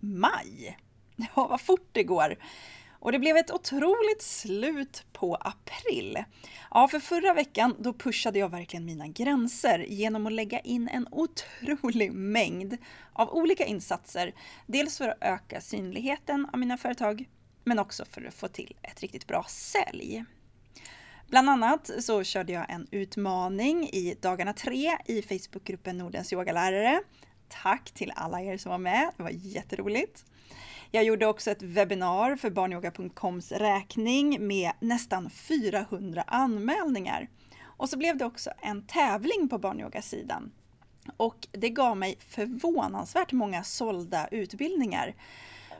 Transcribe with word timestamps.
maj. 0.00 0.78
Ja, 1.36 1.46
vad 1.46 1.60
fort 1.60 1.88
det 1.92 2.02
går. 2.02 2.36
Och 3.00 3.12
det 3.12 3.18
blev 3.18 3.36
ett 3.36 3.50
otroligt 3.50 4.22
slut 4.22 5.04
på 5.12 5.34
april. 5.34 6.24
Ja, 6.70 6.88
för 6.88 7.00
förra 7.00 7.34
veckan 7.34 7.76
då 7.78 7.92
pushade 7.92 8.38
jag 8.38 8.48
verkligen 8.48 8.84
mina 8.84 9.08
gränser 9.08 9.78
genom 9.78 10.26
att 10.26 10.32
lägga 10.32 10.60
in 10.60 10.88
en 10.88 11.08
otrolig 11.10 12.12
mängd 12.14 12.76
av 13.12 13.30
olika 13.30 13.64
insatser. 13.64 14.34
Dels 14.66 14.98
för 14.98 15.08
att 15.08 15.18
öka 15.20 15.60
synligheten 15.60 16.46
av 16.52 16.58
mina 16.58 16.76
företag, 16.76 17.28
men 17.64 17.78
också 17.78 18.04
för 18.04 18.24
att 18.24 18.34
få 18.34 18.48
till 18.48 18.76
ett 18.82 19.00
riktigt 19.00 19.26
bra 19.26 19.44
sälj. 19.48 20.24
Bland 21.28 21.50
annat 21.50 21.90
så 21.98 22.24
körde 22.24 22.52
jag 22.52 22.70
en 22.70 22.86
utmaning 22.90 23.88
i 23.88 24.16
dagarna 24.20 24.52
tre 24.52 24.98
i 25.06 25.22
Facebookgruppen 25.22 25.98
Nordens 25.98 26.32
yogalärare. 26.32 27.00
Tack 27.62 27.90
till 27.90 28.12
alla 28.16 28.42
er 28.42 28.56
som 28.56 28.70
var 28.70 28.78
med, 28.78 29.10
det 29.16 29.22
var 29.22 29.30
jätteroligt. 29.30 30.24
Jag 30.90 31.04
gjorde 31.04 31.26
också 31.26 31.50
ett 31.50 31.62
webbinar 31.62 32.36
för 32.36 32.50
barnyoga.coms 32.50 33.52
räkning 33.52 34.46
med 34.46 34.72
nästan 34.80 35.30
400 35.30 36.24
anmälningar. 36.26 37.28
Och 37.62 37.88
så 37.88 37.98
blev 37.98 38.16
det 38.16 38.24
också 38.24 38.50
en 38.62 38.86
tävling 38.86 39.48
på 39.48 39.58
barnyogasidan. 39.58 40.52
Och 41.16 41.48
det 41.52 41.70
gav 41.70 41.96
mig 41.96 42.16
förvånansvärt 42.20 43.32
många 43.32 43.64
sålda 43.64 44.28
utbildningar. 44.28 45.14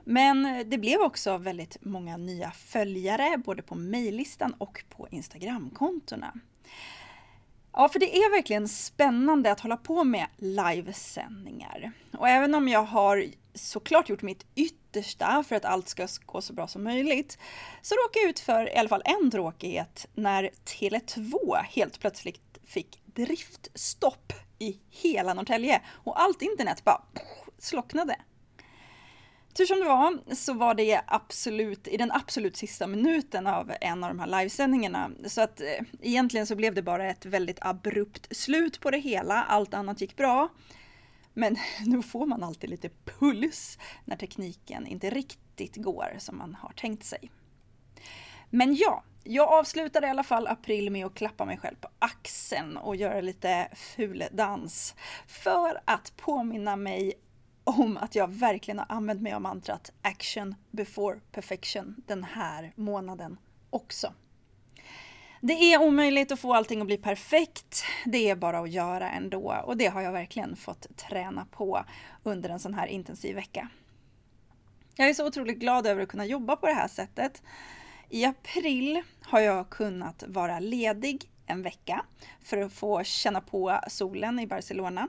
Men 0.04 0.70
det 0.70 0.78
blev 0.78 1.00
också 1.00 1.38
väldigt 1.38 1.76
många 1.80 2.16
nya 2.16 2.50
följare 2.50 3.38
både 3.44 3.62
på 3.62 3.74
mejllistan 3.74 4.54
och 4.58 4.84
på 4.88 5.08
Instagramkontona. 5.10 6.32
Ja, 7.72 7.88
för 7.88 7.98
det 7.98 8.16
är 8.16 8.30
verkligen 8.30 8.68
spännande 8.68 9.52
att 9.52 9.60
hålla 9.60 9.76
på 9.76 10.04
med 10.04 10.26
livesändningar. 10.36 11.92
Och 12.18 12.28
även 12.28 12.54
om 12.54 12.68
jag 12.68 12.82
har 12.82 13.24
såklart 13.54 14.08
gjort 14.08 14.22
mitt 14.22 14.46
yttersta 14.54 15.44
för 15.48 15.56
att 15.56 15.64
allt 15.64 15.88
ska 15.88 16.08
gå 16.26 16.40
så 16.40 16.52
bra 16.52 16.68
som 16.68 16.84
möjligt, 16.84 17.38
så 17.82 17.94
råkade 17.94 18.22
jag 18.22 18.30
ut 18.30 18.40
för 18.40 18.74
i 18.74 18.76
alla 18.76 18.88
fall 18.88 19.02
en 19.04 19.30
tråkighet 19.30 20.06
när 20.14 20.50
Tele2 20.64 21.56
helt 21.56 22.00
plötsligt 22.00 22.58
fick 22.64 23.00
driftstopp 23.04 24.32
i 24.58 24.80
hela 24.90 25.34
Norrtälje 25.34 25.82
och 25.88 26.20
allt 26.20 26.42
internet 26.42 26.84
bara 26.84 27.02
slocknade. 27.58 28.16
Tur 29.54 29.64
som 29.64 29.78
det 29.78 29.84
var 29.84 30.34
så 30.34 30.52
var 30.52 30.74
det 30.74 31.00
absolut 31.06 31.88
i 31.88 31.96
den 31.96 32.12
absolut 32.12 32.56
sista 32.56 32.86
minuten 32.86 33.46
av 33.46 33.72
en 33.80 34.04
av 34.04 34.10
de 34.10 34.20
här 34.20 34.26
livesändningarna. 34.26 35.10
Så 35.26 35.40
att 35.40 35.60
eh, 35.60 35.66
egentligen 36.00 36.46
så 36.46 36.56
blev 36.56 36.74
det 36.74 36.82
bara 36.82 37.10
ett 37.10 37.26
väldigt 37.26 37.58
abrupt 37.60 38.36
slut 38.36 38.80
på 38.80 38.90
det 38.90 38.98
hela. 38.98 39.42
Allt 39.42 39.74
annat 39.74 40.00
gick 40.00 40.16
bra. 40.16 40.48
Men 41.34 41.56
nu 41.86 42.02
får 42.02 42.26
man 42.26 42.42
alltid 42.42 42.70
lite 42.70 42.90
puls 43.04 43.78
när 44.04 44.16
tekniken 44.16 44.86
inte 44.86 45.10
riktigt 45.10 45.76
går 45.76 46.14
som 46.18 46.38
man 46.38 46.54
har 46.54 46.72
tänkt 46.72 47.04
sig. 47.04 47.30
Men 48.50 48.74
ja, 48.74 49.04
jag 49.24 49.48
avslutade 49.48 50.06
i 50.06 50.10
alla 50.10 50.22
fall 50.22 50.46
april 50.46 50.90
med 50.90 51.06
att 51.06 51.14
klappa 51.14 51.44
mig 51.44 51.58
själv 51.58 51.76
på 51.80 51.88
axeln 51.98 52.76
och 52.76 52.96
göra 52.96 53.20
lite 53.20 53.68
ful 53.74 54.24
dans 54.32 54.94
för 55.26 55.80
att 55.84 56.16
påminna 56.16 56.76
mig 56.76 57.14
om 57.64 57.96
att 57.96 58.14
jag 58.14 58.28
verkligen 58.28 58.78
har 58.78 58.86
använt 58.88 59.22
mig 59.22 59.32
av 59.32 59.40
mantrat 59.40 59.92
action 60.02 60.54
before 60.70 61.20
perfection 61.32 62.02
den 62.06 62.24
här 62.24 62.72
månaden 62.76 63.38
också. 63.70 64.12
Det 65.40 65.52
är 65.52 65.82
omöjligt 65.82 66.32
att 66.32 66.40
få 66.40 66.54
allting 66.54 66.80
att 66.80 66.86
bli 66.86 66.96
perfekt. 66.96 67.84
Det 68.04 68.30
är 68.30 68.36
bara 68.36 68.58
att 68.58 68.70
göra 68.70 69.10
ändå 69.10 69.62
och 69.64 69.76
det 69.76 69.86
har 69.86 70.00
jag 70.00 70.12
verkligen 70.12 70.56
fått 70.56 70.96
träna 70.96 71.46
på 71.50 71.84
under 72.22 72.50
en 72.50 72.60
sån 72.60 72.74
här 72.74 72.86
intensiv 72.86 73.34
vecka. 73.34 73.68
Jag 74.96 75.08
är 75.08 75.14
så 75.14 75.26
otroligt 75.26 75.58
glad 75.58 75.86
över 75.86 76.02
att 76.02 76.08
kunna 76.08 76.26
jobba 76.26 76.56
på 76.56 76.66
det 76.66 76.72
här 76.72 76.88
sättet. 76.88 77.42
I 78.08 78.24
april 78.24 79.02
har 79.22 79.40
jag 79.40 79.70
kunnat 79.70 80.24
vara 80.26 80.60
ledig 80.60 81.30
en 81.46 81.62
vecka 81.62 82.04
för 82.44 82.58
att 82.58 82.72
få 82.72 83.04
känna 83.04 83.40
på 83.40 83.80
solen 83.88 84.38
i 84.38 84.46
Barcelona. 84.46 85.08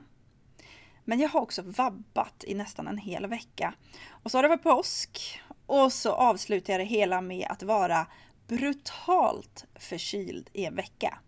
Men 1.04 1.20
jag 1.20 1.28
har 1.28 1.40
också 1.40 1.62
vabbat 1.62 2.44
i 2.46 2.54
nästan 2.54 2.88
en 2.88 2.98
hel 2.98 3.26
vecka. 3.26 3.74
Och 4.08 4.30
så 4.30 4.38
har 4.38 4.42
det 4.42 4.48
varit 4.48 4.62
påsk 4.62 5.40
och 5.66 5.92
så 5.92 6.12
avslutar 6.12 6.72
jag 6.72 6.80
det 6.80 6.84
hela 6.84 7.20
med 7.20 7.46
att 7.50 7.62
vara 7.62 8.06
brutalt 8.48 9.64
förkyld 9.74 10.50
i 10.52 10.64
en 10.64 10.74
vecka. 10.74 11.18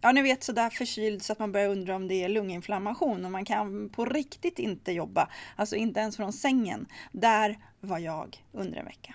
Ja, 0.00 0.12
ni 0.12 0.22
vet 0.22 0.44
sådär 0.44 0.70
förkyld 0.70 1.22
så 1.22 1.32
att 1.32 1.38
man 1.38 1.52
börjar 1.52 1.68
undra 1.68 1.96
om 1.96 2.08
det 2.08 2.24
är 2.24 2.28
lunginflammation 2.28 3.24
och 3.24 3.30
man 3.30 3.44
kan 3.44 3.88
på 3.88 4.04
riktigt 4.04 4.58
inte 4.58 4.92
jobba, 4.92 5.28
alltså 5.56 5.76
inte 5.76 6.00
ens 6.00 6.16
från 6.16 6.32
sängen. 6.32 6.86
Där 7.12 7.58
var 7.80 7.98
jag 7.98 8.44
under 8.52 8.78
en 8.78 8.84
vecka. 8.84 9.14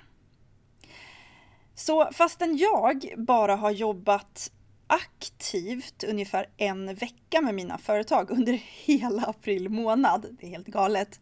Så 1.76 2.10
fastän 2.14 2.58
jag 2.58 3.14
bara 3.18 3.56
har 3.56 3.72
jobbat 3.72 4.52
aktivt 4.88 6.04
ungefär 6.04 6.46
en 6.58 6.96
vecka 6.96 7.42
med 7.42 7.56
mina 7.56 7.78
företag 7.78 8.32
under 8.32 8.54
hela 8.86 9.26
april 9.26 9.70
månad, 9.70 10.38
det 10.40 10.46
är 10.46 10.50
helt 10.50 10.68
galet, 10.68 11.20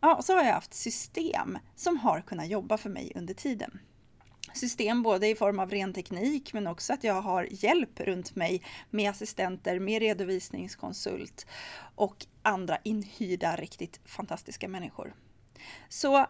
ja, 0.00 0.22
så 0.22 0.32
har 0.32 0.44
jag 0.44 0.52
haft 0.52 0.74
system 0.74 1.58
som 1.76 1.96
har 1.96 2.20
kunnat 2.20 2.48
jobba 2.48 2.78
för 2.78 2.90
mig 2.90 3.12
under 3.14 3.34
tiden. 3.34 3.80
System 4.54 5.02
både 5.02 5.28
i 5.28 5.34
form 5.34 5.58
av 5.58 5.70
ren 5.70 5.92
teknik 5.92 6.52
men 6.52 6.66
också 6.66 6.92
att 6.92 7.04
jag 7.04 7.22
har 7.22 7.48
hjälp 7.50 8.00
runt 8.00 8.36
mig 8.36 8.62
med 8.90 9.10
assistenter, 9.10 9.78
med 9.78 10.02
redovisningskonsult 10.02 11.46
och 11.94 12.26
andra 12.42 12.78
inhyrda 12.84 13.56
riktigt 13.56 14.00
fantastiska 14.04 14.68
människor. 14.68 15.14
Så 15.88 16.26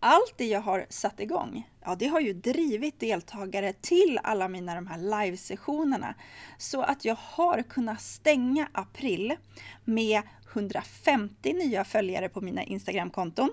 allt 0.00 0.34
det 0.36 0.46
jag 0.46 0.60
har 0.60 0.86
satt 0.88 1.20
igång, 1.20 1.70
ja 1.80 1.94
det 1.94 2.06
har 2.06 2.20
ju 2.20 2.32
drivit 2.32 3.00
deltagare 3.00 3.72
till 3.72 4.20
alla 4.22 4.48
mina 4.48 4.74
de 4.74 4.86
här 4.86 4.98
livesessionerna 4.98 6.14
så 6.58 6.82
att 6.82 7.04
jag 7.04 7.16
har 7.20 7.62
kunnat 7.62 8.00
stänga 8.00 8.68
april 8.72 9.36
med 9.84 10.22
150 10.52 11.52
nya 11.52 11.84
följare 11.84 12.28
på 12.28 12.40
mina 12.40 12.62
Instagramkonton, 12.62 13.50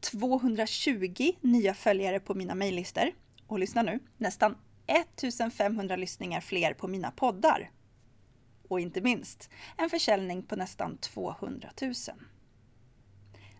220 0.00 1.32
nya 1.40 1.74
följare 1.74 2.20
på 2.20 2.34
mina 2.34 2.54
mejllistor 2.54 3.12
och 3.46 3.58
lyssna 3.58 3.82
nu, 3.82 3.98
nästan 4.16 4.56
1500 4.86 5.96
lyssningar 5.96 6.40
fler 6.40 6.74
på 6.74 6.88
mina 6.88 7.10
poddar. 7.10 7.70
Och 8.68 8.80
inte 8.80 9.00
minst, 9.00 9.50
en 9.76 9.90
försäljning 9.90 10.42
på 10.42 10.56
nästan 10.56 10.98
200 10.98 11.68
000. 11.82 11.92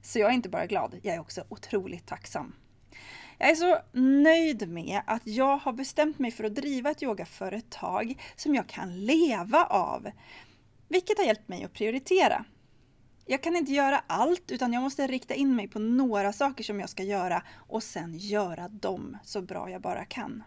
Så 0.03 0.19
jag 0.19 0.31
är 0.31 0.35
inte 0.35 0.49
bara 0.49 0.67
glad, 0.67 1.01
jag 1.03 1.15
är 1.15 1.21
också 1.21 1.45
otroligt 1.49 2.07
tacksam. 2.07 2.55
Jag 3.39 3.51
är 3.51 3.55
så 3.55 3.79
nöjd 3.93 4.69
med 4.69 5.01
att 5.07 5.27
jag 5.27 5.57
har 5.57 5.73
bestämt 5.73 6.19
mig 6.19 6.31
för 6.31 6.45
att 6.45 6.55
driva 6.55 6.91
ett 6.91 7.03
yogaföretag 7.03 8.23
som 8.37 8.55
jag 8.55 8.67
kan 8.67 9.07
leva 9.07 9.65
av. 9.65 10.11
Vilket 10.89 11.19
har 11.19 11.25
hjälpt 11.25 11.49
mig 11.49 11.65
att 11.65 11.73
prioritera. 11.73 12.45
Jag 13.27 13.43
kan 13.43 13.57
inte 13.57 13.73
göra 13.73 14.05
allt 14.07 14.51
utan 14.51 14.73
jag 14.73 14.83
måste 14.83 15.07
rikta 15.07 15.35
in 15.35 15.57
mig 15.57 15.69
på 15.69 15.79
några 15.79 16.33
saker 16.33 16.65
som 16.65 16.81
jag 16.81 16.89
ska 16.89 17.03
göra 17.03 17.43
och 17.69 17.83
sen 17.83 18.19
göra 18.19 18.69
dem 18.69 19.17
så 19.25 19.43
bra 19.43 19.71
jag 19.71 19.81
bara 19.81 20.05
kan. 20.05 20.43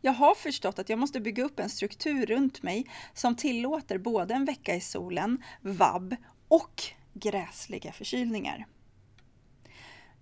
Jag 0.00 0.12
har 0.12 0.34
förstått 0.34 0.78
att 0.78 0.88
jag 0.88 0.98
måste 0.98 1.20
bygga 1.20 1.44
upp 1.44 1.60
en 1.60 1.70
struktur 1.70 2.26
runt 2.26 2.62
mig 2.62 2.86
som 3.14 3.36
tillåter 3.36 3.98
både 3.98 4.34
en 4.34 4.44
vecka 4.44 4.74
i 4.74 4.80
solen, 4.80 5.42
vab 5.60 6.16
och 6.48 6.82
gräsliga 7.20 7.92
förkylningar. 7.92 8.66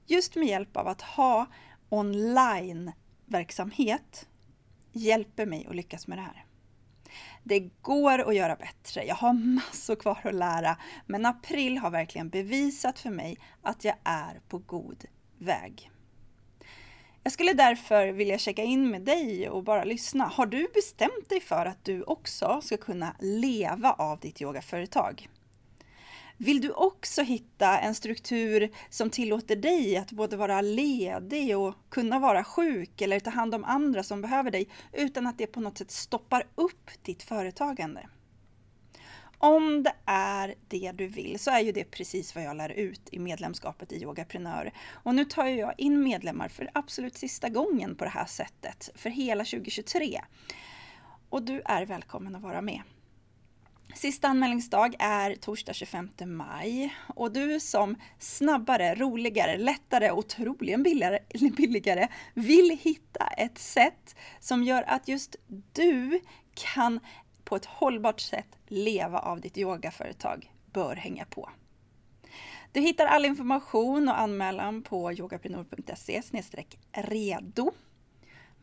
Just 0.06 0.36
med 0.36 0.48
hjälp 0.48 0.76
av 0.76 0.88
att 0.88 1.02
ha 1.02 1.46
online-verksamhet 1.88 4.28
hjälper 4.92 5.46
mig 5.46 5.66
att 5.68 5.76
lyckas 5.76 6.06
med 6.06 6.18
det 6.18 6.22
här. 6.22 6.44
Det 7.42 7.60
går 7.82 8.28
att 8.28 8.34
göra 8.34 8.56
bättre. 8.56 9.04
Jag 9.04 9.14
har 9.14 9.32
massor 9.32 9.96
kvar 9.96 10.18
att 10.24 10.34
lära, 10.34 10.76
men 11.06 11.26
april 11.26 11.78
har 11.78 11.90
verkligen 11.90 12.28
bevisat 12.28 12.98
för 12.98 13.10
mig 13.10 13.38
att 13.62 13.84
jag 13.84 13.96
är 14.04 14.40
på 14.48 14.58
god 14.58 15.04
väg. 15.38 15.90
Jag 17.22 17.32
skulle 17.32 17.52
därför 17.52 18.08
vilja 18.08 18.38
checka 18.38 18.62
in 18.62 18.90
med 18.90 19.02
dig 19.02 19.48
och 19.48 19.64
bara 19.64 19.84
lyssna. 19.84 20.24
Har 20.24 20.46
du 20.46 20.68
bestämt 20.74 21.28
dig 21.28 21.40
för 21.40 21.66
att 21.66 21.84
du 21.84 22.02
också 22.02 22.60
ska 22.62 22.76
kunna 22.76 23.16
leva 23.20 23.92
av 23.92 24.20
ditt 24.20 24.42
yogaföretag? 24.42 25.28
Vill 26.36 26.60
du 26.60 26.70
också 26.70 27.22
hitta 27.22 27.78
en 27.78 27.94
struktur 27.94 28.70
som 28.90 29.10
tillåter 29.10 29.56
dig 29.56 29.96
att 29.96 30.12
både 30.12 30.36
vara 30.36 30.60
ledig 30.60 31.58
och 31.58 31.74
kunna 31.90 32.18
vara 32.18 32.44
sjuk 32.44 33.00
eller 33.00 33.20
ta 33.20 33.30
hand 33.30 33.54
om 33.54 33.64
andra 33.64 34.02
som 34.02 34.20
behöver 34.20 34.50
dig 34.50 34.68
utan 34.92 35.26
att 35.26 35.38
det 35.38 35.46
på 35.46 35.60
något 35.60 35.78
sätt 35.78 35.90
stoppar 35.90 36.46
upp 36.54 36.90
ditt 37.02 37.22
företagande? 37.22 38.08
Om 39.38 39.82
det 39.82 39.94
är 40.04 40.54
det 40.68 40.92
du 40.94 41.06
vill 41.06 41.38
så 41.38 41.50
är 41.50 41.60
ju 41.60 41.72
det 41.72 41.84
precis 41.84 42.34
vad 42.34 42.44
jag 42.44 42.56
lär 42.56 42.68
ut 42.68 43.08
i 43.12 43.18
medlemskapet 43.18 43.92
i 43.92 44.02
Yogaprenör. 44.02 44.72
Och 44.90 45.14
nu 45.14 45.24
tar 45.24 45.46
jag 45.46 45.74
in 45.78 46.02
medlemmar 46.02 46.48
för 46.48 46.70
absolut 46.74 47.16
sista 47.16 47.48
gången 47.48 47.94
på 47.96 48.04
det 48.04 48.10
här 48.10 48.26
sättet, 48.26 48.90
för 48.94 49.10
hela 49.10 49.44
2023. 49.44 50.20
Och 51.28 51.42
du 51.42 51.62
är 51.64 51.86
välkommen 51.86 52.34
att 52.36 52.42
vara 52.42 52.60
med. 52.60 52.82
Sista 53.94 54.28
anmälningsdag 54.28 54.94
är 54.98 55.34
torsdag 55.34 55.72
25 55.72 56.10
maj 56.26 56.94
och 57.14 57.32
du 57.32 57.60
som 57.60 57.96
snabbare, 58.18 58.94
roligare, 58.94 59.58
lättare 59.58 60.10
och 60.10 60.28
troligen 60.28 60.82
billigare, 60.82 61.18
billigare 61.56 62.08
vill 62.34 62.78
hitta 62.82 63.26
ett 63.26 63.58
sätt 63.58 64.16
som 64.40 64.64
gör 64.64 64.84
att 64.86 65.08
just 65.08 65.36
du 65.72 66.20
kan 66.54 67.00
på 67.44 67.56
ett 67.56 67.64
hållbart 67.64 68.20
sätt 68.20 68.56
leva 68.66 69.18
av 69.18 69.40
ditt 69.40 69.58
yogaföretag 69.58 70.52
bör 70.72 70.96
hänga 70.96 71.24
på. 71.24 71.50
Du 72.72 72.80
hittar 72.80 73.06
all 73.06 73.24
information 73.24 74.08
och 74.08 74.20
anmälan 74.20 74.82
på 74.82 75.12
yogaprenor.se 75.12 76.22
redo. 76.92 77.72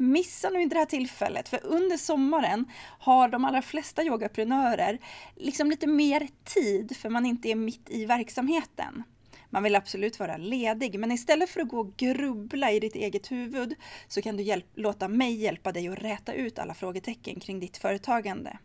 Missa 0.01 0.49
nu 0.49 0.61
inte 0.61 0.75
det 0.75 0.79
här 0.79 0.85
tillfället, 0.85 1.49
för 1.49 1.59
under 1.63 1.97
sommaren 1.97 2.65
har 2.99 3.27
de 3.27 3.45
allra 3.45 3.61
flesta 3.61 4.03
yogaprenörer 4.03 4.99
liksom 5.35 5.69
lite 5.69 5.87
mer 5.87 6.27
tid, 6.43 6.97
för 6.97 7.09
man 7.09 7.25
inte 7.25 7.49
är 7.49 7.55
mitt 7.55 7.89
i 7.89 8.05
verksamheten. 8.05 9.03
Man 9.49 9.63
vill 9.63 9.75
absolut 9.75 10.19
vara 10.19 10.37
ledig, 10.37 10.99
men 10.99 11.11
istället 11.11 11.49
för 11.49 11.61
att 11.61 11.67
gå 11.67 11.79
och 11.79 11.97
grubbla 11.97 12.71
i 12.71 12.79
ditt 12.79 12.95
eget 12.95 13.31
huvud 13.31 13.75
så 14.07 14.21
kan 14.21 14.37
du 14.37 14.61
låta 14.75 15.07
mig 15.07 15.33
hjälpa 15.33 15.71
dig 15.71 15.87
att 15.87 16.03
räta 16.03 16.33
ut 16.33 16.59
alla 16.59 16.73
frågetecken 16.73 17.39
kring 17.39 17.59
ditt 17.59 17.77
företagande. 17.77 18.57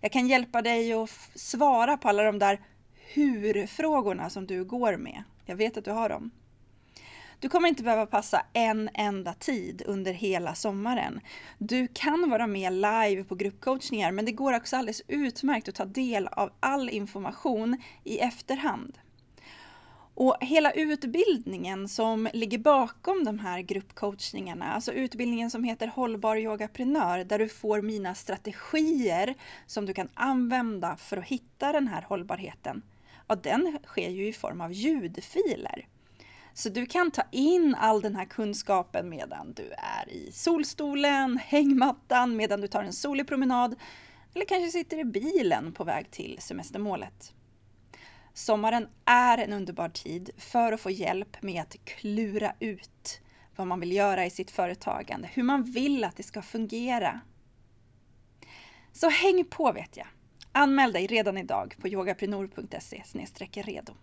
Jag 0.00 0.12
kan 0.12 0.28
hjälpa 0.28 0.62
dig 0.62 0.92
att 0.92 1.10
svara 1.34 1.96
på 1.96 2.08
alla 2.08 2.22
de 2.22 2.38
där 2.38 2.60
hur-frågorna 2.94 4.30
som 4.30 4.46
du 4.46 4.64
går 4.64 4.96
med. 4.96 5.22
Jag 5.46 5.56
vet 5.56 5.76
att 5.76 5.84
du 5.84 5.90
har 5.90 6.08
dem. 6.08 6.30
Du 7.40 7.48
kommer 7.48 7.68
inte 7.68 7.82
behöva 7.82 8.06
passa 8.06 8.42
en 8.52 8.90
enda 8.94 9.34
tid 9.34 9.82
under 9.86 10.12
hela 10.12 10.54
sommaren. 10.54 11.20
Du 11.58 11.88
kan 11.92 12.30
vara 12.30 12.46
med 12.46 12.72
live 12.72 13.24
på 13.24 13.34
gruppcoachningar 13.34 14.12
men 14.12 14.24
det 14.24 14.32
går 14.32 14.56
också 14.56 14.76
alldeles 14.76 15.02
utmärkt 15.08 15.68
att 15.68 15.74
ta 15.74 15.84
del 15.84 16.26
av 16.26 16.52
all 16.60 16.90
information 16.90 17.82
i 18.04 18.18
efterhand. 18.18 18.98
Och 20.14 20.36
hela 20.40 20.70
utbildningen 20.72 21.88
som 21.88 22.28
ligger 22.32 22.58
bakom 22.58 23.24
de 23.24 23.38
här 23.38 23.60
gruppcoachningarna, 23.60 24.72
alltså 24.72 24.92
utbildningen 24.92 25.50
som 25.50 25.64
heter 25.64 25.86
Hållbar 25.86 26.36
yogaprenör, 26.36 27.24
där 27.24 27.38
du 27.38 27.48
får 27.48 27.82
mina 27.82 28.14
strategier 28.14 29.34
som 29.66 29.86
du 29.86 29.94
kan 29.94 30.08
använda 30.14 30.96
för 30.96 31.16
att 31.16 31.24
hitta 31.24 31.72
den 31.72 31.88
här 31.88 32.02
hållbarheten, 32.02 32.82
ja, 33.26 33.34
den 33.34 33.78
sker 33.86 34.10
ju 34.10 34.28
i 34.28 34.32
form 34.32 34.60
av 34.60 34.72
ljudfiler. 34.72 35.86
Så 36.54 36.68
du 36.68 36.86
kan 36.86 37.10
ta 37.10 37.22
in 37.30 37.74
all 37.74 38.00
den 38.00 38.16
här 38.16 38.24
kunskapen 38.24 39.08
medan 39.08 39.52
du 39.52 39.72
är 39.72 40.08
i 40.08 40.32
solstolen, 40.32 41.38
hängmattan, 41.44 42.36
medan 42.36 42.60
du 42.60 42.66
tar 42.66 42.82
en 42.82 42.92
solig 42.92 43.28
promenad 43.28 43.76
eller 44.34 44.44
kanske 44.44 44.70
sitter 44.70 44.98
i 44.98 45.04
bilen 45.04 45.72
på 45.72 45.84
väg 45.84 46.10
till 46.10 46.36
semestermålet. 46.40 47.34
Sommaren 48.34 48.88
är 49.04 49.38
en 49.38 49.52
underbar 49.52 49.88
tid 49.88 50.30
för 50.36 50.72
att 50.72 50.80
få 50.80 50.90
hjälp 50.90 51.42
med 51.42 51.62
att 51.62 51.76
klura 51.84 52.54
ut 52.60 53.20
vad 53.56 53.66
man 53.66 53.80
vill 53.80 53.92
göra 53.92 54.26
i 54.26 54.30
sitt 54.30 54.50
företagande, 54.50 55.28
hur 55.32 55.42
man 55.42 55.62
vill 55.62 56.04
att 56.04 56.16
det 56.16 56.22
ska 56.22 56.42
fungera. 56.42 57.20
Så 58.92 59.08
häng 59.08 59.44
på 59.50 59.72
vet 59.72 59.96
jag! 59.96 60.06
Anmäl 60.52 60.92
dig 60.92 61.06
redan 61.06 61.38
idag 61.38 61.76
på 61.80 61.88
yogaprenor.se 61.88 63.02
redo. 63.62 63.94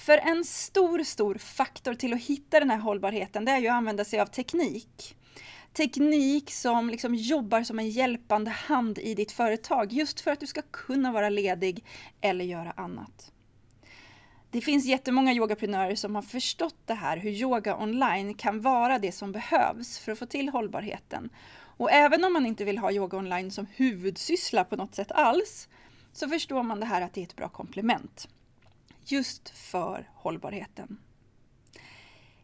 För 0.00 0.18
en 0.18 0.44
stor, 0.44 1.02
stor 1.02 1.34
faktor 1.34 1.94
till 1.94 2.12
att 2.12 2.20
hitta 2.20 2.60
den 2.60 2.70
här 2.70 2.78
hållbarheten, 2.78 3.44
det 3.44 3.52
är 3.52 3.58
ju 3.58 3.68
att 3.68 3.74
använda 3.74 4.04
sig 4.04 4.20
av 4.20 4.26
teknik. 4.26 5.16
Teknik 5.72 6.50
som 6.52 6.90
liksom 6.90 7.14
jobbar 7.14 7.62
som 7.62 7.78
en 7.78 7.90
hjälpande 7.90 8.50
hand 8.50 8.98
i 8.98 9.14
ditt 9.14 9.32
företag, 9.32 9.92
just 9.92 10.20
för 10.20 10.30
att 10.30 10.40
du 10.40 10.46
ska 10.46 10.62
kunna 10.70 11.12
vara 11.12 11.28
ledig 11.28 11.84
eller 12.20 12.44
göra 12.44 12.72
annat. 12.76 13.32
Det 14.50 14.60
finns 14.60 14.84
jättemånga 14.84 15.32
yogaprenörer 15.32 15.94
som 15.94 16.14
har 16.14 16.22
förstått 16.22 16.78
det 16.86 16.94
här, 16.94 17.16
hur 17.16 17.30
yoga 17.30 17.76
online 17.76 18.34
kan 18.34 18.60
vara 18.60 18.98
det 18.98 19.12
som 19.12 19.32
behövs 19.32 19.98
för 19.98 20.12
att 20.12 20.18
få 20.18 20.26
till 20.26 20.48
hållbarheten. 20.48 21.30
Och 21.52 21.92
även 21.92 22.24
om 22.24 22.32
man 22.32 22.46
inte 22.46 22.64
vill 22.64 22.78
ha 22.78 22.92
yoga 22.92 23.18
online 23.18 23.50
som 23.50 23.66
huvudsyssla 23.74 24.64
på 24.64 24.76
något 24.76 24.94
sätt 24.94 25.12
alls, 25.12 25.68
så 26.12 26.28
förstår 26.28 26.62
man 26.62 26.80
det 26.80 26.86
här 26.86 27.02
att 27.02 27.14
det 27.14 27.20
är 27.20 27.24
ett 27.24 27.36
bra 27.36 27.48
komplement 27.48 28.28
just 29.04 29.48
för 29.48 30.08
hållbarheten. 30.14 30.98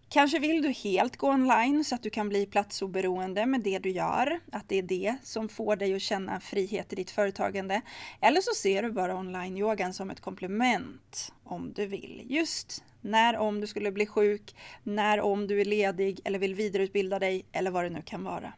Kanske 0.08 0.38
vill 0.38 0.62
du 0.62 0.68
helt 0.68 1.16
gå 1.16 1.30
online 1.30 1.84
så 1.84 1.94
att 1.94 2.02
du 2.02 2.10
kan 2.10 2.28
bli 2.28 2.46
platsoberoende 2.46 3.46
med 3.46 3.60
det 3.60 3.78
du 3.78 3.90
gör, 3.90 4.40
att 4.52 4.68
det 4.68 4.78
är 4.78 4.82
det 4.82 5.16
som 5.22 5.48
får 5.48 5.76
dig 5.76 5.94
att 5.94 6.02
känna 6.02 6.40
frihet 6.40 6.92
i 6.92 6.96
ditt 6.96 7.10
företagande. 7.10 7.80
Eller 8.20 8.40
så 8.40 8.50
ser 8.56 8.82
du 8.82 8.92
bara 8.92 9.16
online-yogan 9.16 9.92
som 9.92 10.10
ett 10.10 10.20
komplement 10.20 11.32
om 11.44 11.72
du 11.72 11.86
vill. 11.86 12.22
Just 12.24 12.84
när 13.00 13.36
om 13.36 13.60
du 13.60 13.66
skulle 13.66 13.92
bli 13.92 14.06
sjuk, 14.06 14.56
när 14.82 15.20
om 15.20 15.46
du 15.46 15.60
är 15.60 15.64
ledig 15.64 16.20
eller 16.24 16.38
vill 16.38 16.54
vidareutbilda 16.54 17.18
dig 17.18 17.46
eller 17.52 17.70
vad 17.70 17.84
det 17.84 17.90
nu 17.90 18.02
kan 18.02 18.24
vara. 18.24 18.52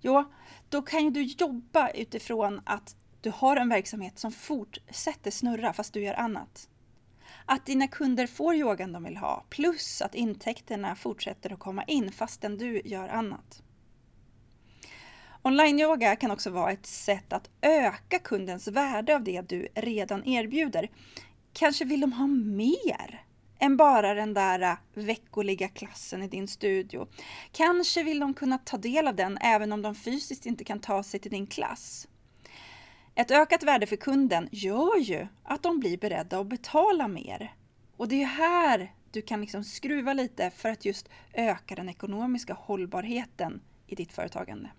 Jo, 0.00 0.24
då 0.68 0.82
kan 0.82 1.04
ju 1.04 1.10
du 1.10 1.22
jobba 1.22 1.90
utifrån 1.90 2.60
att 2.64 2.96
du 3.20 3.30
har 3.30 3.56
en 3.56 3.68
verksamhet 3.68 4.18
som 4.18 4.32
fortsätter 4.32 5.30
snurra 5.30 5.72
fast 5.72 5.92
du 5.92 6.00
gör 6.00 6.14
annat 6.14 6.68
att 7.46 7.66
dina 7.66 7.88
kunder 7.88 8.26
får 8.26 8.54
yogan 8.54 8.92
de 8.92 9.04
vill 9.04 9.16
ha, 9.16 9.44
plus 9.50 10.02
att 10.02 10.14
intäkterna 10.14 10.96
fortsätter 10.96 11.52
att 11.52 11.58
komma 11.58 11.84
in 11.84 12.12
fastän 12.12 12.58
du 12.58 12.82
gör 12.84 13.08
annat. 13.08 13.62
Online-yoga 15.42 16.16
kan 16.16 16.30
också 16.30 16.50
vara 16.50 16.72
ett 16.72 16.86
sätt 16.86 17.32
att 17.32 17.50
öka 17.62 18.18
kundens 18.18 18.68
värde 18.68 19.14
av 19.14 19.24
det 19.24 19.48
du 19.48 19.68
redan 19.74 20.24
erbjuder. 20.24 20.90
Kanske 21.52 21.84
vill 21.84 22.00
de 22.00 22.12
ha 22.12 22.26
mer 22.26 23.24
än 23.58 23.76
bara 23.76 24.14
den 24.14 24.34
där 24.34 24.60
äh, 24.60 24.76
veckoliga 24.94 25.68
klassen 25.68 26.22
i 26.22 26.28
din 26.28 26.48
studio. 26.48 27.06
Kanske 27.52 28.02
vill 28.02 28.20
de 28.20 28.34
kunna 28.34 28.58
ta 28.58 28.76
del 28.76 29.08
av 29.08 29.16
den 29.16 29.38
även 29.38 29.72
om 29.72 29.82
de 29.82 29.94
fysiskt 29.94 30.46
inte 30.46 30.64
kan 30.64 30.80
ta 30.80 31.02
sig 31.02 31.20
till 31.20 31.30
din 31.30 31.46
klass. 31.46 32.08
Ett 33.14 33.30
ökat 33.30 33.62
värde 33.62 33.86
för 33.86 33.96
kunden 33.96 34.48
gör 34.52 34.98
ju 34.98 35.26
att 35.42 35.62
de 35.62 35.80
blir 35.80 35.98
beredda 35.98 36.38
att 36.38 36.46
betala 36.46 37.08
mer. 37.08 37.54
Och 37.96 38.08
det 38.08 38.22
är 38.22 38.26
här 38.26 38.92
du 39.10 39.22
kan 39.22 39.40
liksom 39.40 39.64
skruva 39.64 40.12
lite 40.12 40.50
för 40.50 40.68
att 40.68 40.84
just 40.84 41.08
öka 41.32 41.74
den 41.74 41.88
ekonomiska 41.88 42.54
hållbarheten 42.54 43.60
i 43.86 43.94
ditt 43.94 44.12
företagande. 44.12 44.70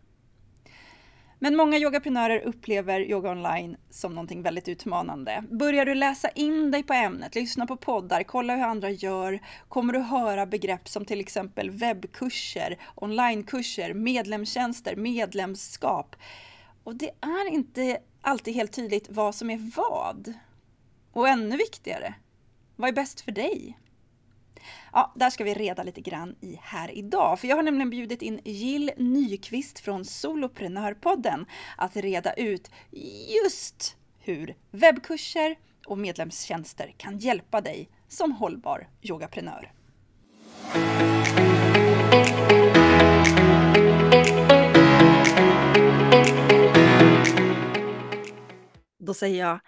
Men 1.39 1.55
många 1.55 1.77
yogaprenörer 1.77 2.39
upplever 2.39 2.99
yoga 2.99 3.31
online 3.31 3.77
som 3.89 4.15
någonting 4.15 4.41
väldigt 4.41 4.67
utmanande. 4.67 5.43
Börjar 5.49 5.85
du 5.85 5.95
läsa 5.95 6.29
in 6.29 6.71
dig 6.71 6.83
på 6.83 6.93
ämnet, 6.93 7.35
lyssna 7.35 7.67
på 7.67 7.77
poddar, 7.77 8.23
kolla 8.23 8.55
hur 8.55 8.63
andra 8.63 8.89
gör, 8.89 9.39
kommer 9.67 9.93
du 9.93 9.99
höra 9.99 10.45
begrepp 10.45 10.87
som 10.87 11.05
till 11.05 11.19
exempel 11.19 11.69
webbkurser, 11.69 12.77
onlinekurser, 12.95 13.93
medlemstjänster, 13.93 14.95
medlemskap. 14.95 16.15
Och 16.83 16.95
det 16.95 17.09
är 17.21 17.53
inte 17.53 17.99
alltid 18.23 18.53
helt 18.53 18.73
tydligt 18.73 19.09
vad 19.09 19.35
som 19.35 19.49
är 19.49 19.71
vad. 19.75 20.33
Och 21.11 21.27
ännu 21.27 21.57
viktigare, 21.57 22.13
vad 22.75 22.89
är 22.89 22.93
bäst 22.93 23.21
för 23.21 23.31
dig? 23.31 23.79
Ja, 24.93 25.13
där 25.15 25.29
ska 25.29 25.43
vi 25.43 25.53
reda 25.53 25.83
lite 25.83 26.01
grann 26.01 26.35
i 26.41 26.59
här 26.61 26.97
idag. 26.97 27.39
För 27.39 27.47
jag 27.47 27.55
har 27.55 27.63
nämligen 27.63 27.89
bjudit 27.89 28.21
in 28.21 28.39
Jill 28.43 28.91
Nyqvist 28.97 29.79
från 29.79 30.05
Soloprenörpodden 30.05 31.45
att 31.77 31.95
reda 31.95 32.33
ut 32.33 32.71
just 33.43 33.97
hur 34.19 34.55
webbkurser 34.71 35.55
och 35.87 35.97
medlemstjänster 35.97 36.93
kan 36.97 37.17
hjälpa 37.17 37.61
dig 37.61 37.89
som 38.07 38.31
hållbar 38.31 38.87
yogaprenör. 39.01 39.71
Då 49.05 49.13
säger 49.13 49.45
jag 49.45 49.59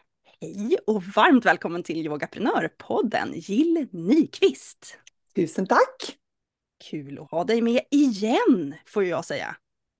hej 0.41 0.77
och 0.87 1.03
varmt 1.03 1.45
välkommen 1.45 1.83
till 1.83 2.05
Yogaprenörpodden, 2.05 3.33
Jill 3.33 3.87
Nyqvist. 3.91 4.97
Tusen 5.35 5.67
tack! 5.67 6.17
Kul 6.89 7.19
att 7.19 7.31
ha 7.31 7.43
dig 7.43 7.61
med 7.61 7.81
igen, 7.91 8.75
får 8.85 9.03
jag 9.03 9.25
säga. 9.25 9.55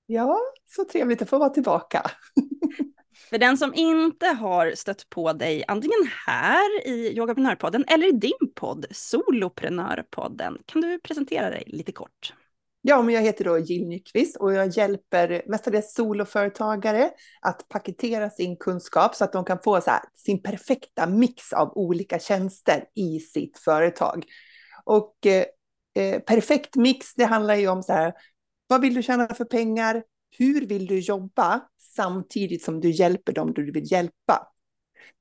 Ja, 0.06 0.38
så 0.64 0.84
trevligt 0.84 1.22
att 1.22 1.30
få 1.30 1.38
vara 1.38 1.50
tillbaka. 1.50 2.10
För 3.30 3.38
den 3.38 3.58
som 3.58 3.74
inte 3.74 4.26
har 4.26 4.72
stött 4.74 5.08
på 5.10 5.32
dig 5.32 5.64
antingen 5.68 6.10
här 6.26 6.86
i 6.86 7.16
Yogaprenörpodden 7.16 7.84
eller 7.88 8.08
i 8.08 8.12
din 8.12 8.52
podd 8.54 8.86
Soloprenörpodden, 8.90 10.58
kan 10.66 10.82
du 10.82 10.98
presentera 10.98 11.50
dig 11.50 11.62
lite 11.66 11.92
kort? 11.92 12.34
Ja, 12.88 13.02
men 13.02 13.14
jag 13.14 13.22
heter 13.22 13.44
då 13.44 13.58
Jill 13.58 13.88
Nyqvist 13.88 14.36
och 14.36 14.52
jag 14.52 14.68
hjälper 14.68 15.42
mestadels 15.46 15.94
soloföretagare 15.94 17.10
att 17.40 17.68
paketera 17.68 18.30
sin 18.30 18.56
kunskap 18.56 19.14
så 19.14 19.24
att 19.24 19.32
de 19.32 19.44
kan 19.44 19.58
få 19.58 19.80
så 19.80 19.90
här, 19.90 20.00
sin 20.14 20.42
perfekta 20.42 21.06
mix 21.06 21.52
av 21.52 21.76
olika 21.76 22.18
tjänster 22.18 22.84
i 22.94 23.20
sitt 23.20 23.58
företag. 23.58 24.24
Och 24.84 25.26
eh, 25.26 25.44
eh, 25.94 26.20
perfekt 26.20 26.76
mix, 26.76 27.14
det 27.14 27.24
handlar 27.24 27.54
ju 27.54 27.68
om 27.68 27.82
så 27.82 27.92
här, 27.92 28.12
vad 28.66 28.80
vill 28.80 28.94
du 28.94 29.02
tjäna 29.02 29.28
för 29.34 29.44
pengar? 29.44 30.02
Hur 30.38 30.66
vill 30.66 30.86
du 30.86 30.98
jobba 30.98 31.62
samtidigt 31.78 32.64
som 32.64 32.80
du 32.80 32.90
hjälper 32.90 33.32
dem 33.32 33.52
du 33.52 33.72
vill 33.72 33.92
hjälpa? 33.92 34.48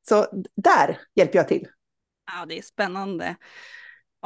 Så 0.10 0.26
där 0.56 1.00
hjälper 1.16 1.38
jag 1.38 1.48
till. 1.48 1.68
Ja, 2.26 2.46
det 2.46 2.58
är 2.58 2.62
spännande. 2.62 3.36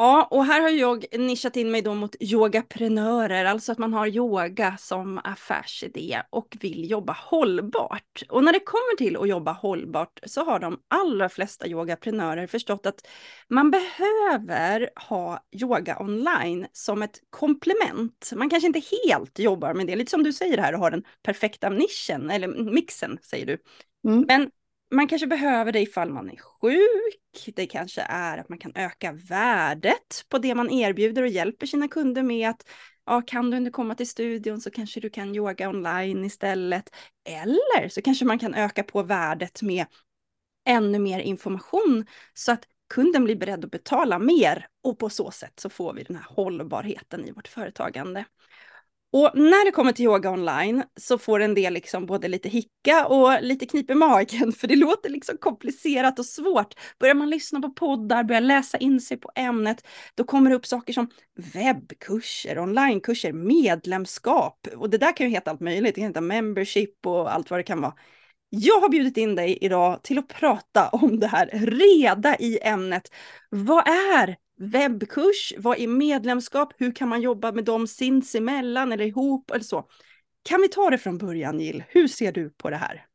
Ja, 0.01 0.27
och 0.31 0.45
här 0.45 0.61
har 0.61 0.69
jag 0.69 1.05
nischat 1.19 1.55
in 1.55 1.71
mig 1.71 1.81
då 1.81 1.93
mot 1.93 2.15
yogaprenörer, 2.19 3.45
alltså 3.45 3.71
att 3.71 3.77
man 3.77 3.93
har 3.93 4.07
yoga 4.07 4.77
som 4.77 5.17
affärsidé 5.23 6.21
och 6.29 6.57
vill 6.61 6.91
jobba 6.91 7.13
hållbart. 7.13 8.23
Och 8.29 8.43
när 8.43 8.53
det 8.53 8.59
kommer 8.59 8.97
till 8.97 9.17
att 9.17 9.27
jobba 9.27 9.51
hållbart 9.51 10.19
så 10.25 10.45
har 10.45 10.59
de 10.59 10.79
allra 10.87 11.29
flesta 11.29 11.67
yogaprenörer 11.67 12.47
förstått 12.47 12.85
att 12.85 13.07
man 13.49 13.71
behöver 13.71 14.89
ha 14.95 15.43
yoga 15.51 15.97
online 15.99 16.67
som 16.71 17.01
ett 17.01 17.19
komplement. 17.29 18.31
Man 18.35 18.49
kanske 18.49 18.67
inte 18.67 18.81
helt 19.07 19.39
jobbar 19.39 19.73
med 19.73 19.87
det, 19.87 19.95
lite 19.95 20.11
som 20.11 20.23
du 20.23 20.33
säger 20.33 20.57
här 20.57 20.73
och 20.73 20.79
har 20.79 20.91
den 20.91 21.03
perfekta 21.23 21.69
nischen, 21.69 22.29
eller 22.29 22.47
mixen 22.47 23.17
säger 23.21 23.45
du. 23.45 23.57
Mm. 24.07 24.25
Men 24.27 24.51
man 24.91 25.07
kanske 25.07 25.27
behöver 25.27 25.71
det 25.71 25.81
ifall 25.81 26.09
man 26.09 26.29
är 26.29 26.37
sjuk. 26.37 27.55
Det 27.55 27.65
kanske 27.65 28.01
är 28.01 28.37
att 28.37 28.49
man 28.49 28.57
kan 28.57 28.71
öka 28.75 29.11
värdet 29.11 30.25
på 30.29 30.37
det 30.37 30.55
man 30.55 30.69
erbjuder 30.69 31.21
och 31.21 31.27
hjälper 31.27 31.65
sina 31.65 31.87
kunder 31.87 32.23
med 32.23 32.49
att 32.49 32.69
ja, 33.05 33.21
kan 33.21 33.51
du 33.51 33.57
inte 33.57 33.71
komma 33.71 33.95
till 33.95 34.09
studion 34.09 34.61
så 34.61 34.71
kanske 34.71 34.99
du 34.99 35.09
kan 35.09 35.35
yoga 35.35 35.69
online 35.69 36.25
istället. 36.25 36.95
Eller 37.25 37.89
så 37.89 38.01
kanske 38.01 38.25
man 38.25 38.39
kan 38.39 38.53
öka 38.53 38.83
på 38.83 39.03
värdet 39.03 39.61
med 39.61 39.85
ännu 40.67 40.99
mer 40.99 41.19
information 41.19 42.05
så 42.33 42.51
att 42.51 42.63
kunden 42.93 43.23
blir 43.23 43.35
beredd 43.35 43.65
att 43.65 43.71
betala 43.71 44.19
mer 44.19 44.67
och 44.83 44.99
på 44.99 45.09
så 45.09 45.31
sätt 45.31 45.59
så 45.59 45.69
får 45.69 45.93
vi 45.93 46.03
den 46.03 46.15
här 46.15 46.25
hållbarheten 46.29 47.25
i 47.25 47.31
vårt 47.31 47.47
företagande. 47.47 48.25
Och 49.11 49.31
när 49.33 49.65
det 49.65 49.71
kommer 49.71 49.91
till 49.91 50.05
yoga 50.05 50.31
online 50.31 50.83
så 50.99 51.17
får 51.17 51.39
en 51.39 51.53
del 51.53 51.73
liksom 51.73 52.05
både 52.05 52.27
lite 52.27 52.49
hicka 52.49 53.05
och 53.05 53.41
lite 53.41 53.65
knip 53.65 53.89
i 53.91 53.93
magen, 53.93 54.51
för 54.57 54.67
det 54.67 54.75
låter 54.75 55.09
liksom 55.09 55.37
komplicerat 55.37 56.19
och 56.19 56.25
svårt. 56.25 56.73
Börjar 56.99 57.15
man 57.15 57.29
lyssna 57.29 57.61
på 57.61 57.69
poddar, 57.69 58.23
börjar 58.23 58.41
läsa 58.41 58.77
in 58.77 59.01
sig 59.01 59.17
på 59.17 59.31
ämnet, 59.35 59.87
då 60.15 60.23
kommer 60.23 60.49
det 60.49 60.55
upp 60.55 60.65
saker 60.65 60.93
som 60.93 61.09
webbkurser, 61.53 62.59
onlinekurser, 62.59 63.33
medlemskap. 63.33 64.67
Och 64.75 64.89
det 64.89 64.97
där 64.97 65.17
kan 65.17 65.27
ju 65.27 65.33
heta 65.33 65.51
allt 65.51 65.59
möjligt, 65.59 65.95
det 65.95 66.01
kan 66.01 66.07
heta 66.07 66.21
membership 66.21 67.05
och 67.05 67.33
allt 67.33 67.49
vad 67.49 67.59
det 67.59 67.63
kan 67.63 67.81
vara. 67.81 67.93
Jag 68.49 68.81
har 68.81 68.89
bjudit 68.89 69.17
in 69.17 69.35
dig 69.35 69.57
idag 69.61 70.03
till 70.03 70.19
att 70.19 70.27
prata 70.27 70.89
om 70.89 71.19
det 71.19 71.27
här 71.27 71.49
reda 71.53 72.35
i 72.35 72.59
ämnet. 72.61 73.11
Vad 73.49 73.87
är 73.87 74.37
webbkurs? 74.59 75.53
Vad 75.57 75.79
är 75.79 75.87
medlemskap? 75.87 76.73
Hur 76.77 76.95
kan 76.95 77.09
man 77.09 77.21
jobba 77.21 77.51
med 77.51 77.65
dem 77.65 77.87
sinsemellan 77.87 78.91
eller 78.91 79.05
ihop 79.05 79.51
eller 79.51 79.63
så? 79.63 79.87
Kan 80.43 80.61
vi 80.61 80.67
ta 80.67 80.89
det 80.89 80.97
från 80.97 81.17
början 81.17 81.59
Jill? 81.59 81.83
Hur 81.87 82.07
ser 82.07 82.31
du 82.31 82.49
på 82.49 82.69
det 82.69 82.75
här? 82.75 83.05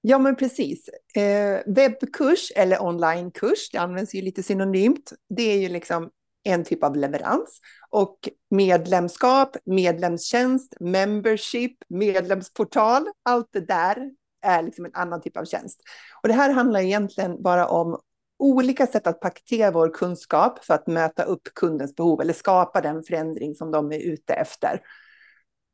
Ja, 0.00 0.18
men 0.18 0.36
precis. 0.36 0.88
Eh, 1.14 1.60
webbkurs 1.66 2.52
eller 2.56 2.82
onlinekurs, 2.82 3.70
det 3.72 3.78
används 3.78 4.14
ju 4.14 4.22
lite 4.22 4.42
synonymt. 4.42 5.12
Det 5.28 5.42
är 5.42 5.58
ju 5.58 5.68
liksom 5.68 6.10
en 6.42 6.64
typ 6.64 6.84
av 6.84 6.96
leverans. 6.96 7.60
Och 7.90 8.28
medlemskap, 8.50 9.56
medlemstjänst, 9.64 10.74
membership, 10.80 11.76
medlemsportal, 11.88 13.06
allt 13.22 13.48
det 13.52 13.66
där 13.66 14.10
är 14.42 14.62
liksom 14.62 14.84
en 14.84 14.94
annan 14.94 15.22
typ 15.22 15.36
av 15.36 15.44
tjänst. 15.44 15.80
Och 16.22 16.28
det 16.28 16.34
här 16.34 16.50
handlar 16.50 16.80
egentligen 16.80 17.42
bara 17.42 17.68
om 17.68 18.00
olika 18.40 18.86
sätt 18.86 19.06
att 19.06 19.20
paketera 19.20 19.70
vår 19.70 19.94
kunskap 19.94 20.64
för 20.64 20.74
att 20.74 20.86
möta 20.86 21.22
upp 21.22 21.42
kundens 21.54 21.94
behov 21.94 22.20
eller 22.20 22.32
skapa 22.32 22.80
den 22.80 23.02
förändring 23.02 23.54
som 23.54 23.70
de 23.70 23.92
är 23.92 23.98
ute 23.98 24.34
efter. 24.34 24.80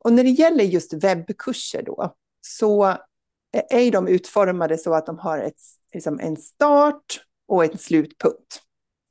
Och 0.03 0.13
när 0.13 0.23
det 0.23 0.29
gäller 0.29 0.63
just 0.63 0.93
webbkurser 0.93 1.81
då, 1.81 2.15
så 2.41 2.97
är 3.69 3.91
de 3.91 4.07
utformade 4.07 4.77
så 4.77 4.93
att 4.93 5.05
de 5.05 5.19
har 5.19 5.39
ett, 5.39 5.61
liksom 5.93 6.19
en 6.19 6.37
start 6.37 7.21
och 7.47 7.65
en 7.65 7.77
slutpunkt. 7.77 8.61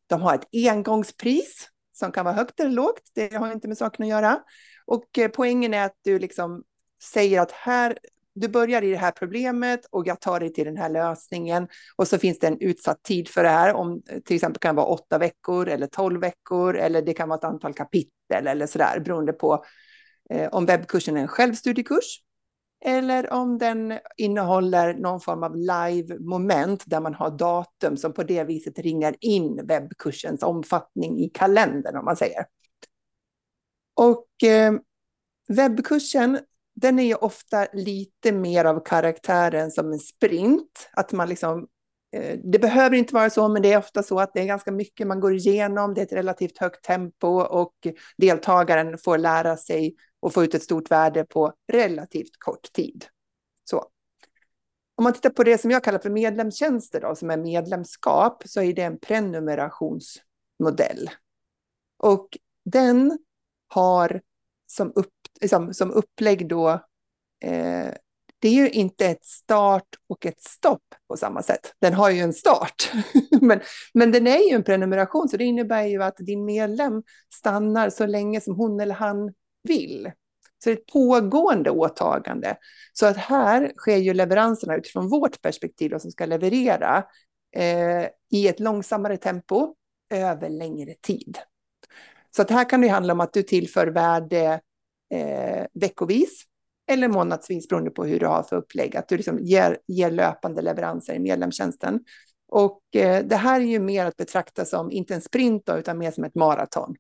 De 0.06 0.22
har 0.22 0.34
ett 0.34 0.48
engångspris 0.52 1.68
som 1.92 2.12
kan 2.12 2.24
vara 2.24 2.34
högt 2.34 2.60
eller 2.60 2.70
lågt, 2.70 3.10
det 3.14 3.34
har 3.34 3.52
inte 3.52 3.68
med 3.68 3.78
saken 3.78 4.02
att 4.02 4.08
göra. 4.08 4.42
Och 4.86 5.18
eh, 5.18 5.28
poängen 5.28 5.74
är 5.74 5.84
att 5.84 5.98
du 6.02 6.18
liksom 6.18 6.64
säger 7.02 7.40
att 7.40 7.52
här 7.52 7.98
du 8.36 8.48
börjar 8.48 8.82
i 8.82 8.90
det 8.90 8.96
här 8.96 9.10
problemet 9.10 9.86
och 9.90 10.06
jag 10.06 10.20
tar 10.20 10.40
dig 10.40 10.52
till 10.52 10.64
den 10.64 10.76
här 10.76 10.88
lösningen. 10.88 11.68
Och 11.96 12.08
så 12.08 12.18
finns 12.18 12.38
det 12.38 12.46
en 12.46 12.60
utsatt 12.60 13.02
tid 13.02 13.28
för 13.28 13.42
det 13.42 13.48
här, 13.48 13.74
om 13.74 14.02
eh, 14.08 14.20
till 14.20 14.36
exempel 14.36 14.60
kan 14.60 14.76
vara 14.76 14.86
åtta 14.86 15.18
veckor 15.18 15.68
eller 15.68 15.86
tolv 15.86 16.20
veckor, 16.20 16.76
eller 16.76 17.02
det 17.02 17.14
kan 17.14 17.28
vara 17.28 17.38
ett 17.38 17.44
antal 17.44 17.74
kapitel 17.74 18.46
eller 18.46 18.66
så 18.66 18.78
där, 18.78 19.00
beroende 19.00 19.32
på 19.32 19.64
eh, 20.30 20.48
om 20.48 20.66
webbkursen 20.66 21.16
är 21.16 21.20
en 21.20 21.28
självstudiekurs 21.28 22.22
eller 22.84 23.32
om 23.32 23.58
den 23.58 23.98
innehåller 24.16 24.94
någon 24.94 25.20
form 25.20 25.42
av 25.42 25.56
live-moment 25.56 26.82
där 26.86 27.00
man 27.00 27.14
har 27.14 27.30
datum 27.30 27.96
som 27.96 28.12
på 28.12 28.22
det 28.22 28.44
viset 28.44 28.78
ringar 28.78 29.16
in 29.20 29.66
webbkursens 29.66 30.42
omfattning 30.42 31.18
i 31.18 31.28
kalendern, 31.28 31.96
om 31.96 32.04
man 32.04 32.16
säger. 32.16 32.44
Och 33.94 34.48
eh, 34.48 34.74
webbkursen 35.48 36.38
den 36.76 36.98
är 36.98 37.04
ju 37.04 37.14
ofta 37.14 37.66
lite 37.72 38.32
mer 38.32 38.64
av 38.64 38.84
karaktären 38.84 39.70
som 39.70 39.92
en 39.92 39.98
sprint. 39.98 40.88
Att 40.92 41.12
man 41.12 41.28
liksom, 41.28 41.66
eh, 42.12 42.38
det 42.44 42.58
behöver 42.58 42.96
inte 42.96 43.14
vara 43.14 43.30
så, 43.30 43.48
men 43.48 43.62
det 43.62 43.72
är 43.72 43.78
ofta 43.78 44.02
så 44.02 44.20
att 44.20 44.34
det 44.34 44.40
är 44.40 44.46
ganska 44.46 44.72
mycket 44.72 45.06
man 45.06 45.20
går 45.20 45.34
igenom. 45.34 45.94
Det 45.94 46.00
är 46.00 46.06
ett 46.06 46.12
relativt 46.12 46.58
högt 46.58 46.84
tempo 46.84 47.28
och 47.40 47.74
deltagaren 48.18 48.98
får 48.98 49.18
lära 49.18 49.56
sig 49.56 49.94
och 50.20 50.34
få 50.34 50.44
ut 50.44 50.54
ett 50.54 50.62
stort 50.62 50.90
värde 50.90 51.24
på 51.24 51.52
relativt 51.72 52.38
kort 52.38 52.72
tid. 52.72 53.04
Så. 53.64 53.84
Om 54.98 55.04
man 55.04 55.12
tittar 55.12 55.30
på 55.30 55.44
det 55.44 55.58
som 55.58 55.70
jag 55.70 55.84
kallar 55.84 55.98
för 55.98 56.10
medlemstjänster, 56.10 57.00
då, 57.00 57.14
som 57.14 57.30
är 57.30 57.36
medlemskap, 57.36 58.42
så 58.46 58.62
är 58.62 58.72
det 58.72 58.82
en 58.82 58.98
prenumerationsmodell. 58.98 61.10
Och 61.98 62.38
den 62.64 63.18
har 63.68 64.20
som 64.66 64.92
upp 64.94 65.15
liksom, 65.40 65.74
som 65.74 65.90
upplägg 65.90 66.48
då, 66.48 66.68
eh, 67.44 67.90
det 68.38 68.48
är 68.48 68.52
ju 68.52 68.70
inte 68.70 69.06
ett 69.06 69.24
start 69.24 69.88
och 70.08 70.26
ett 70.26 70.42
stopp 70.42 70.82
på 71.08 71.16
samma 71.16 71.42
sätt. 71.42 71.74
Den 71.80 71.94
har 71.94 72.10
ju 72.10 72.20
en 72.20 72.32
start, 72.32 72.92
men, 73.40 73.60
men 73.94 74.12
den 74.12 74.26
är 74.26 74.48
ju 74.48 74.54
en 74.54 74.64
prenumeration, 74.64 75.28
så 75.28 75.36
det 75.36 75.44
innebär 75.44 75.84
ju 75.84 76.02
att 76.02 76.16
din 76.18 76.44
medlem 76.44 77.02
stannar 77.34 77.90
så 77.90 78.06
länge 78.06 78.40
som 78.40 78.54
hon 78.54 78.80
eller 78.80 78.94
han 78.94 79.32
vill. 79.62 80.12
Så 80.58 80.70
det 80.70 80.76
är 80.76 80.76
ett 80.76 80.86
pågående 80.86 81.70
åtagande. 81.70 82.56
Så 82.92 83.06
att 83.06 83.16
här 83.16 83.72
sker 83.76 83.96
ju 83.96 84.14
leveranserna 84.14 84.76
utifrån 84.76 85.08
vårt 85.08 85.42
perspektiv 85.42 85.90
då, 85.90 85.98
som 85.98 86.10
ska 86.10 86.26
leverera 86.26 87.04
eh, 87.56 88.08
i 88.32 88.48
ett 88.48 88.60
långsammare 88.60 89.16
tempo 89.16 89.74
över 90.10 90.48
längre 90.48 90.94
tid. 91.02 91.38
Så 92.36 92.42
att 92.42 92.50
här 92.50 92.68
kan 92.68 92.80
det 92.80 92.88
handla 92.88 93.12
om 93.12 93.20
att 93.20 93.32
du 93.32 93.42
tillför 93.42 93.86
värde 93.86 94.60
eh, 95.14 95.66
veckovis 95.74 96.44
eller 96.90 97.08
månadsvis 97.08 97.68
beroende 97.68 97.90
på 97.90 98.04
hur 98.04 98.20
du 98.20 98.26
har 98.26 98.42
för 98.42 98.56
upplägg, 98.56 98.96
att 98.96 99.08
du 99.08 99.16
liksom 99.16 99.38
ger, 99.38 99.78
ger 99.86 100.10
löpande 100.10 100.62
leveranser 100.62 101.14
i 101.14 101.18
medlemstjänsten. 101.18 102.00
Och 102.48 102.80
eh, 102.96 103.24
det 103.24 103.36
här 103.36 103.60
är 103.60 103.64
ju 103.64 103.78
mer 103.78 104.06
att 104.06 104.16
betrakta 104.16 104.64
som, 104.64 104.90
inte 104.90 105.14
en 105.14 105.20
sprint 105.20 105.66
då, 105.66 105.76
utan 105.78 105.98
mer 105.98 106.10
som 106.10 106.24
ett 106.24 106.34
maraton, 106.34 106.96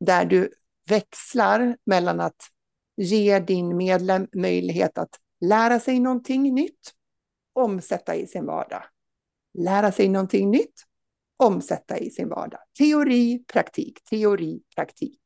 där 0.00 0.24
du 0.24 0.52
växlar 0.88 1.76
mellan 1.86 2.20
att 2.20 2.42
ge 2.96 3.38
din 3.38 3.76
medlem 3.76 4.26
möjlighet 4.36 4.98
att 4.98 5.10
lära 5.40 5.80
sig 5.80 6.00
någonting 6.00 6.54
nytt, 6.54 6.92
omsätta 7.52 8.14
i 8.14 8.26
sin 8.26 8.46
vardag. 8.46 8.82
Lära 9.58 9.92
sig 9.92 10.08
någonting 10.08 10.50
nytt, 10.50 10.82
omsätta 11.36 11.98
i 11.98 12.10
sin 12.10 12.28
vardag. 12.28 12.60
Teori, 12.78 13.44
praktik, 13.52 14.04
teori, 14.04 14.60
praktik. 14.76 15.20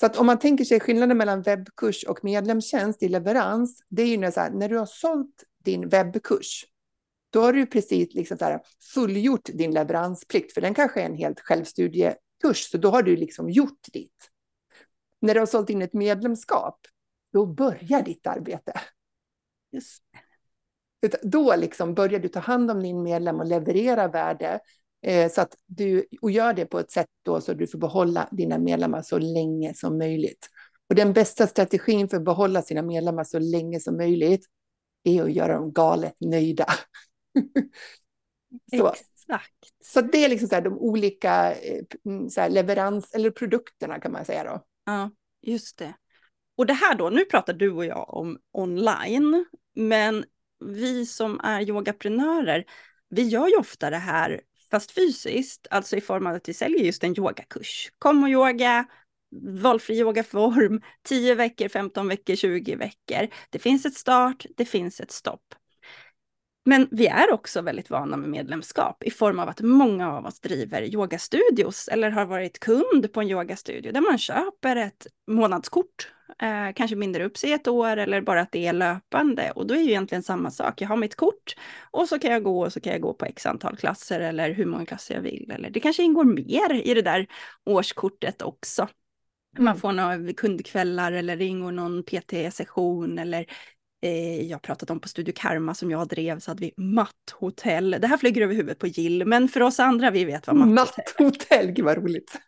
Så 0.00 0.06
att 0.06 0.16
om 0.16 0.26
man 0.26 0.38
tänker 0.38 0.64
sig 0.64 0.80
skillnaden 0.80 1.18
mellan 1.18 1.42
webbkurs 1.42 2.04
och 2.04 2.24
medlemstjänst 2.24 3.02
i 3.02 3.08
leverans, 3.08 3.82
det 3.88 4.02
är 4.02 4.06
ju 4.06 4.16
när, 4.16 4.30
så 4.30 4.40
här, 4.40 4.50
när 4.50 4.68
du 4.68 4.78
har 4.78 4.86
sålt 4.86 5.44
din 5.64 5.88
webbkurs, 5.88 6.66
då 7.30 7.40
har 7.40 7.52
du 7.52 7.66
precis 7.66 8.14
liksom 8.14 8.38
så 8.38 8.44
här 8.44 8.60
fullgjort 8.94 9.44
din 9.44 9.74
leveransplikt, 9.74 10.52
för 10.52 10.60
den 10.60 10.74
kanske 10.74 11.00
är 11.00 11.06
en 11.06 11.16
helt 11.16 11.40
självstudiekurs, 11.40 12.70
så 12.70 12.78
då 12.78 12.90
har 12.90 13.02
du 13.02 13.16
liksom 13.16 13.50
gjort 13.50 13.92
ditt. 13.92 14.30
När 15.20 15.34
du 15.34 15.40
har 15.40 15.46
sålt 15.46 15.70
in 15.70 15.82
ett 15.82 15.92
medlemskap, 15.92 16.80
då 17.32 17.46
börjar 17.46 18.02
ditt 18.02 18.26
arbete. 18.26 18.72
Just 19.72 20.02
Då 21.22 21.56
liksom 21.56 21.94
börjar 21.94 22.20
du 22.20 22.28
ta 22.28 22.40
hand 22.40 22.70
om 22.70 22.82
din 22.82 23.02
medlem 23.02 23.40
och 23.40 23.46
leverera 23.46 24.08
värde 24.08 24.60
eh, 25.04 25.30
så 25.30 25.40
att 25.40 25.56
du, 25.66 26.06
och 26.20 26.30
gör 26.30 26.52
det 26.52 26.66
på 26.66 26.78
ett 26.78 26.90
sätt 26.90 27.08
då 27.22 27.40
så 27.40 27.54
du 27.54 27.66
får 27.66 27.78
behålla 27.78 28.28
dina 28.32 28.58
medlemmar 28.58 29.02
så 29.02 29.18
länge 29.18 29.74
som 29.74 29.98
möjligt. 29.98 30.48
Och 30.88 30.94
den 30.94 31.12
bästa 31.12 31.46
strategin 31.46 32.08
för 32.08 32.16
att 32.16 32.24
behålla 32.24 32.62
sina 32.62 32.82
medlemmar 32.82 33.24
så 33.24 33.38
länge 33.38 33.80
som 33.80 33.96
möjligt 33.96 34.46
är 35.04 35.22
att 35.22 35.32
göra 35.32 35.54
dem 35.54 35.72
galet 35.72 36.14
nöjda. 36.20 36.66
så. 38.78 38.88
Exakt. 38.88 39.54
Så 39.84 40.00
det 40.00 40.24
är 40.24 40.28
liksom 40.28 40.48
så 40.48 40.60
de 40.60 40.78
olika 40.78 41.54
eh, 41.54 41.84
mm, 42.06 42.30
så 42.30 42.48
leverans 42.48 43.14
eller 43.14 43.30
produkterna 43.30 44.00
kan 44.00 44.12
man 44.12 44.24
säga 44.24 44.44
då. 44.44 44.64
Ja, 44.84 45.10
just 45.42 45.78
det. 45.78 45.94
Och 46.56 46.66
det 46.66 46.72
här 46.72 46.94
då, 46.94 47.10
nu 47.10 47.24
pratar 47.24 47.52
du 47.52 47.72
och 47.72 47.84
jag 47.84 48.14
om 48.14 48.38
online, 48.52 49.44
men 49.74 50.24
vi 50.64 51.06
som 51.06 51.40
är 51.40 51.60
yogaprenörer, 51.60 52.64
vi 53.08 53.22
gör 53.22 53.48
ju 53.48 53.56
ofta 53.56 53.90
det 53.90 53.96
här 53.96 54.40
fast 54.74 54.90
fysiskt, 54.90 55.66
alltså 55.70 55.96
i 55.96 56.00
form 56.00 56.26
av 56.26 56.34
att 56.34 56.48
vi 56.48 56.54
säljer 56.54 56.84
just 56.84 57.04
en 57.04 57.18
yogakurs. 57.18 57.90
Kom 57.98 58.22
och 58.22 58.28
yoga, 58.28 58.86
valfri 59.42 59.98
yogaform, 59.98 60.80
10 61.02 61.34
veckor, 61.34 61.68
15 61.68 62.08
veckor, 62.08 62.34
20 62.34 62.76
veckor. 62.76 63.28
Det 63.50 63.58
finns 63.58 63.86
ett 63.86 63.94
start, 63.94 64.46
det 64.56 64.64
finns 64.64 65.00
ett 65.00 65.10
stopp. 65.10 65.54
Men 66.64 66.88
vi 66.90 67.06
är 67.06 67.32
också 67.32 67.62
väldigt 67.62 67.90
vana 67.90 68.16
med 68.16 68.28
medlemskap 68.28 69.02
i 69.02 69.10
form 69.10 69.38
av 69.38 69.48
att 69.48 69.60
många 69.60 70.12
av 70.12 70.26
oss 70.26 70.40
driver 70.40 70.82
yogastudios 70.82 71.88
eller 71.88 72.10
har 72.10 72.26
varit 72.26 72.60
kund 72.60 73.12
på 73.12 73.20
en 73.20 73.30
yogastudio 73.30 73.92
där 73.92 74.00
man 74.00 74.18
köper 74.18 74.76
ett 74.76 75.06
månadskort, 75.30 76.12
eh, 76.42 76.72
kanske 76.74 76.96
binder 76.96 77.20
upp 77.20 77.36
sig 77.36 77.52
ett 77.52 77.68
år 77.68 77.96
eller 77.96 78.20
bara 78.20 78.40
att 78.40 78.52
det 78.52 78.66
är 78.66 78.72
löpande. 78.72 79.50
Och 79.50 79.66
då 79.66 79.74
är 79.74 79.78
ju 79.78 79.90
egentligen 79.90 80.22
samma 80.22 80.50
sak. 80.50 80.80
Jag 80.80 80.88
har 80.88 80.96
mitt 80.96 81.16
kort 81.16 81.54
och 81.90 82.08
så 82.08 82.18
kan 82.18 82.32
jag 82.32 82.42
gå 82.42 82.64
och 82.64 82.72
så 82.72 82.80
kan 82.80 82.92
jag 82.92 83.02
gå 83.02 83.14
på 83.14 83.24
x 83.24 83.46
antal 83.46 83.76
klasser 83.76 84.20
eller 84.20 84.50
hur 84.50 84.66
många 84.66 84.86
klasser 84.86 85.14
jag 85.14 85.22
vill. 85.22 85.50
Eller 85.54 85.70
det 85.70 85.80
kanske 85.80 86.02
ingår 86.02 86.24
mer 86.24 86.88
i 86.88 86.94
det 86.94 87.02
där 87.02 87.26
årskortet 87.64 88.42
också. 88.42 88.88
Man 89.58 89.66
mm. 89.66 89.80
får 89.80 89.92
några 89.92 90.32
kundkvällar 90.32 91.12
eller 91.12 91.36
det 91.36 91.44
ingår 91.44 91.72
någon 91.72 92.02
PT-session 92.02 93.18
eller 93.18 93.46
eh, 94.02 94.42
jag 94.42 94.62
pratat 94.62 94.90
om 94.90 95.00
på 95.00 95.08
Studio 95.08 95.32
Karma 95.36 95.74
som 95.74 95.90
jag 95.90 96.08
drev 96.08 96.38
så 96.38 96.50
hade 96.50 96.60
vi 96.60 96.74
matthotell. 96.76 97.96
Det 98.00 98.06
här 98.06 98.16
flyger 98.16 98.42
över 98.42 98.54
huvudet 98.54 98.78
på 98.78 98.86
Jill, 98.86 99.26
men 99.26 99.48
för 99.48 99.60
oss 99.60 99.80
andra, 99.80 100.10
vi 100.10 100.24
vet 100.24 100.46
vad 100.46 100.56
matthotell 100.56 101.04
är. 101.18 101.24
Matthotell, 101.24 101.70
gud 101.70 101.84
vad 101.84 101.96
roligt. 101.96 102.38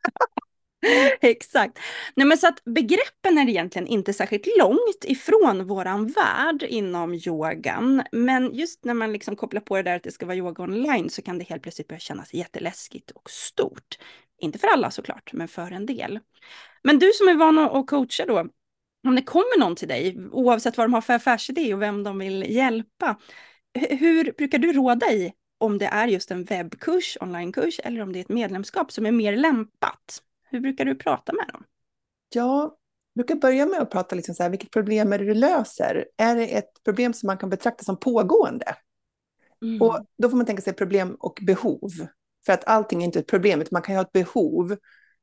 Exakt. 1.21 1.79
Nej, 2.15 2.27
men 2.27 2.39
så 2.39 2.49
att 2.49 2.65
begreppen 2.65 3.39
är 3.39 3.49
egentligen 3.49 3.87
inte 3.87 4.13
särskilt 4.13 4.47
långt 4.59 5.05
ifrån 5.05 5.67
våran 5.67 6.07
värld 6.07 6.63
inom 6.63 7.15
yogan. 7.15 8.03
Men 8.13 8.55
just 8.55 8.85
när 8.85 8.95
man 8.95 9.13
liksom 9.13 9.37
kopplar 9.37 9.61
på 9.61 9.77
det 9.77 9.83
där 9.83 9.97
att 9.97 10.03
det 10.03 10.11
ska 10.11 10.27
vara 10.27 10.37
yoga 10.37 10.65
online 10.65 11.11
så 11.11 11.23
kan 11.23 11.39
det 11.39 11.45
helt 11.45 11.63
plötsligt 11.63 11.89
börja 11.89 12.01
kännas 12.01 12.35
jätteläskigt 12.35 13.11
och 13.11 13.31
stort. 13.31 13.99
Inte 14.39 14.59
för 14.59 14.69
alla 14.69 14.91
såklart, 14.91 15.33
men 15.33 15.49
för 15.49 15.71
en 15.73 15.87
del. 15.87 16.21
Men 16.83 16.99
du 16.99 17.13
som 17.13 17.29
är 17.29 17.35
van 17.35 17.59
att 17.59 17.87
coacha 17.87 18.27
då, 18.27 18.39
om 19.09 19.17
det 19.17 19.23
kommer 19.23 19.59
någon 19.59 19.77
till 19.77 19.89
dig, 19.89 20.19
oavsett 20.31 20.77
vad 20.77 20.87
de 20.87 20.95
har 20.95 21.01
för 21.01 21.15
affärsidé 21.15 21.75
och 21.75 21.83
vem 21.83 22.03
de 22.03 22.19
vill 22.19 22.55
hjälpa, 22.55 23.17
hur 23.91 24.33
brukar 24.33 24.59
du 24.59 24.73
råda 24.73 25.13
i 25.13 25.33
om 25.59 25.79
det 25.79 25.87
är 25.87 26.09
just 26.09 26.31
en 26.31 26.45
webbkurs, 26.45 27.19
onlinekurs, 27.21 27.81
eller 27.85 28.01
om 28.03 28.13
det 28.13 28.19
är 28.19 28.21
ett 28.21 28.29
medlemskap 28.29 28.93
som 28.93 29.07
är 29.07 29.13
mer 29.13 29.37
lämpat? 29.37 30.23
Hur 30.51 30.61
brukar 30.61 30.85
du 30.85 30.95
prata 30.95 31.33
med 31.33 31.49
dem? 31.53 31.65
Ja, 32.35 32.77
jag 33.15 33.27
brukar 33.27 33.41
börja 33.41 33.67
med 33.67 33.81
att 33.81 33.91
prata 33.91 34.17
liksom 34.17 34.35
så 34.35 34.43
här, 34.43 34.51
vilket 34.51 34.71
problem 34.71 35.13
är 35.13 35.19
det 35.19 35.25
du 35.25 35.35
löser? 35.35 36.07
Är 36.17 36.37
det 36.37 36.47
ett 36.47 36.85
problem 36.85 37.13
som 37.13 37.27
man 37.27 37.39
kan 37.39 37.51
betrakta 37.51 37.85
som 37.85 37.97
pågående? 37.97 38.77
Mm. 39.63 39.83
Och 39.83 40.07
då 40.19 40.31
får 40.31 40.37
man 40.37 40.47
tänka 40.47 40.63
sig 40.63 40.73
problem 40.73 41.17
och 41.21 41.39
behov. 41.43 41.91
För 42.47 42.53
att 42.53 42.65
allting 42.65 43.01
är 43.03 43.05
inte 43.05 43.19
ett 43.19 43.27
problem, 43.27 43.61
utan 43.61 43.71
man 43.73 43.83
kan 43.83 43.95
ju 43.95 43.97
ha 43.97 44.05
ett 44.05 44.13
behov. 44.13 44.77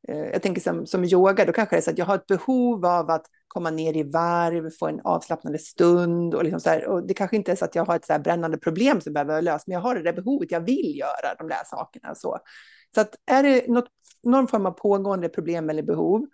Eh, 0.08 0.18
jag 0.18 0.42
tänker 0.42 0.62
som, 0.62 0.86
som 0.86 1.04
yoga, 1.04 1.46
då 1.46 1.52
kanske 1.52 1.76
det 1.76 1.80
är 1.80 1.82
så 1.82 1.92
att 1.92 1.98
jag 1.98 2.06
har 2.06 2.16
ett 2.16 2.28
behov 2.28 2.86
av 2.86 3.10
att 3.10 3.26
komma 3.48 3.70
ner 3.70 3.98
i 3.98 4.04
varv, 4.04 4.70
få 4.80 4.88
en 4.88 5.02
avslappnande 5.04 5.60
stund. 5.60 6.36
Och, 6.36 6.44
liksom 6.44 6.60
så 6.60 6.70
här, 6.70 6.86
och 6.88 7.08
det 7.08 7.14
kanske 7.14 7.36
inte 7.36 7.52
är 7.52 7.56
så 7.56 7.66
att 7.66 7.76
jag 7.76 7.86
har 7.86 7.96
ett 7.96 8.06
så 8.06 8.20
brännande 8.20 8.58
problem 8.58 9.02
som 9.02 9.14
behöver 9.14 9.42
lösas, 9.42 9.68
men 9.68 9.74
jag 9.74 9.82
har 9.82 9.96
det 9.96 10.04
där 10.04 10.14
behovet, 10.14 10.52
jag 10.52 10.62
vill 10.62 10.98
göra 11.00 11.36
de 11.38 11.48
där 11.48 11.64
sakerna. 11.66 12.16
Så, 12.16 12.40
så 12.96 13.02
att 13.02 13.16
är 13.26 13.44
det 13.44 13.68
något, 13.68 13.88
någon 14.24 14.48
form 14.48 14.66
av 14.66 14.72
pågående 14.72 15.30
problem 15.30 15.70
eller 15.70 15.84
behov, 15.84 16.26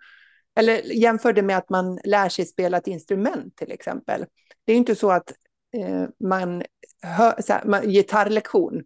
eller 0.58 0.82
jämför 0.82 1.32
det 1.32 1.42
med 1.42 1.56
att 1.56 1.70
man 1.70 2.00
lär 2.04 2.28
sig 2.28 2.46
spela 2.46 2.76
ett 2.76 2.86
instrument 2.86 3.56
till 3.56 3.72
exempel. 3.72 4.24
Det 4.64 4.72
är 4.72 4.76
inte 4.76 4.94
så 4.94 5.10
att 5.10 5.32
eh, 5.76 6.04
man, 6.24 6.62
hör, 7.02 7.42
så 7.42 7.52
här, 7.52 7.64
man 7.64 7.82
gitarrlektion, 7.82 8.82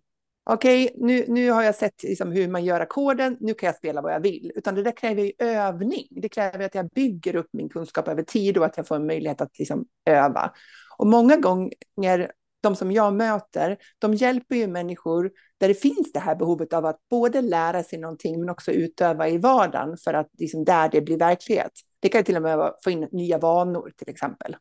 okej, 0.50 0.84
okay, 0.84 1.06
nu, 1.06 1.24
nu 1.28 1.50
har 1.50 1.62
jag 1.62 1.74
sett 1.74 2.02
liksom 2.02 2.32
hur 2.32 2.48
man 2.48 2.64
gör 2.64 2.80
ackorden, 2.80 3.36
nu 3.40 3.54
kan 3.54 3.66
jag 3.66 3.76
spela 3.76 4.02
vad 4.02 4.12
jag 4.12 4.20
vill. 4.20 4.52
Utan 4.54 4.74
det 4.74 4.82
där 4.82 4.96
kräver 4.96 5.22
ju 5.22 5.32
övning. 5.38 6.06
Det 6.10 6.28
kräver 6.28 6.64
att 6.64 6.74
jag 6.74 6.88
bygger 6.88 7.36
upp 7.36 7.48
min 7.52 7.68
kunskap 7.68 8.08
över 8.08 8.22
tid 8.22 8.58
och 8.58 8.66
att 8.66 8.76
jag 8.76 8.88
får 8.88 8.96
en 8.96 9.06
möjlighet 9.06 9.40
att 9.40 9.58
liksom 9.58 9.84
öva. 10.06 10.52
Och 10.98 11.06
många 11.06 11.36
gånger, 11.36 12.32
de 12.64 12.76
som 12.76 12.92
jag 12.92 13.14
möter, 13.14 13.76
de 13.98 14.14
hjälper 14.14 14.56
ju 14.56 14.66
människor 14.66 15.30
där 15.58 15.68
det 15.68 15.74
finns 15.74 16.12
det 16.12 16.20
här 16.20 16.36
behovet 16.36 16.72
av 16.72 16.86
att 16.86 16.98
både 17.10 17.40
lära 17.42 17.82
sig 17.82 17.98
någonting 17.98 18.40
men 18.40 18.50
också 18.50 18.72
utöva 18.72 19.28
i 19.28 19.38
vardagen 19.38 19.96
för 20.04 20.14
att 20.14 20.28
liksom 20.38 20.64
där 20.64 20.88
det 20.88 21.00
blir 21.00 21.18
verklighet. 21.18 21.72
Det 22.00 22.08
kan 22.08 22.24
till 22.24 22.36
och 22.36 22.42
med 22.42 22.72
få 22.84 22.90
in 22.90 23.08
nya 23.12 23.38
vanor 23.38 23.92
till 23.96 24.08
exempel, 24.08 24.56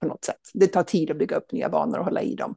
på 0.00 0.06
något 0.06 0.24
sätt. 0.24 0.40
Det 0.54 0.66
tar 0.66 0.82
tid 0.82 1.10
att 1.10 1.18
bygga 1.18 1.36
upp 1.36 1.52
nya 1.52 1.68
vanor 1.68 1.98
och 1.98 2.04
hålla 2.04 2.22
i 2.22 2.34
dem. 2.34 2.54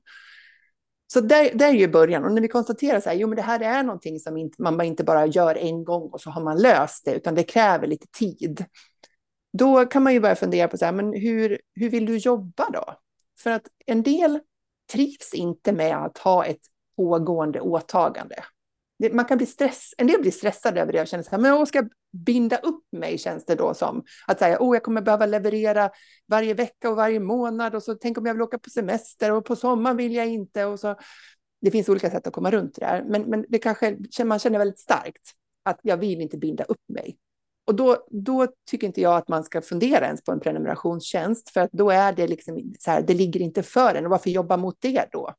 Så 1.14 1.22
där, 1.22 1.52
där 1.54 1.68
är 1.68 1.74
ju 1.74 1.88
början. 1.88 2.26
Och 2.26 2.32
när 2.32 2.42
vi 2.42 2.48
konstaterar 2.48 3.00
så 3.00 3.10
här, 3.10 3.16
jo 3.16 3.28
men 3.28 3.36
det 3.36 3.42
här 3.42 3.60
är 3.60 3.84
någonting 3.84 4.20
som 4.20 4.38
inte, 4.38 4.62
man 4.62 4.82
inte 4.82 5.04
bara 5.04 5.26
gör 5.26 5.56
en 5.56 5.84
gång 5.84 6.10
och 6.10 6.22
så 6.22 6.30
har 6.30 6.42
man 6.42 6.58
löst 6.58 7.06
det, 7.06 7.14
utan 7.14 7.36
det 7.36 7.44
kräver 7.44 7.88
lite 7.88 8.08
tid. 8.08 8.66
Då 9.58 9.86
kan 9.86 10.04
man 10.04 10.14
ju 10.14 10.20
börja 10.20 10.36
fundera 10.36 10.68
på 10.68 10.78
så 10.78 10.86
här, 10.86 10.92
men 10.92 11.14
hur, 11.14 11.60
hur 11.76 11.90
vill 11.90 12.06
du 12.06 12.18
jobba 12.18 12.70
då? 12.70 12.96
För 13.44 13.52
att 13.52 13.68
en 13.86 14.04
del 14.04 14.40
trivs 14.92 15.34
inte 15.34 15.72
med 15.72 16.06
att 16.06 16.18
ha 16.18 16.46
ett 16.46 16.62
pågående 16.98 17.60
åtagande 17.60 18.44
man 19.12 19.26
kan 19.26 19.38
bli 19.38 19.48
stress, 19.48 19.94
en 19.98 20.08
del 20.08 20.22
blir 20.22 20.32
stressade 20.32 20.82
över 20.82 20.94
det 20.94 21.02
och 21.02 21.08
känner 21.08 21.24
så 21.24 21.32
här, 21.32 21.38
men 21.38 21.52
jag 21.52 21.68
ska 21.68 21.84
binda 22.26 22.58
upp 22.58 22.84
mig 22.92 23.18
känns 23.18 23.46
det 23.46 23.56
då 23.56 23.74
som. 23.74 24.04
Att 24.28 24.40
säga, 24.40 24.58
oh, 24.60 24.76
jag 24.76 24.84
kommer 24.84 25.02
behöva 25.02 25.26
leverera 25.26 25.90
varje 26.28 26.54
vecka 26.54 26.90
och 26.90 26.96
varje 26.96 27.20
månad 27.20 27.76
och 27.76 27.84
så 27.84 27.96
tänk 27.96 28.18
om 28.18 28.26
jag 28.26 28.34
vill 28.34 28.42
åka 28.42 28.60
på 28.60 28.70
semester 28.70 29.32
och 29.32 29.46
på 29.46 29.56
sommaren 29.56 29.98
vill 29.98 30.16
jag 30.16 30.28
inte 30.28 30.66
och 30.66 30.80
så. 30.80 30.96
Det 31.62 31.72
finns 31.72 31.90
olika 31.90 32.10
sätt 32.10 32.28
att 32.28 32.34
komma 32.34 32.52
runt 32.52 32.76
det 32.76 32.86
där, 32.86 33.04
men, 33.08 33.22
men 33.22 33.46
det 33.50 33.60
kanske 33.60 33.98
man 34.24 34.40
känner 34.40 34.60
väldigt 34.60 34.80
starkt 34.80 35.32
att 35.64 35.80
jag 35.84 35.98
vill 35.98 36.22
inte 36.22 36.38
binda 36.38 36.64
upp 36.64 36.90
mig. 36.94 37.18
Och 37.70 37.76
då, 37.76 38.06
då 38.10 38.48
tycker 38.70 38.88
inte 38.88 39.02
jag 39.02 39.16
att 39.16 39.28
man 39.28 39.44
ska 39.44 39.62
fundera 39.62 40.06
ens 40.06 40.24
på 40.24 40.32
en 40.32 40.40
prenumerationstjänst, 40.40 41.50
för 41.50 41.62
att 41.62 41.72
då 41.72 41.90
är 41.90 42.14
det 42.14 42.28
liksom 42.28 42.74
så 42.80 42.92
här, 42.92 43.02
det 43.02 43.14
ligger 43.14 43.40
inte 43.40 43.64
för 43.64 43.96
en. 43.96 44.06
Och 44.06 44.12
varför 44.12 44.30
jobba 44.30 44.58
mot 44.58 44.76
det 44.80 45.06
då? 45.12 45.34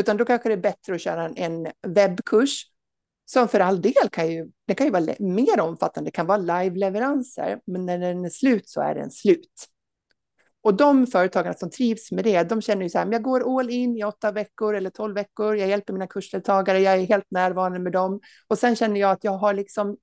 Utan 0.00 0.16
då 0.16 0.24
kanske 0.24 0.48
det 0.48 0.52
är 0.52 0.56
bättre 0.56 0.94
att 0.94 1.00
köra 1.00 1.28
en, 1.28 1.68
webbkurs 1.86 2.66
som 3.24 3.48
för 3.48 3.60
all 3.60 3.82
del 3.82 4.08
kan 4.12 4.32
ju, 4.32 4.50
det 4.66 4.74
kan 4.74 4.86
ju 4.86 4.92
vara 4.92 5.14
mer 5.18 5.60
omfattande, 5.60 6.08
det 6.08 6.12
kan 6.12 6.26
vara 6.26 6.38
live-leveranser, 6.38 7.60
men 7.66 7.86
när 7.86 7.98
den 7.98 8.24
är 8.24 8.30
slut 8.30 8.68
så 8.68 8.80
är 8.80 8.94
den 8.94 9.10
slut. 9.10 9.68
Och 10.62 10.74
de 10.74 11.06
företagarna 11.06 11.54
som 11.54 11.70
trivs 11.70 12.12
med 12.12 12.24
det, 12.24 12.42
de 12.42 12.62
känner 12.62 12.82
ju 12.82 12.90
så 12.90 12.98
här, 12.98 13.12
jag 13.12 13.22
går 13.22 13.58
all 13.60 13.70
in 13.70 13.96
i 13.96 14.04
åtta 14.04 14.32
veckor 14.32 14.74
eller 14.74 14.90
tolv 14.90 15.14
veckor, 15.14 15.56
jag 15.56 15.68
hjälper 15.68 15.92
mina 15.92 16.06
kursdeltagare, 16.06 16.78
jag 16.78 16.94
är 16.94 17.06
helt 17.06 17.30
närvarande 17.30 17.78
med 17.78 17.92
dem. 17.92 18.20
Och 18.48 18.58
sen 18.58 18.76
känner 18.76 19.00
jag 19.00 19.10
att 19.10 19.24
jag 19.24 19.32
har 19.32 19.54
liksom 19.54 19.96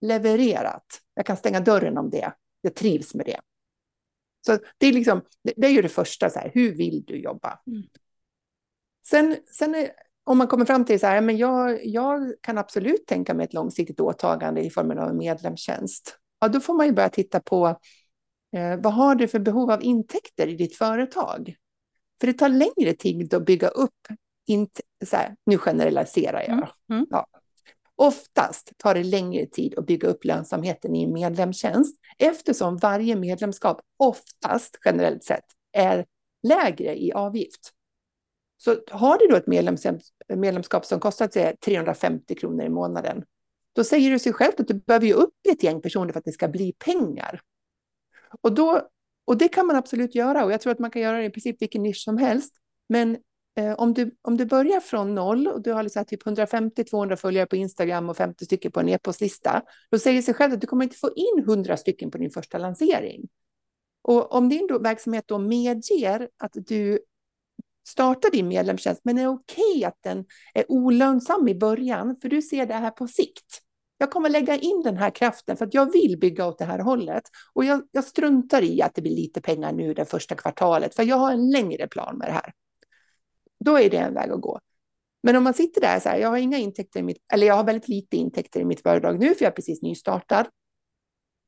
levererat. 0.00 0.86
Jag 1.14 1.26
kan 1.26 1.36
stänga 1.36 1.60
dörren 1.60 1.98
om 1.98 2.10
det. 2.10 2.32
Jag 2.60 2.74
trivs 2.74 3.14
med 3.14 3.26
det. 3.26 3.40
Så 4.46 4.58
det 4.78 4.86
är, 4.86 4.92
liksom, 4.92 5.22
det 5.56 5.66
är 5.66 5.70
ju 5.70 5.82
det 5.82 5.88
första, 5.88 6.30
så 6.30 6.38
här, 6.38 6.50
hur 6.54 6.74
vill 6.74 7.04
du 7.06 7.16
jobba? 7.16 7.60
Mm. 7.66 7.82
Sen, 9.08 9.36
sen 9.52 9.74
är, 9.74 9.90
om 10.24 10.38
man 10.38 10.46
kommer 10.46 10.64
fram 10.64 10.84
till 10.84 11.00
så 11.00 11.06
här, 11.06 11.20
men 11.20 11.36
jag, 11.36 11.86
jag 11.86 12.34
kan 12.40 12.58
absolut 12.58 13.06
tänka 13.06 13.34
mig 13.34 13.44
ett 13.44 13.54
långsiktigt 13.54 14.00
åtagande 14.00 14.60
i 14.60 14.70
formen 14.70 14.98
av 14.98 15.08
en 15.08 15.16
medlemstjänst. 15.16 16.18
Ja, 16.40 16.48
då 16.48 16.60
får 16.60 16.74
man 16.74 16.86
ju 16.86 16.92
börja 16.92 17.08
titta 17.08 17.40
på 17.40 17.66
eh, 18.56 18.76
vad 18.78 18.92
har 18.92 19.14
du 19.14 19.28
för 19.28 19.38
behov 19.38 19.70
av 19.70 19.82
intäkter 19.82 20.46
i 20.46 20.56
ditt 20.56 20.76
företag? 20.76 21.54
För 22.20 22.26
det 22.26 22.32
tar 22.32 22.48
längre 22.48 22.94
tid 22.98 23.34
att 23.34 23.46
bygga 23.46 23.68
upp, 23.68 24.06
så 25.04 25.16
här, 25.16 25.36
nu 25.46 25.58
generaliserar 25.58 26.40
jag. 26.40 26.52
Mm. 26.52 26.68
Mm. 26.90 27.06
Ja. 27.10 27.26
Oftast 27.96 28.72
tar 28.76 28.94
det 28.94 29.04
längre 29.04 29.46
tid 29.46 29.78
att 29.78 29.86
bygga 29.86 30.08
upp 30.08 30.24
lönsamheten 30.24 30.96
i 30.96 31.04
en 31.04 31.12
medlemstjänst 31.12 31.96
eftersom 32.18 32.76
varje 32.76 33.16
medlemskap 33.16 33.80
oftast 33.96 34.78
generellt 34.84 35.24
sett 35.24 35.44
är 35.72 36.06
lägre 36.42 37.02
i 37.02 37.12
avgift. 37.12 37.72
Så 38.58 38.76
har 38.90 39.18
du 39.18 39.26
då 39.26 39.36
ett 39.36 39.46
medlemskap 40.38 40.84
som 40.84 41.00
kostar 41.00 41.28
sig 41.28 41.56
350 41.56 42.34
kronor 42.34 42.64
i 42.64 42.68
månaden, 42.68 43.24
då 43.72 43.84
säger 43.84 44.10
det 44.10 44.18
sig 44.18 44.32
självt 44.32 44.60
att 44.60 44.68
du 44.68 44.74
behöver 44.74 45.06
ju 45.06 45.12
upp 45.12 45.34
ett 45.48 45.62
gäng 45.62 45.80
personer 45.80 46.12
för 46.12 46.18
att 46.18 46.24
det 46.24 46.32
ska 46.32 46.48
bli 46.48 46.72
pengar. 46.72 47.40
Och, 48.40 48.54
då, 48.54 48.88
och 49.24 49.36
det 49.36 49.48
kan 49.48 49.66
man 49.66 49.76
absolut 49.76 50.14
göra 50.14 50.44
och 50.44 50.52
jag 50.52 50.60
tror 50.60 50.72
att 50.72 50.78
man 50.78 50.90
kan 50.90 51.02
göra 51.02 51.18
det 51.18 51.24
i 51.24 51.30
princip 51.30 51.62
vilken 51.62 51.82
nisch 51.82 52.04
som 52.04 52.18
helst. 52.18 52.54
Men 52.88 53.18
Eh, 53.58 53.74
om, 53.74 53.94
du, 53.94 54.16
om 54.22 54.36
du 54.36 54.44
börjar 54.44 54.80
från 54.80 55.14
noll 55.14 55.46
och 55.46 55.62
du 55.62 55.72
har 55.72 55.82
liksom 55.82 56.04
typ 56.04 56.24
150-200 56.24 57.16
följare 57.16 57.46
på 57.46 57.56
Instagram 57.56 58.08
och 58.08 58.16
50 58.16 58.44
stycken 58.44 58.72
på 58.72 58.80
en 58.80 58.88
e-postlista, 58.88 59.62
då 59.90 59.98
säger 59.98 60.16
det 60.16 60.22
sig 60.22 60.34
själv 60.34 60.52
att 60.52 60.60
du 60.60 60.66
kommer 60.66 60.84
inte 60.84 60.96
få 60.96 61.10
in 61.16 61.44
100 61.44 61.76
stycken 61.76 62.10
på 62.10 62.18
din 62.18 62.30
första 62.30 62.58
lansering. 62.58 63.28
Och 64.02 64.34
om 64.34 64.48
din 64.48 64.66
då, 64.66 64.78
verksamhet 64.78 65.24
då 65.28 65.38
medger 65.38 66.28
att 66.38 66.52
du 66.54 66.98
startar 67.88 68.30
din 68.30 68.48
medlemstjänst, 68.48 69.00
men 69.04 69.18
är 69.18 69.28
okej 69.28 69.64
okay 69.76 69.84
att 69.84 69.98
den 70.00 70.24
är 70.54 70.64
olönsam 70.72 71.48
i 71.48 71.54
början, 71.54 72.16
för 72.16 72.28
du 72.28 72.42
ser 72.42 72.66
det 72.66 72.74
här 72.74 72.90
på 72.90 73.08
sikt. 73.08 73.62
Jag 73.98 74.10
kommer 74.10 74.28
lägga 74.28 74.56
in 74.56 74.82
den 74.84 74.96
här 74.96 75.10
kraften 75.10 75.56
för 75.56 75.66
att 75.66 75.74
jag 75.74 75.92
vill 75.92 76.18
bygga 76.18 76.46
åt 76.46 76.58
det 76.58 76.64
här 76.64 76.78
hållet. 76.78 77.22
Och 77.52 77.64
jag, 77.64 77.82
jag 77.90 78.04
struntar 78.04 78.62
i 78.62 78.82
att 78.82 78.94
det 78.94 79.02
blir 79.02 79.16
lite 79.16 79.40
pengar 79.40 79.72
nu 79.72 79.94
det 79.94 80.04
första 80.04 80.34
kvartalet, 80.34 80.94
för 80.94 81.02
jag 81.02 81.16
har 81.16 81.32
en 81.32 81.50
längre 81.50 81.88
plan 81.88 82.18
med 82.18 82.28
det 82.28 82.32
här. 82.32 82.52
Då 83.66 83.78
är 83.78 83.90
det 83.90 83.96
en 83.96 84.14
väg 84.14 84.30
att 84.30 84.40
gå. 84.40 84.60
Men 85.22 85.36
om 85.36 85.44
man 85.44 85.54
sitter 85.54 85.80
där 85.80 86.00
så 86.00 86.08
här, 86.08 86.18
jag 86.18 86.28
har 86.28 86.36
inga 86.36 86.58
intäkter 86.58 87.00
i 87.00 87.02
mitt, 87.02 87.18
eller 87.32 87.46
jag 87.46 87.54
har 87.54 87.64
väldigt 87.64 87.88
lite 87.88 88.16
intäkter 88.16 88.60
i 88.60 88.64
mitt 88.64 88.82
företag 88.82 89.18
nu, 89.18 89.34
för 89.34 89.44
jag 89.44 89.50
är 89.50 89.54
precis 89.54 89.82
nystartad. 89.82 90.46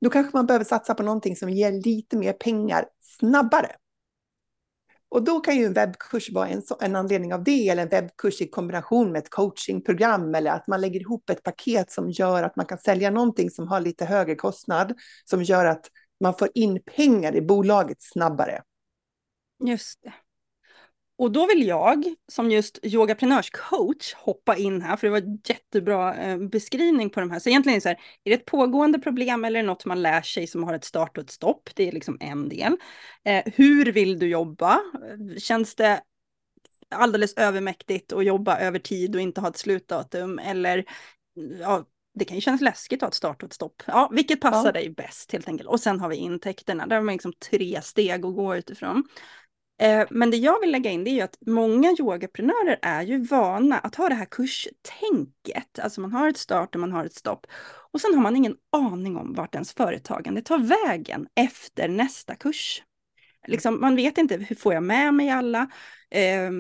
Då 0.00 0.11
kanske 0.11 0.37
man 0.37 0.46
behöver 0.46 0.64
satsa 0.64 0.94
på 0.94 1.02
någonting 1.02 1.37
som 1.37 1.50
ger 1.50 1.72
lite 1.72 2.16
mer 2.16 2.33
pengar 2.33 2.87
snabbare. 3.00 3.76
Och 5.09 5.22
då 5.24 5.40
kan 5.40 5.57
ju 5.57 5.64
en 5.64 5.72
webbkurs 5.72 6.33
vara 6.33 6.48
en, 6.48 6.62
en 6.81 6.96
anledning 6.96 7.35
av 7.35 7.44
det, 7.44 7.68
eller 7.68 7.83
en 7.83 7.88
webbkurs 7.88 8.40
i 8.40 8.48
kombination 8.48 9.12
med 9.12 9.18
ett 9.18 9.31
coachingprogram, 9.31 10.35
eller 10.35 10.50
att 10.50 10.66
man 10.66 10.81
lägger 10.81 11.00
ihop 11.00 11.31
ett 11.31 11.42
paket 11.42 11.90
som 11.90 12.11
gör 12.11 12.42
att 12.42 12.57
man 12.57 12.66
kan 12.66 12.78
sälja 12.78 13.11
någonting 13.11 13.50
som 13.50 13.68
har 13.68 13.81
lite 13.81 14.04
högre 14.04 14.35
kostnad, 14.35 14.94
som 15.24 15.42
gör 15.42 15.66
att 15.66 15.87
man 16.20 16.35
får 16.35 16.48
in 16.54 16.83
pengar 16.96 17.37
i 17.37 17.42
bolaget 17.42 18.02
snabbare. 18.02 18.62
Just 19.64 20.02
det. 20.02 20.14
Och 21.18 21.33
då 21.33 21.46
vill 21.46 21.66
jag 21.66 22.14
som 22.28 22.50
just 22.50 22.78
yogaprenörscoach 22.83 24.14
hoppa 24.14 24.57
in 24.57 24.83
här, 24.83 24.96
för 24.96 25.07
det 25.07 25.11
var 25.11 25.18
en 25.18 25.40
jättebra 25.44 26.14
eh, 26.14 26.38
beskrivning 26.38 27.11
på 27.11 27.20
de 27.20 27.31
här. 27.31 27.38
Så 27.38 27.48
egentligen 27.48 27.81
så 27.81 27.88
här, 27.88 27.96
är 28.24 28.31
det 28.31 28.35
ett 28.35 28.44
pågående 28.44 28.98
problem 28.98 29.44
eller 29.44 29.62
något 29.62 29.85
man 29.85 30.02
lär 30.02 30.22
sig 30.22 30.46
som 30.46 30.64
har 30.64 30.74
ett 30.74 30.85
start 30.85 31.18
och 31.18 31.24
ett 31.24 31.31
stopp? 31.31 31.70
Det 31.74 31.88
är 31.88 31.92
liksom 31.92 32.16
en 32.20 32.48
del. 32.48 32.76
Eh, 33.24 33.42
hur 33.54 33.92
vill 33.92 34.18
du 34.18 34.28
jobba? 34.28 34.81
Känns 35.38 35.74
det 35.74 36.00
alldeles 36.90 37.35
övermäktigt 37.35 38.12
att 38.12 38.24
jobba 38.24 38.59
över 38.59 38.78
tid 38.78 39.14
och 39.14 39.20
inte 39.20 39.40
ha 39.40 39.48
ett 39.48 39.59
slutdatum? 39.59 40.38
Eller 40.38 40.85
ja, 41.61 41.85
det 42.14 42.24
kan 42.24 42.35
ju 42.35 42.40
kännas 42.40 42.61
läskigt 42.61 43.02
att 43.02 43.07
ha 43.07 43.09
ett 43.09 43.14
start 43.14 43.42
och 43.42 43.46
ett 43.46 43.54
stopp. 43.54 43.83
Ja, 43.87 44.11
vilket 44.12 44.40
passar 44.40 44.68
ja. 44.68 44.72
dig 44.72 44.90
bäst 44.90 45.33
helt 45.33 45.48
enkelt. 45.48 45.68
Och 45.68 45.81
sen 45.81 46.00
har 46.00 46.09
vi 46.09 46.16
intäkterna, 46.16 46.87
där 46.87 46.96
har 46.96 47.02
man 47.02 47.14
liksom 47.14 47.33
tre 47.33 47.83
steg 47.83 48.26
att 48.26 48.35
gå 48.35 48.57
utifrån. 48.57 49.04
Eh, 49.78 50.06
men 50.10 50.30
det 50.30 50.36
jag 50.36 50.60
vill 50.60 50.72
lägga 50.72 50.90
in 50.90 51.04
det 51.04 51.10
är 51.10 51.14
ju 51.14 51.20
att 51.20 51.38
många 51.46 51.96
yogaprenörer 51.98 52.78
är 52.82 53.02
ju 53.02 53.24
vana 53.24 53.78
att 53.78 53.94
ha 53.94 54.08
det 54.08 54.14
här 54.14 54.24
kurstänket. 54.24 55.78
Alltså 55.78 56.00
man 56.00 56.12
har 56.12 56.28
ett 56.28 56.36
start 56.36 56.74
och 56.74 56.80
man 56.80 56.92
har 56.92 57.04
ett 57.04 57.14
stopp. 57.14 57.46
Och 57.92 58.00
sen 58.00 58.14
har 58.14 58.22
man 58.22 58.36
ingen 58.36 58.56
aning 58.72 59.16
om 59.16 59.34
vart 59.34 59.54
ens 59.54 59.72
företagande 59.72 60.42
tar 60.42 60.58
vägen 60.58 61.28
efter 61.34 61.88
nästa 61.88 62.34
kurs. 62.34 62.82
Liksom, 63.46 63.80
man 63.80 63.96
vet 63.96 64.18
inte, 64.18 64.36
hur 64.36 64.56
får 64.56 64.74
jag 64.74 64.82
med 64.82 65.14
mig 65.14 65.30
alla? 65.30 65.70
Eh, 66.10 66.50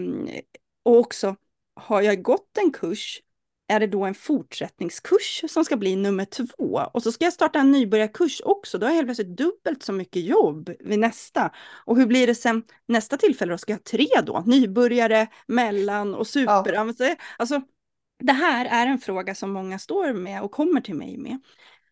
och 0.82 0.98
också, 0.98 1.36
har 1.74 2.02
jag 2.02 2.22
gått 2.22 2.58
en 2.58 2.72
kurs, 2.72 3.22
är 3.68 3.80
det 3.80 3.86
då 3.86 4.04
en 4.04 4.14
fortsättningskurs 4.14 5.44
som 5.48 5.64
ska 5.64 5.76
bli 5.76 5.96
nummer 5.96 6.24
två? 6.24 6.80
Och 6.92 7.02
så 7.02 7.12
ska 7.12 7.24
jag 7.24 7.32
starta 7.32 7.58
en 7.58 7.70
nybörjarkurs 7.70 8.40
också, 8.44 8.78
då 8.78 8.86
har 8.86 8.90
jag 8.90 8.96
helt 8.96 9.06
plötsligt 9.06 9.36
dubbelt 9.36 9.82
så 9.82 9.92
mycket 9.92 10.22
jobb 10.22 10.70
vid 10.80 10.98
nästa. 10.98 11.50
Och 11.84 11.96
hur 11.96 12.06
blir 12.06 12.26
det 12.26 12.34
sen 12.34 12.62
nästa 12.86 13.16
tillfälle 13.16 13.52
då? 13.52 13.58
Ska 13.58 13.72
jag 13.72 13.78
ha 13.78 13.82
tre 13.82 14.06
då? 14.22 14.42
Nybörjare, 14.46 15.26
mellan 15.46 16.14
och 16.14 16.26
super. 16.26 16.72
Ja. 16.72 17.16
Alltså, 17.36 17.62
det 18.18 18.32
här 18.32 18.66
är 18.66 18.86
en 18.86 18.98
fråga 18.98 19.34
som 19.34 19.50
många 19.50 19.78
står 19.78 20.12
med 20.12 20.42
och 20.42 20.50
kommer 20.50 20.80
till 20.80 20.94
mig 20.94 21.16
med. 21.18 21.38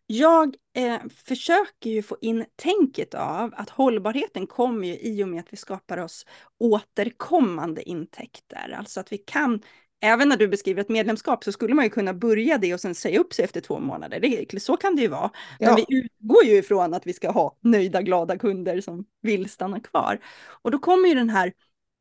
Jag 0.07 0.57
eh, 0.75 0.99
försöker 1.27 1.91
ju 1.91 2.03
få 2.03 2.17
in 2.21 2.45
tänket 2.57 3.15
av 3.15 3.55
att 3.57 3.71
hållbarheten 3.71 4.47
kommer 4.47 4.87
ju 4.87 4.99
i 4.99 5.25
och 5.25 5.29
med 5.29 5.41
att 5.41 5.53
vi 5.53 5.57
skapar 5.57 5.99
oss 5.99 6.27
återkommande 6.59 7.83
intäkter. 7.83 8.75
Alltså 8.79 9.01
att 9.01 9.13
vi 9.13 9.19
kan 9.19 9.61
även 10.01 10.29
när 10.29 10.37
du 10.37 10.49
beskriver 10.49 10.81
ett 10.81 10.89
medlemskap 10.89 11.45
så 11.45 11.53
skulle 11.53 11.75
man 11.75 11.85
ju 11.85 11.91
kunna 11.91 12.15
börja 12.15 12.59
det 12.59 12.75
och 12.75 12.81
sen 12.81 12.95
säga 12.95 13.21
upp 13.21 13.35
sig 13.35 13.45
efter 13.45 13.61
två 13.61 13.79
månader. 13.79 14.21
Det, 14.21 14.63
så 14.63 14.77
kan 14.77 14.97
det 14.97 15.03
ju 15.03 15.09
vara. 15.09 15.31
Ja. 15.59 15.67
Men 15.67 15.77
vi 15.77 15.99
utgår 15.99 16.45
ju 16.45 16.59
ifrån 16.59 16.95
att 16.95 17.07
vi 17.07 17.13
ska 17.13 17.31
ha 17.31 17.59
nöjda, 17.61 18.03
glada 18.03 18.39
kunder 18.39 18.81
som 18.81 19.05
vill 19.23 19.49
stanna 19.51 19.81
kvar. 19.81 20.19
Och 20.63 20.71
då 20.71 20.79
kommer 20.79 21.09
ju 21.09 21.15
den 21.15 21.31
här, 21.31 21.53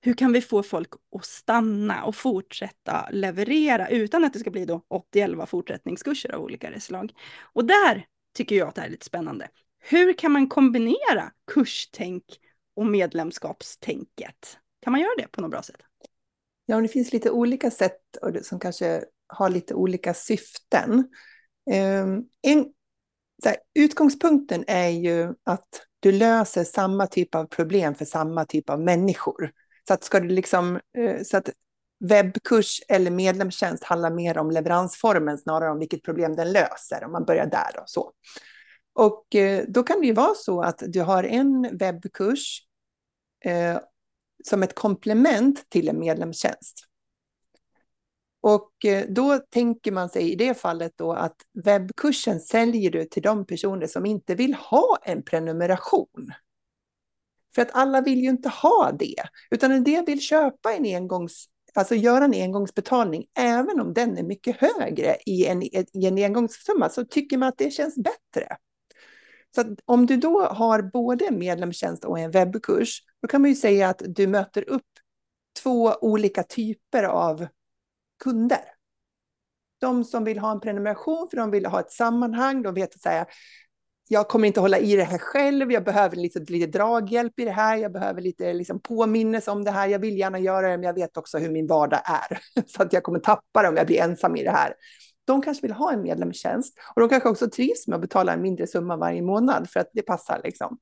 hur 0.02 0.14
kan 0.14 0.34
vi 0.34 0.42
få 0.42 0.64
folk 0.64 0.90
att 1.16 1.26
stanna 1.26 2.04
och 2.04 2.16
fortsätta 2.16 3.10
leverera 3.12 3.90
utan 3.90 4.24
att 4.24 4.34
det 4.34 4.40
ska 4.40 4.52
bli 4.52 4.66
då 4.66 4.82
80-11 5.16 5.46
fortsättningskurser 5.46 6.36
av 6.36 6.42
olika 6.42 6.80
slag. 6.80 7.12
Och 7.54 7.66
där 7.66 8.06
tycker 8.34 8.56
jag 8.56 8.68
att 8.68 8.76
det 8.76 8.82
här 8.82 8.88
är 8.88 8.92
lite 8.92 9.06
spännande. 9.06 9.48
Hur 9.80 10.14
kan 10.14 10.32
man 10.32 10.48
kombinera 10.48 11.32
kurstänk 11.54 12.24
och 12.76 12.86
medlemskapstänket? 12.86 14.58
Kan 14.82 14.92
man 14.92 15.02
göra 15.02 15.14
det 15.18 15.28
på 15.28 15.42
något 15.42 15.52
bra 15.52 15.62
sätt? 15.62 15.82
Ja, 16.66 16.82
det 16.82 16.88
finns 16.88 17.14
lite 17.14 17.32
olika 17.32 17.72
sätt 17.72 18.00
som 18.42 18.60
kanske 18.60 19.04
har 19.28 19.50
lite 19.50 19.74
olika 19.74 20.14
syften. 20.14 21.08
Ehm, 21.72 22.24
en, 22.42 22.66
här, 23.46 23.58
utgångspunkten 23.76 24.64
är 24.68 24.90
ju 24.90 25.34
att 25.44 25.68
du 26.00 26.12
löser 26.12 26.64
samma 26.64 27.08
typ 27.08 27.36
av 27.36 27.46
problem 27.46 27.96
för 27.96 28.06
samma 28.06 28.46
typ 28.46 28.70
av 28.70 28.82
människor. 28.82 29.52
Så 29.88 29.94
att 29.94 30.04
ska 30.04 30.20
du 30.20 30.28
liksom, 30.28 30.80
eh, 30.98 31.22
så 31.24 31.38
att 31.38 31.50
webbkurs 32.00 32.82
eller 32.88 33.12
medlemstjänst 33.12 33.84
handlar 33.84 34.12
mer 34.12 34.38
om 34.38 34.52
leveransformen 34.52 35.38
snarare 35.38 35.72
om 35.72 35.80
vilket 35.80 36.04
problem 36.04 36.36
den 36.36 36.52
löser, 36.52 37.04
om 37.06 37.12
man 37.12 37.26
börjar 37.26 37.46
där 37.46 37.80
och 37.82 37.90
så. 37.90 38.12
Och 38.94 39.36
eh, 39.36 39.64
då 39.68 39.84
kan 39.84 40.02
det 40.02 40.08
ju 40.08 40.14
vara 40.14 40.36
så 40.36 40.62
att 40.62 40.84
du 40.88 41.02
har 41.02 41.24
en 41.24 41.78
webbkurs 41.78 42.62
eh, 43.46 43.80
som 44.48 44.64
ett 44.64 44.76
komplement 44.76 45.70
till 45.70 45.90
en 45.90 46.00
medlemstjänst. 46.00 46.86
Och 48.42 48.86
eh, 48.86 49.06
då 49.10 49.40
tänker 49.50 49.92
man 49.92 50.10
sig 50.10 50.32
i 50.32 50.36
det 50.36 50.54
fallet 50.54 50.94
då 50.96 51.14
att 51.14 51.36
webbkursen 51.66 52.40
säljer 52.40 52.92
du 52.92 53.06
till 53.06 53.24
de 53.24 53.46
personer 53.46 53.88
som 53.88 54.06
inte 54.06 54.36
vill 54.36 54.54
ha 54.54 55.00
en 55.04 55.24
prenumeration. 55.24 56.32
För 57.56 57.62
att 57.62 57.72
alla 57.72 58.02
vill 58.02 58.20
ju 58.20 58.30
inte 58.30 58.50
ha 58.50 58.92
det, 59.00 59.24
utan 59.52 59.72
en 59.72 59.84
del 59.84 60.06
vill 60.06 60.22
köpa 60.22 60.74
en 60.74 60.86
engångs, 60.86 61.46
alltså 61.74 61.96
göra 61.96 62.26
en 62.26 62.34
engångsbetalning, 62.34 63.26
även 63.38 63.80
om 63.80 63.94
den 63.94 64.18
är 64.18 64.24
mycket 64.24 64.56
högre 64.56 65.18
i 65.26 65.46
en, 65.46 65.64
i 65.64 66.06
en 66.06 66.18
engångssumma, 66.18 66.90
så 66.90 67.06
tycker 67.06 67.38
man 67.38 67.50
att 67.50 67.58
det 67.58 67.72
känns 67.72 67.96
bättre. 67.96 68.58
Så 69.56 69.76
om 69.86 70.06
du 70.06 70.18
då 70.18 70.42
har 70.42 70.82
både 70.82 71.26
en 71.26 71.40
medlemstjänst 71.40 72.06
och 72.06 72.20
en 72.20 72.32
webbkurs, 72.32 73.02
då 73.22 73.28
kan 73.28 73.42
man 73.42 73.50
ju 73.50 73.56
säga 73.56 73.90
att 73.90 74.02
du 74.06 74.28
möter 74.28 74.70
upp 74.70 74.84
två 75.64 75.94
olika 76.02 76.44
typer 76.44 77.04
av 77.04 77.48
kunder. 78.24 78.64
De 79.82 80.04
som 80.04 80.24
vill 80.24 80.40
ha 80.40 80.52
en 80.52 80.60
prenumeration, 80.60 81.28
för 81.30 81.38
de 81.38 81.52
vill 81.52 81.66
ha 81.66 81.80
ett 81.80 81.92
sammanhang, 81.92 82.62
de 82.62 82.74
vet 82.74 82.96
att 82.96 83.02
säga, 83.02 83.26
jag 84.08 84.28
kommer 84.28 84.48
inte 84.48 84.60
hålla 84.60 84.80
i 84.80 84.96
det 84.96 85.04
här 85.04 85.18
själv, 85.18 85.72
jag 85.72 85.84
behöver 85.84 86.16
lite, 86.16 86.40
lite 86.40 86.68
draghjälp 86.68 87.40
i 87.40 87.46
det 87.46 87.52
här, 87.52 87.78
jag 87.78 87.92
behöver 87.92 88.22
lite 88.22 88.54
liksom, 88.54 88.80
påminnelse 88.82 89.52
om 89.52 89.64
det 89.64 89.72
här, 89.72 89.88
jag 89.88 90.00
vill 90.00 90.18
gärna 90.18 90.40
göra 90.40 90.70
det, 90.70 90.78
men 90.78 90.84
jag 90.84 90.94
vet 90.94 91.18
också 91.18 91.38
hur 91.38 91.50
min 91.50 91.68
vardag 91.68 92.02
är, 92.06 92.40
så 92.68 92.84
att 92.84 92.94
jag 92.94 93.04
kommer 93.04 93.20
tappa 93.20 93.62
det 93.62 93.70
om 93.70 93.78
jag 93.78 93.88
blir 93.88 94.02
ensam 94.02 94.36
i 94.36 94.44
det 94.44 94.52
här. 94.52 94.74
De 95.26 95.42
kanske 95.42 95.62
vill 95.62 95.72
ha 95.72 95.92
en 95.92 96.02
medlemstjänst 96.02 96.78
och 96.96 97.02
de 97.02 97.10
kanske 97.10 97.30
också 97.30 97.50
trivs 97.50 97.88
med 97.88 97.96
att 97.96 98.02
betala 98.02 98.34
en 98.34 98.42
mindre 98.42 98.68
summa 98.68 98.98
varje 98.98 99.22
månad 99.22 99.70
för 99.70 99.80
att 99.80 99.90
det 99.94 100.02
passar. 100.02 100.42
Liksom. 100.44 100.78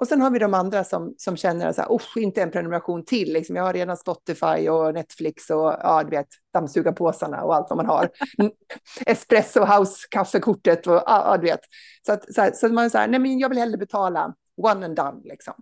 Och 0.00 0.08
sen 0.08 0.20
har 0.20 0.30
vi 0.30 0.38
de 0.38 0.54
andra 0.54 0.84
som, 0.84 1.14
som 1.18 1.36
känner 1.36 1.72
så 1.72 1.82
här, 1.82 2.18
inte 2.18 2.42
en 2.42 2.50
prenumeration 2.50 3.04
till. 3.04 3.32
Liksom. 3.32 3.56
Jag 3.56 3.62
har 3.62 3.72
redan 3.72 3.96
Spotify 3.96 4.68
och 4.68 4.94
Netflix 4.94 5.50
och 5.50 5.76
ja, 5.82 6.04
du 6.04 6.10
vet, 6.10 6.26
dammsugarpåsarna 6.54 7.42
och 7.42 7.54
allt 7.54 7.66
vad 7.70 7.76
man 7.76 7.86
har. 7.86 8.10
Mm. 8.38 8.52
Espresso 9.06 9.64
House, 9.64 10.06
kaffekortet 10.10 10.86
och 10.86 11.02
ja, 11.06 11.36
du 11.40 11.46
vet. 11.46 11.60
Så, 12.06 12.12
att, 12.12 12.34
så, 12.34 12.40
här, 12.40 12.52
så 12.52 12.68
man 12.68 12.90
säger, 12.90 13.08
nej 13.08 13.20
men 13.20 13.38
jag 13.38 13.48
vill 13.48 13.58
hellre 13.58 13.78
betala 13.78 14.34
one 14.56 14.86
and 14.86 14.96
done 14.96 15.20
liksom. 15.24 15.54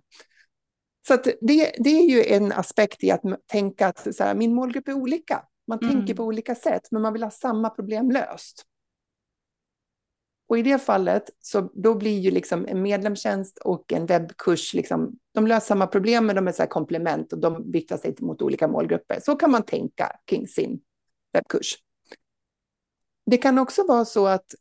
Så 1.07 1.13
att 1.13 1.23
det, 1.23 1.71
det 1.77 1.89
är 1.89 2.09
ju 2.09 2.23
en 2.23 2.51
aspekt 2.51 3.03
i 3.03 3.11
att 3.11 3.21
tänka 3.47 3.87
att 3.87 4.15
så 4.15 4.23
här, 4.23 4.35
min 4.35 4.53
målgrupp 4.53 4.87
är 4.87 4.93
olika. 4.93 5.43
Man 5.69 5.79
mm. 5.79 5.93
tänker 5.93 6.13
på 6.13 6.23
olika 6.23 6.55
sätt, 6.55 6.91
men 6.91 7.01
man 7.01 7.13
vill 7.13 7.23
ha 7.23 7.31
samma 7.31 7.69
problem 7.69 8.11
löst. 8.11 8.65
Och 10.47 10.57
i 10.57 10.61
det 10.61 10.79
fallet, 10.79 11.29
så 11.39 11.61
då 11.61 11.95
blir 11.95 12.19
ju 12.19 12.31
liksom 12.31 12.65
en 12.67 12.81
medlemstjänst 12.81 13.57
och 13.57 13.93
en 13.93 14.05
webbkurs, 14.05 14.73
liksom, 14.73 15.19
de 15.33 15.47
löser 15.47 15.67
samma 15.67 15.87
problem, 15.87 16.25
men 16.25 16.35
de 16.35 16.47
är 16.47 16.51
så 16.51 16.67
komplement 16.67 17.33
och 17.33 17.39
de 17.39 17.71
viktar 17.71 17.97
sig 17.97 18.15
mot 18.19 18.41
olika 18.41 18.67
målgrupper. 18.67 19.19
Så 19.19 19.35
kan 19.35 19.51
man 19.51 19.63
tänka 19.63 20.15
kring 20.25 20.47
sin 20.47 20.81
webbkurs. 21.33 21.75
Det 23.25 23.37
kan 23.37 23.59
också 23.59 23.87
vara 23.87 24.05
så 24.05 24.27
att 24.27 24.55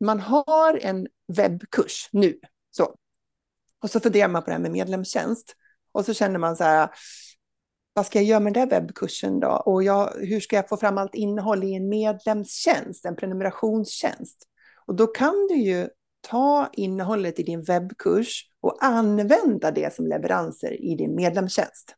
man 0.00 0.20
har 0.20 0.78
en 0.82 1.06
webbkurs 1.36 2.08
nu, 2.12 2.40
så. 2.70 2.94
och 3.82 3.90
så 3.90 4.00
funderar 4.00 4.28
man 4.28 4.42
på 4.42 4.46
det 4.46 4.52
här 4.52 4.62
med 4.62 4.72
medlemstjänst. 4.72 5.56
Och 5.92 6.04
så 6.04 6.14
känner 6.14 6.38
man 6.38 6.56
så 6.56 6.64
här, 6.64 6.90
vad 7.94 8.06
ska 8.06 8.18
jag 8.18 8.26
göra 8.26 8.40
med 8.40 8.54
den 8.54 8.68
där 8.68 8.80
webbkursen 8.80 9.40
då? 9.40 9.48
Och 9.48 9.82
jag, 9.82 10.12
hur 10.20 10.40
ska 10.40 10.56
jag 10.56 10.68
få 10.68 10.76
fram 10.76 10.98
allt 10.98 11.14
innehåll 11.14 11.64
i 11.64 11.74
en 11.74 11.88
medlemstjänst, 11.88 13.04
en 13.04 13.16
prenumerationstjänst? 13.16 14.46
Och 14.86 14.94
då 14.94 15.06
kan 15.06 15.46
du 15.48 15.56
ju 15.56 15.88
ta 16.20 16.70
innehållet 16.72 17.38
i 17.38 17.42
din 17.42 17.62
webbkurs 17.62 18.46
och 18.60 18.84
använda 18.84 19.70
det 19.70 19.94
som 19.94 20.06
leveranser 20.06 20.82
i 20.82 20.94
din 20.94 21.14
medlemstjänst. 21.14 21.94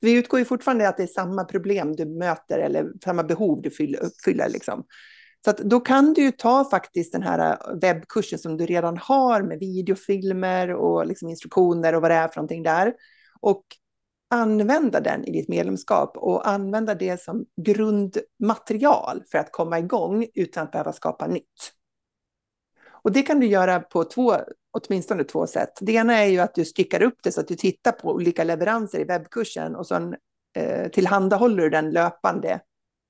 Vi 0.00 0.12
utgår 0.12 0.38
ju 0.38 0.44
fortfarande 0.44 0.88
att 0.88 0.96
det 0.96 1.02
är 1.02 1.06
samma 1.06 1.44
problem 1.44 1.96
du 1.96 2.04
möter 2.04 2.58
eller 2.58 2.92
samma 3.04 3.22
behov 3.22 3.62
du 3.62 3.70
fyller 3.70 4.48
Liksom. 4.48 4.84
Så 5.44 5.50
att 5.50 5.58
då 5.58 5.80
kan 5.80 6.12
du 6.12 6.22
ju 6.22 6.32
ta 6.32 6.70
faktiskt 6.70 7.12
den 7.12 7.22
här 7.22 7.50
äh, 7.50 7.78
webbkursen 7.80 8.38
som 8.38 8.56
du 8.56 8.66
redan 8.66 8.98
har 8.98 9.42
med 9.42 9.58
videofilmer 9.58 10.74
och 10.74 11.06
liksom 11.06 11.28
instruktioner 11.28 11.94
och 11.94 12.02
vad 12.02 12.10
det 12.10 12.14
är 12.14 12.28
för 12.28 12.36
någonting 12.36 12.62
där. 12.62 12.94
Och 13.40 13.64
använda 14.30 15.00
den 15.00 15.24
i 15.24 15.32
ditt 15.32 15.48
medlemskap 15.48 16.16
och 16.16 16.48
använda 16.48 16.94
det 16.94 17.22
som 17.22 17.46
grundmaterial 17.56 19.22
för 19.30 19.38
att 19.38 19.52
komma 19.52 19.78
igång 19.78 20.26
utan 20.34 20.64
att 20.64 20.72
behöva 20.72 20.92
skapa 20.92 21.26
nytt. 21.26 21.72
Och 22.86 23.12
det 23.12 23.22
kan 23.22 23.40
du 23.40 23.46
göra 23.46 23.80
på 23.80 24.04
två, 24.04 24.36
åtminstone 24.70 25.24
två 25.24 25.46
sätt. 25.46 25.78
Det 25.80 25.92
ena 25.92 26.18
är 26.18 26.26
ju 26.26 26.38
att 26.38 26.54
du 26.54 26.64
styckar 26.64 27.02
upp 27.02 27.18
det 27.22 27.32
så 27.32 27.40
att 27.40 27.48
du 27.48 27.56
tittar 27.56 27.92
på 27.92 28.10
olika 28.10 28.44
leveranser 28.44 29.00
i 29.00 29.04
webbkursen 29.04 29.76
och 29.76 29.86
sen 29.86 30.16
eh, 30.56 30.88
tillhandahåller 30.90 31.62
du 31.62 31.70
den 31.70 31.90
löpande 31.90 32.60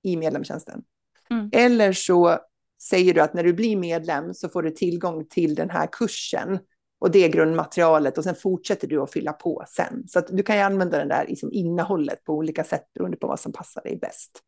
i 0.03 0.17
medlemstjänsten. 0.17 0.83
Mm. 1.31 1.51
Eller 1.53 1.93
så 1.93 2.39
säger 2.83 3.15
du 3.15 3.21
att 3.21 3.35
när 3.35 3.45
du 3.45 3.53
blir 3.53 3.77
medlem 3.77 4.35
så 4.35 4.49
får 4.49 4.63
du 4.63 4.71
tillgång 4.71 5.27
till 5.27 5.55
den 5.55 5.71
här 5.71 5.89
kursen 5.93 6.59
och 7.05 7.11
det 7.11 7.25
är 7.25 7.29
grundmaterialet 7.29 8.19
och 8.19 8.25
sen 8.25 8.35
fortsätter 8.35 8.89
du 8.89 9.03
att 9.03 9.13
fylla 9.13 9.33
på 9.33 9.65
sen. 9.69 10.09
Så 10.09 10.19
att 10.19 10.27
du 10.27 10.43
kan 10.43 10.57
ju 10.57 10.63
använda 10.63 10.99
den 10.99 11.09
där 11.09 11.27
liksom 11.29 11.53
innehållet 11.53 12.25
på 12.25 12.33
olika 12.33 12.65
sätt 12.65 12.93
beroende 12.95 13.17
på 13.17 13.27
vad 13.27 13.41
som 13.41 13.53
passar 13.53 13.83
dig 13.83 13.97
bäst. 13.97 14.43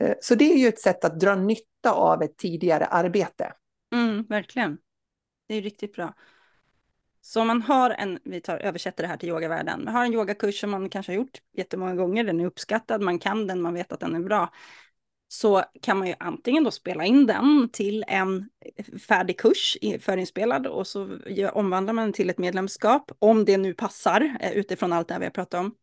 Eh, 0.00 0.14
så 0.20 0.34
det 0.34 0.52
är 0.52 0.56
ju 0.56 0.68
ett 0.68 0.80
sätt 0.80 1.04
att 1.04 1.20
dra 1.20 1.34
nytta 1.34 1.92
av 1.92 2.22
ett 2.22 2.36
tidigare 2.36 2.86
arbete. 2.86 3.52
Mm, 3.92 4.22
verkligen. 4.28 4.78
Det 5.48 5.54
är 5.54 5.62
riktigt 5.62 5.92
bra. 5.92 6.14
Så 7.20 7.40
om 7.40 7.46
man 7.46 7.62
har 7.62 7.90
en, 7.90 8.18
vi 8.24 8.40
tar, 8.40 8.58
översätter 8.58 9.02
det 9.02 9.08
här 9.08 9.16
till 9.16 9.28
yogavärlden, 9.28 9.84
man 9.84 9.94
har 9.94 10.04
en 10.04 10.14
yogakurs 10.14 10.60
som 10.60 10.70
man 10.70 10.88
kanske 10.88 11.12
har 11.12 11.16
gjort 11.16 11.42
jättemånga 11.56 11.94
gånger, 11.94 12.24
den 12.24 12.40
är 12.40 12.46
uppskattad, 12.46 13.02
man 13.02 13.18
kan 13.18 13.46
den, 13.46 13.62
man 13.62 13.74
vet 13.74 13.92
att 13.92 14.00
den 14.00 14.14
är 14.14 14.20
bra 14.20 14.52
så 15.28 15.64
kan 15.82 15.98
man 15.98 16.08
ju 16.08 16.14
antingen 16.18 16.64
då 16.64 16.70
spela 16.70 17.04
in 17.04 17.26
den 17.26 17.68
till 17.72 18.04
en 18.08 18.48
eh, 18.76 18.98
färdig 18.98 19.38
kurs 19.38 19.76
förinspelad 20.00 20.66
och 20.66 20.86
så 20.86 21.18
omvandlar 21.52 21.92
man 21.92 22.04
den 22.04 22.12
till 22.12 22.30
ett 22.30 22.38
medlemskap 22.38 23.12
om 23.18 23.44
det 23.44 23.56
nu 23.56 23.74
passar 23.74 24.36
eh, 24.40 24.52
utifrån 24.52 24.92
allt 24.92 25.08
det 25.08 25.14
här 25.14 25.18
vi 25.20 25.26
har 25.26 25.30
pratat 25.30 25.60
om. 25.60 25.74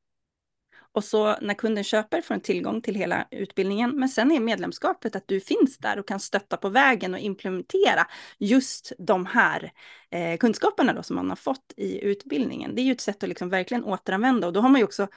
Och 0.93 1.03
så 1.03 1.35
när 1.41 1.53
kunden 1.53 1.83
köper 1.83 2.21
får 2.21 2.33
en 2.33 2.41
tillgång 2.41 2.81
till 2.81 2.95
hela 2.95 3.27
utbildningen. 3.31 3.99
Men 3.99 4.09
sen 4.09 4.31
är 4.31 4.39
medlemskapet 4.39 5.15
att 5.15 5.27
du 5.27 5.39
finns 5.39 5.77
där 5.77 5.99
och 5.99 6.07
kan 6.07 6.19
stötta 6.19 6.57
på 6.57 6.69
vägen 6.69 7.13
och 7.13 7.19
implementera 7.19 8.07
just 8.37 8.91
de 8.97 9.25
här 9.25 9.71
eh, 10.09 10.37
kunskaperna 10.37 10.93
då 10.93 11.03
som 11.03 11.15
man 11.15 11.29
har 11.29 11.35
fått 11.35 11.73
i 11.77 12.03
utbildningen. 12.03 12.75
Det 12.75 12.81
är 12.81 12.83
ju 12.83 12.91
ett 12.91 13.01
sätt 13.01 13.23
att 13.23 13.29
liksom 13.29 13.49
verkligen 13.49 13.83
återanvända 13.83 14.47
och 14.47 14.53
då 14.53 14.61
har 14.61 14.69
man 14.69 14.79
ju 14.79 14.85
också 14.85 15.07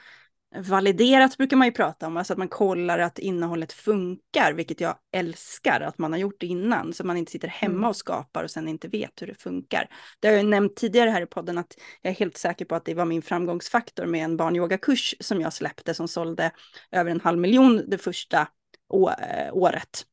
Validerat 0.55 1.37
brukar 1.37 1.57
man 1.57 1.67
ju 1.67 1.71
prata 1.71 2.07
om, 2.07 2.17
alltså 2.17 2.33
att 2.33 2.39
man 2.39 2.47
kollar 2.47 2.99
att 2.99 3.19
innehållet 3.19 3.73
funkar, 3.73 4.53
vilket 4.53 4.81
jag 4.81 4.95
älskar 5.11 5.81
att 5.81 5.97
man 5.97 6.11
har 6.11 6.19
gjort 6.19 6.43
innan, 6.43 6.93
så 6.93 7.03
man 7.03 7.17
inte 7.17 7.31
sitter 7.31 7.47
hemma 7.47 7.75
mm. 7.75 7.89
och 7.89 7.95
skapar 7.95 8.43
och 8.43 8.51
sen 8.51 8.67
inte 8.67 8.87
vet 8.87 9.21
hur 9.21 9.27
det 9.27 9.41
funkar. 9.41 9.89
Det 10.19 10.27
har 10.27 10.35
jag 10.35 10.45
nämnt 10.45 10.75
tidigare 10.75 11.09
här 11.09 11.21
i 11.21 11.25
podden 11.25 11.57
att 11.57 11.75
jag 12.01 12.11
är 12.11 12.15
helt 12.15 12.37
säker 12.37 12.65
på 12.65 12.75
att 12.75 12.85
det 12.85 12.93
var 12.93 13.05
min 13.05 13.21
framgångsfaktor 13.21 14.05
med 14.05 14.23
en 14.23 14.37
barnyogakurs 14.37 15.15
som 15.19 15.41
jag 15.41 15.53
släppte 15.53 15.93
som 15.93 16.07
sålde 16.07 16.51
över 16.91 17.11
en 17.11 17.21
halv 17.21 17.39
miljon 17.39 17.83
det 17.87 17.97
första 17.97 18.47
eh, 18.93 19.53
året. 19.53 20.05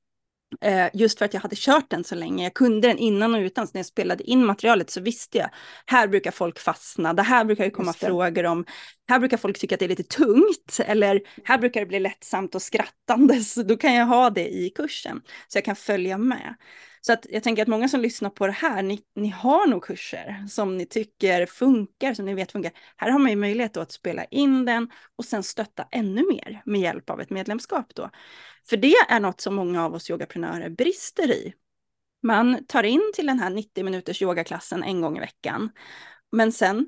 Eh, 0.61 0.89
just 0.95 1.19
för 1.19 1.25
att 1.25 1.35
jag 1.35 1.41
hade 1.41 1.57
kört 1.57 1.91
den 1.91 2.05
så 2.05 2.15
länge. 2.15 2.45
Jag 2.45 2.55
kunde 2.55 2.89
den 2.89 2.99
innan 2.99 3.35
och 3.35 3.39
utan. 3.39 3.67
Så 3.67 3.71
när 3.75 3.79
jag 3.79 3.87
spelade 3.87 4.25
in 4.25 4.47
materialet 4.47 4.91
så 4.91 5.01
visste 5.01 5.39
jag, 5.39 5.51
här 5.87 6.09
brukar 6.09 6.31
folk 6.31 6.59
fastna, 6.59 7.15
det 7.15 7.23
här 7.23 7.45
brukar 7.45 7.65
det 7.65 7.71
komma 7.71 7.93
frågor 7.93 8.47
om, 8.47 8.65
här 9.09 9.19
brukar 9.19 9.37
folk 9.37 9.59
tycka 9.59 9.75
att 9.75 9.79
det 9.79 9.85
är 9.85 9.89
lite 9.89 10.03
tungt, 10.03 10.81
eller 10.87 11.21
här 11.45 11.59
brukar 11.59 11.81
det 11.81 11.87
bli 11.87 12.01
lättsamt 12.01 12.55
och 12.55 12.63
skrattandes. 12.63 13.55
Då 13.69 13.77
kan 13.77 13.95
jag 13.95 14.07
ha 14.07 14.31
det 14.31 14.49
i 14.49 14.71
kursen, 14.71 15.21
så 15.49 15.59
jag 15.59 15.65
kan 15.65 15.77
följa 15.77 16.19
med. 16.19 16.55
Så 17.07 17.13
att 17.13 17.27
jag 17.31 17.43
tänker 17.43 17.63
att 17.63 17.69
många 17.69 17.89
som 17.89 18.01
lyssnar 18.01 18.31
på 18.31 18.47
det 18.47 18.53
här, 18.53 18.83
ni, 18.83 19.01
ni 19.15 19.29
har 19.29 19.67
nog 19.67 19.85
kurser 19.85 20.47
som 20.49 20.77
ni 20.77 20.87
tycker 20.87 21.47
funkar, 21.47 22.15
som 22.15 22.25
ni 22.25 22.35
vet 22.35 22.53
funkar. 22.53 22.73
Här 22.97 23.11
har 23.11 23.19
man 23.19 23.31
ju 23.31 23.37
möjlighet 23.37 23.77
att 23.77 23.93
spela 23.93 24.25
in 24.25 24.65
den 24.65 24.91
och 25.17 25.25
sen 25.25 25.43
stötta 25.43 25.89
ännu 25.91 26.23
mer 26.29 26.63
med 26.65 26.81
hjälp 26.81 27.11
av 27.11 27.21
ett 27.21 27.31
medlemskap 27.31 27.95
då. 27.95 28.11
För 28.69 28.77
det 28.77 28.95
är 29.09 29.21
något 29.21 29.41
som 29.41 29.55
många 29.55 29.85
av 29.85 29.95
oss 29.95 30.11
yogaprenörer 30.11 30.71
brister 30.71 31.31
i. 31.31 31.55
Man 32.23 32.67
tar 32.67 32.83
in 32.83 33.13
till 33.15 33.27
den 33.27 33.39
här 33.39 33.51
90 33.51 33.85
minuters 33.85 34.23
yogaklassen 34.23 34.83
en 34.83 35.01
gång 35.01 35.17
i 35.17 35.21
veckan. 35.21 35.71
Men 36.33 36.53
sen 36.53 36.87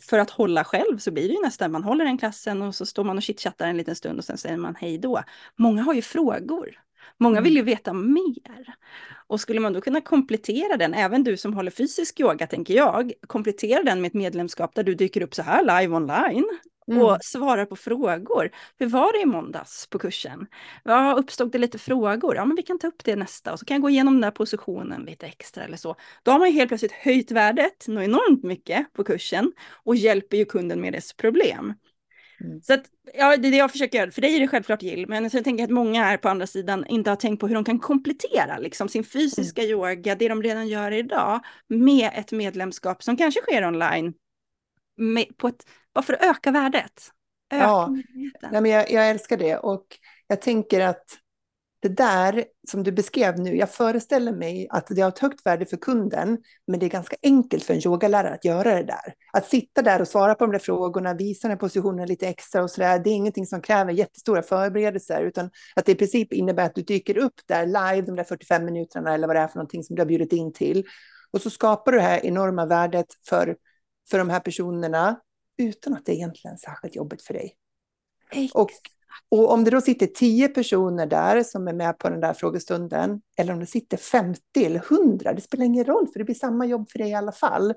för 0.00 0.18
att 0.18 0.30
hålla 0.30 0.64
själv 0.64 0.98
så 0.98 1.10
blir 1.10 1.28
det 1.28 1.34
ju 1.34 1.42
nästan, 1.42 1.72
man 1.72 1.84
håller 1.84 2.04
den 2.04 2.18
klassen 2.18 2.62
och 2.62 2.74
så 2.74 2.86
står 2.86 3.04
man 3.04 3.16
och 3.16 3.22
chitchattar 3.22 3.68
en 3.68 3.76
liten 3.76 3.96
stund 3.96 4.18
och 4.18 4.24
sen 4.24 4.38
säger 4.38 4.56
man 4.56 4.74
hej 4.74 4.98
då. 4.98 5.22
Många 5.56 5.82
har 5.82 5.94
ju 5.94 6.02
frågor. 6.02 6.83
Många 7.18 7.40
vill 7.40 7.52
ju 7.52 7.60
mm. 7.60 7.66
veta 7.66 7.92
mer. 7.92 8.74
Och 9.26 9.40
skulle 9.40 9.60
man 9.60 9.72
då 9.72 9.80
kunna 9.80 10.00
komplettera 10.00 10.76
den, 10.76 10.94
även 10.94 11.24
du 11.24 11.36
som 11.36 11.54
håller 11.54 11.70
fysisk 11.70 12.20
yoga 12.20 12.46
tänker 12.46 12.74
jag, 12.74 13.12
komplettera 13.26 13.82
den 13.82 14.00
med 14.00 14.08
ett 14.08 14.14
medlemskap 14.14 14.74
där 14.74 14.82
du 14.82 14.94
dyker 14.94 15.22
upp 15.22 15.34
så 15.34 15.42
här 15.42 15.62
live 15.62 15.96
online 15.96 16.48
mm. 16.88 17.02
och 17.02 17.18
svarar 17.20 17.66
på 17.66 17.76
frågor. 17.76 18.50
Hur 18.78 18.86
var 18.86 19.12
det 19.12 19.20
i 19.20 19.26
måndags 19.26 19.86
på 19.90 19.98
kursen? 19.98 20.46
Ja, 20.84 21.14
uppstod 21.18 21.52
det 21.52 21.58
lite 21.58 21.78
frågor? 21.78 22.36
Ja, 22.36 22.44
men 22.44 22.56
vi 22.56 22.62
kan 22.62 22.78
ta 22.78 22.86
upp 22.86 23.04
det 23.04 23.16
nästa 23.16 23.52
och 23.52 23.58
så 23.58 23.64
kan 23.64 23.74
jag 23.74 23.82
gå 23.82 23.90
igenom 23.90 24.14
den 24.14 24.20
där 24.20 24.30
positionen 24.30 25.02
lite 25.04 25.26
extra 25.26 25.64
eller 25.64 25.76
så. 25.76 25.96
Då 26.22 26.30
har 26.30 26.38
man 26.38 26.48
ju 26.48 26.54
helt 26.54 26.68
plötsligt 26.68 26.92
höjt 26.92 27.30
värdet 27.30 27.88
något 27.88 28.04
enormt 28.04 28.42
mycket 28.44 28.92
på 28.92 29.04
kursen 29.04 29.52
och 29.70 29.96
hjälper 29.96 30.36
ju 30.36 30.44
kunden 30.44 30.80
med 30.80 30.92
dess 30.92 31.12
problem. 31.12 31.74
Mm. 32.44 32.62
Så 32.62 32.74
att, 32.74 32.84
ja, 33.14 33.36
det 33.36 33.48
är 33.48 33.50
det 33.50 33.56
jag 33.56 33.72
försöker 33.72 33.98
göra. 33.98 34.10
För 34.10 34.20
dig 34.20 34.36
är 34.36 34.40
det 34.40 34.48
självklart 34.48 34.82
Jill, 34.82 35.08
men 35.08 35.30
så 35.30 35.36
jag 35.36 35.44
tänker 35.44 35.64
att 35.64 35.70
många 35.70 36.04
här 36.04 36.16
på 36.16 36.28
andra 36.28 36.46
sidan 36.46 36.86
inte 36.86 37.10
har 37.10 37.16
tänkt 37.16 37.40
på 37.40 37.48
hur 37.48 37.54
de 37.54 37.64
kan 37.64 37.78
komplettera 37.78 38.58
liksom, 38.58 38.88
sin 38.88 39.04
fysiska 39.04 39.62
mm. 39.62 39.72
yoga, 39.72 40.14
det 40.14 40.28
de 40.28 40.42
redan 40.42 40.68
gör 40.68 40.92
idag, 40.92 41.40
med 41.68 42.10
ett 42.14 42.32
medlemskap 42.32 43.02
som 43.02 43.16
kanske 43.16 43.40
sker 43.40 43.66
online, 43.66 44.14
med, 44.96 45.36
på 45.36 45.48
ett, 45.48 45.66
bara 45.94 46.02
för 46.02 46.12
att 46.12 46.22
öka 46.22 46.50
värdet. 46.50 47.10
Öka 47.52 47.64
ja, 47.64 47.96
Nej, 48.50 48.60
men 48.62 48.70
jag, 48.70 48.90
jag 48.90 49.10
älskar 49.10 49.36
det 49.36 49.56
och 49.56 49.86
jag 50.26 50.40
tänker 50.40 50.80
att 50.80 51.18
det 51.84 51.88
där 51.88 52.44
som 52.68 52.82
du 52.82 52.92
beskrev 52.92 53.38
nu, 53.38 53.56
jag 53.56 53.70
föreställer 53.70 54.32
mig 54.32 54.66
att 54.70 54.86
det 54.86 55.00
har 55.00 55.08
ett 55.08 55.18
högt 55.18 55.46
värde 55.46 55.66
för 55.66 55.76
kunden, 55.76 56.38
men 56.66 56.80
det 56.80 56.86
är 56.86 56.90
ganska 56.90 57.16
enkelt 57.22 57.64
för 57.64 57.74
en 57.74 57.86
yogalärare 57.86 58.34
att 58.34 58.44
göra 58.44 58.74
det 58.74 58.82
där. 58.82 59.14
Att 59.32 59.46
sitta 59.46 59.82
där 59.82 60.00
och 60.00 60.08
svara 60.08 60.34
på 60.34 60.44
de 60.44 60.52
där 60.52 60.58
frågorna, 60.58 61.14
visa 61.14 61.48
den 61.48 61.58
positionen 61.58 62.08
lite 62.08 62.28
extra 62.28 62.62
och 62.62 62.70
så 62.70 62.80
där, 62.80 62.98
det 62.98 63.10
är 63.10 63.14
ingenting 63.14 63.46
som 63.46 63.60
kräver 63.60 63.92
jättestora 63.92 64.42
förberedelser, 64.42 65.24
utan 65.24 65.50
att 65.76 65.86
det 65.86 65.92
i 65.92 65.94
princip 65.94 66.32
innebär 66.32 66.64
att 66.64 66.74
du 66.74 66.82
dyker 66.82 67.18
upp 67.18 67.34
där 67.46 67.66
live 67.66 68.02
de 68.06 68.16
där 68.16 68.24
45 68.24 68.64
minuterna 68.64 69.14
eller 69.14 69.26
vad 69.26 69.36
det 69.36 69.40
är 69.40 69.48
för 69.48 69.56
någonting 69.56 69.82
som 69.82 69.96
du 69.96 70.02
har 70.02 70.06
bjudit 70.06 70.32
in 70.32 70.52
till. 70.52 70.84
Och 71.30 71.40
så 71.40 71.50
skapar 71.50 71.92
du 71.92 71.98
det 71.98 72.04
här 72.04 72.26
enorma 72.26 72.66
värdet 72.66 73.06
för, 73.28 73.56
för 74.10 74.18
de 74.18 74.30
här 74.30 74.40
personerna 74.40 75.20
utan 75.58 75.94
att 75.94 76.06
det 76.06 76.14
egentligen 76.14 76.54
är 76.54 76.58
särskilt 76.58 76.96
jobbigt 76.96 77.22
för 77.22 77.34
dig. 77.34 77.56
Och 78.54 78.70
och 79.30 79.52
om 79.52 79.64
det 79.64 79.70
då 79.70 79.80
sitter 79.80 80.06
tio 80.06 80.48
personer 80.48 81.06
där 81.06 81.42
som 81.42 81.68
är 81.68 81.72
med 81.72 81.98
på 81.98 82.08
den 82.08 82.20
där 82.20 82.34
frågestunden, 82.34 83.20
eller 83.38 83.52
om 83.52 83.60
det 83.60 83.66
sitter 83.66 83.96
50 83.96 84.40
eller 84.56 84.84
100, 84.92 85.32
det 85.32 85.40
spelar 85.40 85.64
ingen 85.64 85.84
roll, 85.84 86.08
för 86.12 86.18
det 86.18 86.24
blir 86.24 86.34
samma 86.34 86.66
jobb 86.66 86.90
för 86.90 86.98
dig 86.98 87.08
i 87.08 87.14
alla 87.14 87.32
fall. 87.32 87.74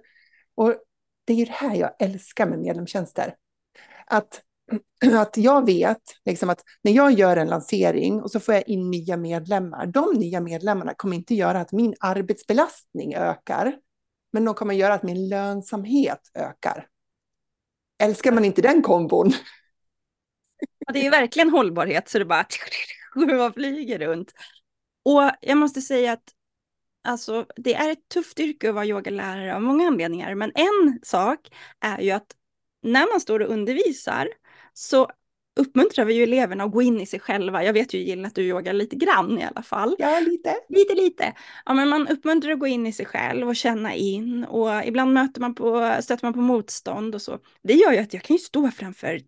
Och 0.56 0.76
det 1.26 1.34
är 1.34 1.38
ju 1.38 1.46
det 1.46 1.52
här 1.52 1.76
jag 1.76 1.92
älskar 2.00 2.46
med 2.46 2.60
medlemstjänster. 2.60 3.36
Att, 4.06 4.42
att 5.14 5.38
jag 5.38 5.66
vet 5.66 6.02
liksom 6.26 6.50
att 6.50 6.64
när 6.84 6.92
jag 6.92 7.12
gör 7.12 7.38
en 7.38 7.48
lansering 7.48 8.22
och 8.22 8.32
så 8.32 8.40
får 8.40 8.54
jag 8.54 8.68
in 8.68 8.92
nya 8.92 9.18
medlemmar, 9.18 9.86
de 9.86 10.14
nya 10.14 10.42
medlemmarna 10.42 10.94
kommer 10.94 11.16
inte 11.16 11.36
göra 11.36 11.62
att 11.62 11.72
min 11.72 11.96
arbetsbelastning 12.00 13.16
ökar, 13.16 13.76
men 14.34 14.46
de 14.46 14.54
kommer 14.54 14.74
göra 14.74 14.94
att 14.94 15.04
min 15.04 15.30
lönsamhet 15.30 16.22
ökar. 16.34 16.88
Älskar 18.00 18.32
man 18.32 18.46
inte 18.46 18.62
den 18.62 18.82
kombon, 18.82 19.34
Ja, 20.88 20.94
det 20.94 21.06
är 21.06 21.12
verkligen 21.12 21.50
hållbarhet 21.50 22.10
så 22.10 22.20
det 22.20 22.26
bara 22.26 22.46
man 23.16 23.54
flyger 23.54 24.00
runt. 24.00 24.34
Och 25.06 25.32
jag 25.42 25.58
måste 25.58 25.82
säga 25.82 26.12
att 26.12 26.34
alltså, 27.04 27.46
det 27.56 27.76
är 27.76 27.92
ett 27.92 28.10
tufft 28.14 28.40
yrke 28.40 28.70
att 28.70 28.76
vara 28.76 28.86
yogalärare 28.86 29.56
av 29.56 29.62
många 29.62 29.88
anledningar. 29.88 30.36
Men 30.36 30.52
en 30.56 31.00
sak 31.04 31.40
är 31.80 32.02
ju 32.02 32.12
att 32.12 32.36
när 32.82 33.14
man 33.14 33.22
står 33.22 33.40
och 33.40 33.50
undervisar 33.50 34.30
så 34.74 35.12
uppmuntrar 35.58 36.06
vi 36.06 36.14
ju 36.14 36.24
eleverna 36.24 36.64
att 36.64 36.72
gå 36.72 36.82
in 36.82 37.02
i 37.02 37.06
sig 37.06 37.20
själva. 37.20 37.64
Jag 37.64 37.74
vet 37.74 37.94
ju 37.94 37.98
Jill 37.98 38.26
att 38.26 38.36
du 38.36 38.42
yogar 38.42 38.74
lite 38.74 38.96
grann 38.96 39.40
i 39.40 39.44
alla 39.44 39.62
fall. 39.62 39.96
Ja, 40.00 40.20
lite. 40.20 40.56
Lite, 40.70 40.94
lite. 40.94 41.34
Ja, 41.66 41.74
men 41.74 41.90
man 41.90 42.08
uppmuntrar 42.08 42.52
att 42.52 42.60
gå 42.60 42.68
in 42.68 42.88
i 42.88 42.94
sig 42.94 43.06
själv 43.06 43.48
och 43.48 43.56
känna 43.56 43.96
in 43.96 44.44
och 44.44 44.86
ibland 44.86 45.14
möter 45.14 45.42
man 45.42 45.56
på, 45.56 45.96
stöter 46.02 46.26
man 46.26 46.34
på 46.34 46.42
motstånd 46.42 47.16
och 47.16 47.22
så. 47.22 47.40
Det 47.64 47.74
gör 47.74 47.92
ju 47.92 47.98
att 47.98 48.14
jag 48.14 48.24
kan 48.24 48.36
ju 48.36 48.40
stå 48.40 48.72
framför 48.72 49.20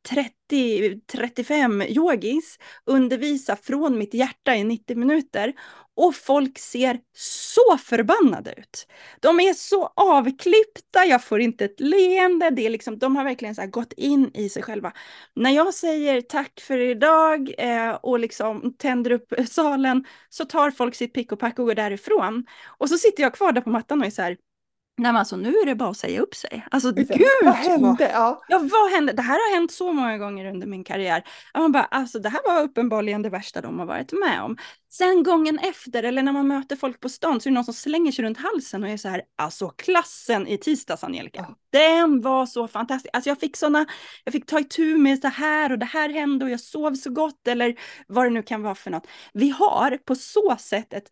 30-35 0.51 1.85
yogis, 1.87 2.59
undervisa 2.85 3.55
från 3.55 3.97
mitt 3.97 4.13
hjärta 4.13 4.55
i 4.55 4.63
90 4.63 4.97
minuter 4.97 5.53
och 5.99 6.15
folk 6.15 6.59
ser 6.59 6.99
så 7.13 7.77
förbannade 7.77 8.53
ut. 8.57 8.87
De 9.19 9.39
är 9.39 9.53
så 9.53 9.93
avklippta, 9.95 11.05
jag 11.05 11.23
får 11.23 11.41
inte 11.41 11.65
ett 11.65 11.79
leende, 11.79 12.49
det 12.49 12.65
är 12.65 12.69
liksom, 12.69 12.99
de 12.99 13.15
har 13.15 13.23
verkligen 13.23 13.55
så 13.55 13.67
gått 13.67 13.93
in 13.93 14.31
i 14.33 14.49
sig 14.49 14.63
själva. 14.63 14.93
När 15.35 15.51
jag 15.51 15.73
säger 15.73 16.21
tack 16.21 16.59
för 16.59 16.77
idag 16.77 17.53
eh, 17.57 17.91
och 17.91 18.19
liksom 18.19 18.73
tänder 18.77 19.11
upp 19.11 19.33
salen 19.49 20.05
så 20.29 20.45
tar 20.45 20.71
folk 20.71 20.95
sitt 20.95 21.13
pick 21.13 21.31
och 21.31 21.39
pack 21.39 21.59
och 21.59 21.65
går 21.65 21.75
därifrån. 21.75 22.45
Och 22.77 22.89
så 22.89 22.97
sitter 22.97 23.23
jag 23.23 23.33
kvar 23.33 23.51
där 23.51 23.61
på 23.61 23.69
mattan 23.69 23.99
och 23.99 24.05
är 24.05 24.11
så 24.11 24.21
här, 24.21 24.37
Nej 24.99 25.11
men 25.11 25.19
alltså 25.19 25.37
nu 25.37 25.49
är 25.49 25.65
det 25.65 25.75
bara 25.75 25.89
att 25.89 25.97
säga 25.97 26.21
upp 26.21 26.35
sig. 26.35 26.65
Alltså 26.71 26.91
gud! 26.91 27.07
Vad 27.43 27.53
hände? 27.53 28.09
Ja. 28.13 28.41
ja, 28.47 28.57
vad 28.57 28.91
hände? 28.91 29.13
Det 29.13 29.21
här 29.21 29.33
har 29.33 29.55
hänt 29.55 29.71
så 29.71 29.93
många 29.93 30.17
gånger 30.17 30.45
under 30.45 30.67
min 30.67 30.83
karriär. 30.83 31.23
Man 31.53 31.71
bara, 31.71 31.83
alltså 31.83 32.19
det 32.19 32.29
här 32.29 32.41
var 32.45 32.63
uppenbarligen 32.63 33.21
det 33.21 33.29
värsta 33.29 33.61
de 33.61 33.79
har 33.79 33.85
varit 33.85 34.11
med 34.11 34.41
om. 34.41 34.57
Sen 34.91 35.23
gången 35.23 35.59
efter, 35.59 36.03
eller 36.03 36.23
när 36.23 36.31
man 36.31 36.47
möter 36.47 36.75
folk 36.75 36.99
på 36.99 37.09
stan, 37.09 37.41
så 37.41 37.49
är 37.49 37.51
det 37.51 37.55
någon 37.55 37.65
som 37.65 37.73
slänger 37.73 38.11
sig 38.11 38.25
runt 38.25 38.37
halsen 38.37 38.83
och 38.83 38.89
är 38.89 38.97
så 38.97 39.09
här, 39.09 39.21
alltså 39.35 39.69
klassen 39.69 40.47
i 40.47 40.57
tisdags 40.57 41.03
Angelica, 41.03 41.45
ja. 41.49 41.55
den 41.71 42.21
var 42.21 42.45
så 42.45 42.67
fantastisk. 42.67 43.09
Alltså 43.13 43.29
jag 43.29 43.39
fick 43.39 43.57
sådana, 43.57 43.85
jag 44.23 44.31
fick 44.31 44.45
ta 44.45 44.59
itu 44.59 44.97
med 44.97 45.21
det 45.21 45.29
här 45.29 45.71
och 45.71 45.79
det 45.79 45.85
här 45.85 46.09
hände 46.09 46.45
och 46.45 46.51
jag 46.51 46.59
sov 46.59 46.93
så 46.93 47.09
gott 47.09 47.47
eller 47.47 47.75
vad 48.07 48.25
det 48.25 48.29
nu 48.29 48.43
kan 48.43 48.61
vara 48.61 48.75
för 48.75 48.91
något. 48.91 49.07
Vi 49.33 49.49
har 49.49 49.97
på 49.97 50.15
så 50.15 50.55
sätt 50.59 50.93
ett 50.93 51.09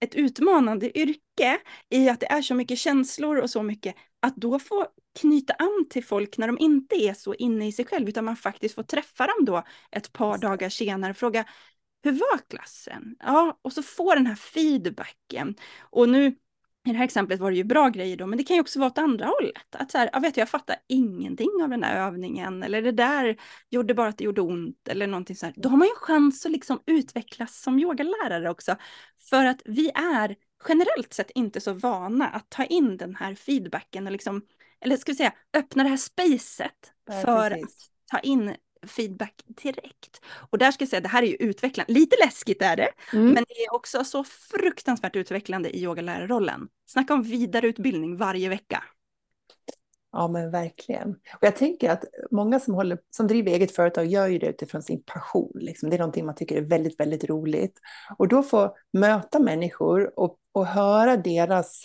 ett 0.00 0.14
utmanande 0.14 0.98
yrke 0.98 1.58
i 1.90 2.08
att 2.08 2.20
det 2.20 2.26
är 2.26 2.42
så 2.42 2.54
mycket 2.54 2.78
känslor 2.78 3.36
och 3.36 3.50
så 3.50 3.62
mycket, 3.62 3.94
att 4.20 4.36
då 4.36 4.58
få 4.58 4.86
knyta 5.20 5.52
an 5.52 5.86
till 5.90 6.04
folk 6.04 6.38
när 6.38 6.46
de 6.46 6.58
inte 6.58 6.96
är 6.96 7.14
så 7.14 7.34
inne 7.34 7.66
i 7.68 7.72
sig 7.72 7.84
själv, 7.84 8.08
utan 8.08 8.24
man 8.24 8.36
faktiskt 8.36 8.74
får 8.74 8.82
träffa 8.82 9.26
dem 9.26 9.44
då 9.44 9.62
ett 9.90 10.12
par 10.12 10.38
dagar 10.38 10.68
senare 10.68 11.10
och 11.10 11.16
fråga 11.16 11.44
hur 12.02 12.12
var 12.12 12.38
klassen? 12.48 13.16
Ja, 13.20 13.58
och 13.62 13.72
så 13.72 13.82
få 13.82 14.14
den 14.14 14.26
här 14.26 14.34
feedbacken. 14.34 15.54
Och 15.80 16.08
nu 16.08 16.36
i 16.86 16.92
det 16.92 16.98
här 16.98 17.04
exemplet 17.04 17.40
var 17.40 17.50
det 17.50 17.56
ju 17.56 17.64
bra 17.64 17.88
grejer 17.88 18.16
då, 18.16 18.26
men 18.26 18.38
det 18.38 18.44
kan 18.44 18.56
ju 18.56 18.60
också 18.60 18.78
vara 18.78 18.90
åt 18.90 18.98
andra 18.98 19.26
hållet. 19.26 19.74
Att 19.74 19.90
så 19.90 19.98
här, 19.98 20.10
jag 20.12 20.20
vet 20.20 20.36
jag 20.36 20.48
fattar 20.48 20.76
ingenting 20.88 21.50
av 21.62 21.68
den 21.68 21.80
där 21.80 21.96
övningen, 21.96 22.62
eller 22.62 22.82
det 22.82 22.92
där 22.92 23.36
gjorde 23.70 23.94
bara 23.94 24.08
att 24.08 24.18
det 24.18 24.24
gjorde 24.24 24.40
ont, 24.40 24.88
eller 24.88 25.06
någonting 25.06 25.36
så 25.36 25.46
här. 25.46 25.54
Då 25.56 25.68
har 25.68 25.76
man 25.76 25.88
ju 25.88 25.94
chans 25.94 26.46
att 26.46 26.52
liksom 26.52 26.80
utvecklas 26.86 27.62
som 27.62 27.78
yogalärare 27.78 28.50
också. 28.50 28.76
För 29.30 29.44
att 29.44 29.62
vi 29.64 29.90
är 29.90 30.36
generellt 30.68 31.12
sett 31.12 31.30
inte 31.34 31.60
så 31.60 31.72
vana 31.72 32.28
att 32.28 32.50
ta 32.50 32.64
in 32.64 32.96
den 32.96 33.16
här 33.16 33.34
feedbacken 33.34 34.06
och 34.06 34.12
liksom, 34.12 34.42
eller 34.80 34.96
ska 34.96 35.12
vi 35.12 35.16
säga, 35.16 35.32
öppna 35.56 35.82
det 35.82 35.88
här 35.88 35.96
spacet 35.96 36.92
för 37.22 37.50
precis. 37.50 37.64
att 37.64 38.10
ta 38.10 38.18
in 38.18 38.54
feedback 38.86 39.42
direkt. 39.46 40.20
Och 40.50 40.58
där 40.58 40.70
ska 40.70 40.82
jag 40.82 40.88
säga, 40.88 41.00
det 41.00 41.08
här 41.08 41.22
är 41.22 41.26
ju 41.26 41.36
utvecklande. 41.36 41.92
Lite 41.92 42.16
läskigt 42.24 42.62
är 42.62 42.76
det, 42.76 42.88
mm. 43.12 43.26
men 43.26 43.44
det 43.48 43.64
är 43.64 43.74
också 43.74 44.04
så 44.04 44.24
fruktansvärt 44.24 45.16
utvecklande 45.16 45.76
i 45.76 45.82
yogalärarrollen. 45.82 46.68
Snacka 46.86 47.14
om 47.14 47.22
vidareutbildning 47.22 48.16
varje 48.16 48.48
vecka. 48.48 48.84
Ja, 50.12 50.28
men 50.28 50.50
verkligen. 50.50 51.10
Och 51.10 51.40
jag 51.40 51.56
tänker 51.56 51.90
att 51.90 52.04
många 52.30 52.60
som, 52.60 52.74
håller, 52.74 52.98
som 53.10 53.26
driver 53.26 53.52
eget 53.52 53.74
företag 53.74 54.06
gör 54.06 54.26
ju 54.26 54.38
det 54.38 54.46
utifrån 54.46 54.82
sin 54.82 55.02
passion. 55.02 55.52
Liksom. 55.54 55.90
Det 55.90 55.96
är 55.96 55.98
någonting 55.98 56.26
man 56.26 56.34
tycker 56.34 56.56
är 56.56 56.60
väldigt, 56.60 57.00
väldigt 57.00 57.24
roligt. 57.24 57.78
Och 58.18 58.28
då 58.28 58.42
få 58.42 58.76
möta 58.92 59.38
människor 59.38 60.18
och, 60.18 60.36
och 60.52 60.66
höra 60.66 61.16
deras 61.16 61.84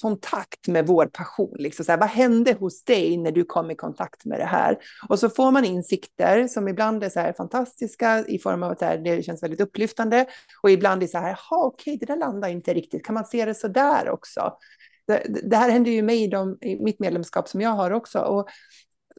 kontakt 0.00 0.68
med 0.68 0.86
vår 0.86 1.06
passion. 1.06 1.56
Liksom 1.58 1.84
så 1.84 1.92
här, 1.92 1.98
vad 1.98 2.08
hände 2.08 2.52
hos 2.52 2.84
dig 2.84 3.16
när 3.16 3.32
du 3.32 3.44
kom 3.44 3.70
i 3.70 3.74
kontakt 3.74 4.24
med 4.24 4.40
det 4.40 4.44
här? 4.44 4.78
Och 5.08 5.18
så 5.18 5.30
får 5.30 5.50
man 5.50 5.64
insikter 5.64 6.48
som 6.48 6.68
ibland 6.68 7.04
är 7.04 7.08
så 7.08 7.20
här 7.20 7.32
fantastiska 7.32 8.24
i 8.26 8.38
form 8.38 8.62
av 8.62 8.70
att 8.70 8.78
det 8.78 9.24
känns 9.24 9.42
väldigt 9.42 9.60
upplyftande 9.60 10.26
och 10.62 10.70
ibland 10.70 11.02
är 11.02 11.06
så 11.06 11.18
här, 11.18 11.38
okej, 11.50 11.94
okay, 11.94 11.96
det 11.96 12.06
där 12.12 12.20
landar 12.20 12.48
inte 12.48 12.74
riktigt. 12.74 13.04
Kan 13.04 13.14
man 13.14 13.24
se 13.24 13.44
det 13.44 13.54
så 13.54 13.68
där 13.68 14.10
också? 14.10 14.52
Det, 15.06 15.22
det 15.50 15.56
här 15.56 15.70
händer 15.70 15.90
ju 15.90 16.02
mig 16.02 16.22
i, 16.22 16.26
de, 16.26 16.58
i 16.60 16.82
mitt 16.84 17.00
medlemskap 17.00 17.48
som 17.48 17.60
jag 17.60 17.70
har 17.70 17.90
också. 17.90 18.18
Och, 18.18 18.48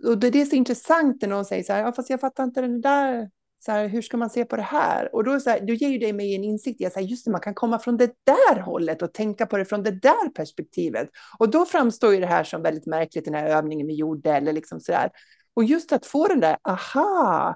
och 0.07 0.17
det 0.17 0.41
är 0.41 0.45
så 0.45 0.55
intressant 0.55 1.21
när 1.21 1.29
någon 1.29 1.45
säger 1.45 1.63
så 1.63 1.73
här, 1.73 1.81
ja, 1.81 1.91
fast 1.91 2.09
jag 2.09 2.19
fattar 2.19 2.43
inte 2.43 2.61
den 2.61 2.81
där 2.81 3.29
så 3.59 3.71
här, 3.71 3.87
hur 3.87 4.01
ska 4.01 4.17
man 4.17 4.29
se 4.29 4.45
på 4.45 4.55
det 4.55 4.61
här? 4.61 5.15
Och 5.15 5.23
då, 5.23 5.39
så 5.39 5.49
här, 5.49 5.59
då 5.59 5.73
ger 5.73 5.89
ju 5.89 5.97
det 5.97 6.13
mig 6.13 6.35
en 6.35 6.43
insikt 6.43 6.81
i 6.81 6.85
att 6.85 7.09
just 7.09 7.25
det, 7.25 7.31
man 7.31 7.41
kan 7.41 7.53
komma 7.53 7.79
från 7.79 7.97
det 7.97 8.11
där 8.23 8.59
hållet 8.59 9.01
och 9.01 9.13
tänka 9.13 9.45
på 9.45 9.57
det 9.57 9.65
från 9.65 9.83
det 9.83 9.91
där 9.91 10.29
perspektivet. 10.29 11.09
Och 11.39 11.49
då 11.49 11.65
framstår 11.65 12.13
ju 12.13 12.19
det 12.19 12.27
här 12.27 12.43
som 12.43 12.61
väldigt 12.61 12.85
märkligt, 12.85 13.25
den 13.25 13.33
här 13.33 13.47
övningen 13.47 13.87
vi 13.87 13.95
gjorde. 13.95 14.31
Eller 14.31 14.53
liksom 14.53 14.79
så 14.79 14.91
där. 14.91 15.09
Och 15.53 15.63
just 15.63 15.93
att 15.93 16.05
få 16.05 16.27
den 16.27 16.39
där, 16.39 16.57
aha, 16.63 17.55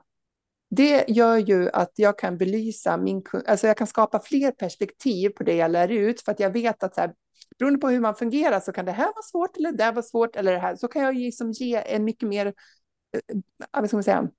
det 0.69 1.05
gör 1.07 1.37
ju 1.37 1.69
att 1.69 1.91
jag 1.95 2.19
kan 2.19 2.37
belysa 2.37 2.97
min, 2.97 3.23
alltså 3.47 3.67
jag 3.67 3.77
kan 3.77 3.87
skapa 3.87 4.19
fler 4.19 4.51
perspektiv 4.51 5.29
på 5.29 5.43
det 5.43 5.55
jag 5.55 5.71
lär 5.71 5.91
ut, 5.91 6.21
för 6.21 6.31
att 6.31 6.39
jag 6.39 6.49
vet 6.49 6.83
att 6.83 6.95
så 6.95 7.01
här, 7.01 7.13
beroende 7.59 7.79
på 7.79 7.89
hur 7.89 7.99
man 7.99 8.15
fungerar 8.15 8.59
så 8.59 8.71
kan 8.71 8.85
det 8.85 8.91
här 8.91 9.05
vara 9.05 9.23
svårt 9.31 9.57
eller 9.57 9.71
det 9.71 9.77
där 9.77 9.93
var 9.93 10.01
svårt 10.01 10.35
eller 10.35 10.51
det 10.51 10.59
här, 10.59 10.75
så 10.75 10.87
kan 10.87 11.01
jag 11.01 11.15
liksom 11.15 11.51
ge 11.51 11.83
en 11.85 12.03
mycket 12.03 12.29
mer, 12.29 12.45
eh, 12.47 13.37
vad 13.71 13.87
ska 13.87 13.97
man 13.97 14.03
säga, 14.03 14.29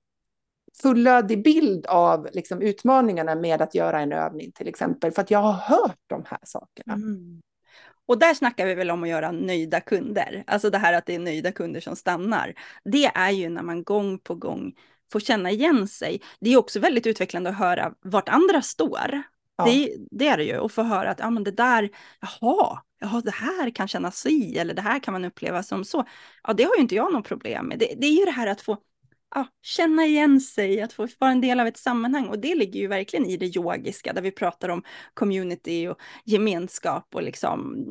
fullödig 0.81 1.43
bild 1.43 1.85
av 1.85 2.27
liksom, 2.33 2.61
utmaningarna 2.61 3.35
med 3.35 3.61
att 3.61 3.75
göra 3.75 4.01
en 4.01 4.11
övning 4.11 4.51
till 4.51 4.67
exempel, 4.67 5.11
för 5.11 5.21
att 5.21 5.31
jag 5.31 5.39
har 5.39 5.53
hört 5.53 5.99
de 6.07 6.23
här 6.27 6.39
sakerna. 6.43 6.93
Mm. 6.93 7.41
Och 8.05 8.19
där 8.19 8.33
snackar 8.33 8.65
vi 8.65 8.75
väl 8.75 8.91
om 8.91 9.03
att 9.03 9.09
göra 9.09 9.31
nöjda 9.31 9.81
kunder, 9.81 10.43
alltså 10.47 10.69
det 10.69 10.77
här 10.77 10.93
att 10.93 11.05
det 11.05 11.15
är 11.15 11.19
nöjda 11.19 11.51
kunder 11.51 11.79
som 11.79 11.95
stannar. 11.95 12.53
Det 12.83 13.05
är 13.05 13.29
ju 13.29 13.49
när 13.49 13.63
man 13.63 13.83
gång 13.83 14.19
på 14.19 14.35
gång 14.35 14.73
får 15.11 15.19
känna 15.19 15.51
igen 15.51 15.87
sig. 15.87 16.21
Det 16.39 16.53
är 16.53 16.57
också 16.57 16.79
väldigt 16.79 17.07
utvecklande 17.07 17.49
att 17.49 17.57
höra 17.57 17.93
vart 18.01 18.29
andra 18.29 18.61
står. 18.61 19.23
Ja. 19.57 19.65
Det, 19.65 19.95
det, 20.11 20.27
är 20.27 20.37
det 20.37 20.43
ju, 20.43 20.57
och 20.57 20.71
få 20.71 20.83
höra 20.83 21.11
att 21.11 21.19
ja, 21.19 21.29
men 21.29 21.43
det 21.43 21.51
där, 21.51 21.89
jaha, 22.19 22.81
jaha, 22.99 23.21
det 23.21 23.31
här 23.31 23.69
kan 23.69 23.87
kännas 23.87 24.17
si, 24.17 24.57
eller 24.57 24.73
det 24.73 24.81
här 24.81 24.99
kan 24.99 25.11
man 25.11 25.25
uppleva 25.25 25.63
som 25.63 25.85
så. 25.85 26.05
Ja, 26.43 26.53
det 26.53 26.63
har 26.63 26.75
ju 26.75 26.81
inte 26.81 26.95
jag 26.95 27.13
något 27.13 27.27
problem 27.27 27.65
med. 27.65 27.79
Det, 27.79 27.93
det 27.97 28.07
är 28.07 28.19
ju 28.19 28.25
det 28.25 28.31
här 28.31 28.47
att 28.47 28.61
få 28.61 28.77
ja, 29.33 29.47
känna 29.61 30.05
igen 30.05 30.41
sig, 30.41 30.81
att 30.81 30.93
få 30.93 31.07
vara 31.19 31.31
en 31.31 31.41
del 31.41 31.59
av 31.59 31.67
ett 31.67 31.77
sammanhang. 31.77 32.27
Och 32.27 32.39
det 32.39 32.55
ligger 32.55 32.79
ju 32.79 32.87
verkligen 32.87 33.25
i 33.25 33.37
det 33.37 33.57
yogiska, 33.57 34.13
där 34.13 34.21
vi 34.21 34.31
pratar 34.31 34.69
om 34.69 34.83
community 35.13 35.87
och 35.87 35.97
gemenskap 36.25 37.15
och 37.15 37.23
liksom 37.23 37.85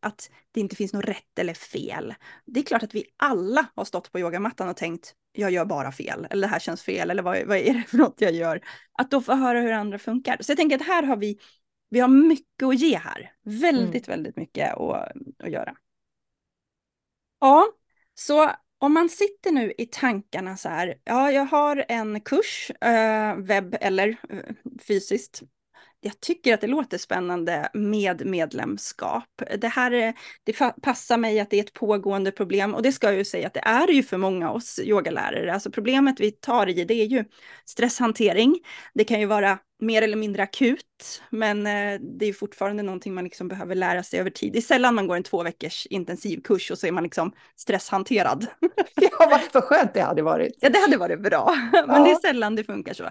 att 0.00 0.30
det 0.52 0.60
inte 0.60 0.76
finns 0.76 0.92
något 0.92 1.04
rätt 1.04 1.38
eller 1.38 1.54
fel. 1.54 2.14
Det 2.46 2.60
är 2.60 2.64
klart 2.64 2.82
att 2.82 2.94
vi 2.94 3.04
alla 3.16 3.66
har 3.74 3.84
stått 3.84 4.12
på 4.12 4.18
yogamattan 4.18 4.68
och 4.68 4.76
tänkt, 4.76 5.14
jag 5.32 5.50
gör 5.50 5.64
bara 5.64 5.92
fel, 5.92 6.26
eller 6.30 6.42
det 6.42 6.50
här 6.50 6.58
känns 6.58 6.82
fel, 6.82 7.10
eller 7.10 7.22
vad, 7.22 7.46
vad 7.46 7.58
är 7.58 7.74
det 7.74 7.84
för 7.88 7.98
något 7.98 8.20
jag 8.20 8.32
gör? 8.32 8.60
Att 8.98 9.10
då 9.10 9.20
få 9.20 9.34
höra 9.34 9.60
hur 9.60 9.72
andra 9.72 9.98
funkar. 9.98 10.36
Så 10.40 10.50
jag 10.50 10.58
tänker 10.58 10.76
att 10.76 10.86
här 10.86 11.02
har 11.02 11.16
vi, 11.16 11.38
vi 11.90 12.00
har 12.00 12.08
mycket 12.08 12.66
att 12.66 12.78
ge 12.78 12.96
här. 12.96 13.32
Väldigt, 13.44 14.08
mm. 14.08 14.16
väldigt 14.16 14.36
mycket 14.36 14.74
att, 14.74 15.12
att 15.44 15.50
göra. 15.50 15.74
Ja, 17.40 17.66
så 18.14 18.50
om 18.78 18.92
man 18.94 19.08
sitter 19.08 19.52
nu 19.52 19.72
i 19.78 19.86
tankarna 19.86 20.56
så 20.56 20.68
här, 20.68 20.94
ja, 21.04 21.30
jag 21.30 21.44
har 21.44 21.84
en 21.88 22.20
kurs, 22.20 22.70
eh, 22.80 23.36
webb 23.36 23.76
eller 23.80 24.08
eh, 24.08 24.54
fysiskt. 24.80 25.42
Jag 26.06 26.20
tycker 26.20 26.54
att 26.54 26.60
det 26.60 26.66
låter 26.66 26.98
spännande 26.98 27.68
med 27.74 28.26
medlemskap. 28.26 29.42
Det 29.58 29.68
här 29.68 30.14
det 30.44 30.52
passar 30.82 31.16
mig 31.16 31.40
att 31.40 31.50
det 31.50 31.56
är 31.56 31.60
ett 31.60 31.72
pågående 31.72 32.32
problem 32.32 32.74
och 32.74 32.82
det 32.82 32.92
ska 32.92 33.06
jag 33.06 33.16
ju 33.16 33.24
säga 33.24 33.46
att 33.46 33.54
det 33.54 33.60
är 33.60 33.88
ju 33.88 34.02
för 34.02 34.16
många 34.16 34.50
oss 34.50 34.78
yogalärare. 34.78 35.54
Alltså 35.54 35.70
problemet 35.70 36.20
vi 36.20 36.30
tar 36.30 36.68
i 36.68 36.84
det 36.84 36.94
är 36.94 37.04
ju 37.04 37.24
stresshantering. 37.64 38.58
Det 38.94 39.04
kan 39.04 39.20
ju 39.20 39.26
vara 39.26 39.58
mer 39.80 40.02
eller 40.02 40.16
mindre 40.16 40.42
akut, 40.42 41.22
men 41.30 41.66
eh, 41.66 42.00
det 42.18 42.26
är 42.26 42.32
fortfarande 42.32 42.82
någonting 42.82 43.14
man 43.14 43.24
liksom 43.24 43.48
behöver 43.48 43.74
lära 43.74 44.02
sig 44.02 44.20
över 44.20 44.30
tid. 44.30 44.52
Det 44.52 44.58
är 44.58 44.62
sällan 44.62 44.94
man 44.94 45.06
går 45.06 45.16
en 45.16 45.22
två 45.22 45.42
veckors 45.42 45.86
intensivkurs 45.86 46.70
och 46.70 46.78
så 46.78 46.86
är 46.86 46.92
man 46.92 47.04
liksom 47.04 47.32
stresshanterad. 47.56 48.46
ja, 48.94 49.40
vad 49.52 49.64
skönt 49.64 49.94
det 49.94 50.00
hade 50.00 50.22
varit. 50.22 50.58
Ja, 50.60 50.70
det 50.70 50.78
hade 50.78 50.96
varit 50.96 51.22
bra, 51.22 51.54
men 51.72 51.84
ja. 51.88 52.04
det 52.04 52.10
är 52.10 52.28
sällan 52.28 52.56
det 52.56 52.64
funkar 52.64 52.94
så. 52.94 53.04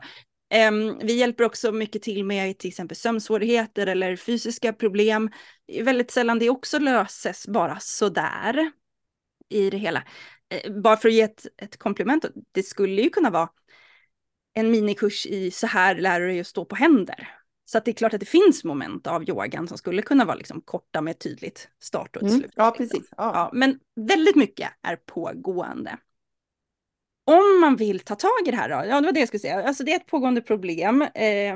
Um, 0.70 1.00
vi 1.04 1.14
hjälper 1.14 1.44
också 1.44 1.72
mycket 1.72 2.02
till 2.02 2.26
med 2.26 2.58
till 2.58 2.68
exempel 2.68 2.98
sömnsvårigheter 2.98 3.88
eller 3.88 4.16
fysiska 4.16 4.74
problem. 4.74 5.30
Väldigt 5.82 6.12
sällan 6.12 6.40
det 6.40 6.50
också 6.50 6.80
löses 6.80 7.48
bara 7.48 7.78
sådär 7.80 8.72
i 9.50 9.70
det 9.70 9.78
hela. 9.78 10.04
Uh, 10.66 10.82
bara 10.82 10.98
för 10.98 11.10
att 11.10 11.14
ge 11.16 11.22
ett, 11.22 11.48
ett 11.58 11.78
komplement, 11.78 12.26
det 12.52 12.64
skulle 12.64 13.02
ju 13.02 13.10
kunna 13.10 13.30
vara 13.30 13.50
en 14.54 14.72
minikurs 14.72 15.26
i 15.26 15.52
så 15.52 15.68
här 15.68 15.96
lär 15.96 16.20
du 16.20 16.28
dig 16.28 16.40
att 16.40 16.48
stå 16.48 16.66
på 16.66 16.76
händer. 16.76 17.30
Så 17.66 17.80
det 17.80 17.92
är 17.92 17.96
klart 17.96 18.14
att 18.14 18.20
det 18.20 18.26
finns 18.26 18.64
moment 18.64 19.08
av 19.08 19.30
yogan 19.30 19.68
som 19.68 19.78
skulle 19.78 20.02
kunna 20.02 20.26
vara 20.26 20.36
liksom 20.36 20.62
korta 20.62 21.02
med 21.02 21.20
tydligt 21.20 21.70
start 21.80 22.16
och 22.16 22.24
ett 22.24 22.30
mm. 22.30 22.40
slut. 22.40 22.54
Ja, 22.56 22.72
precis. 22.78 23.08
Ja. 23.18 23.32
ja. 23.34 23.50
men 23.54 23.80
väldigt 23.96 24.36
mycket 24.36 24.70
är 24.82 24.96
pågående. 24.96 25.98
Om 27.26 27.62
man 27.62 27.76
vill 27.76 28.00
ta 28.00 28.16
tag 28.16 28.48
i 28.48 28.52
det 28.52 28.58
här 28.58 28.70
då, 28.70 28.76
ja 28.76 29.02
det 29.02 29.08
var 29.08 29.14
det 29.14 29.20
jag 29.20 29.28
skulle 29.28 29.40
säga, 29.40 29.64
alltså 29.64 29.84
det 29.84 29.92
är 29.92 29.96
ett 29.96 30.06
pågående 30.06 30.42
problem. 30.42 31.02
Eh, 31.02 31.56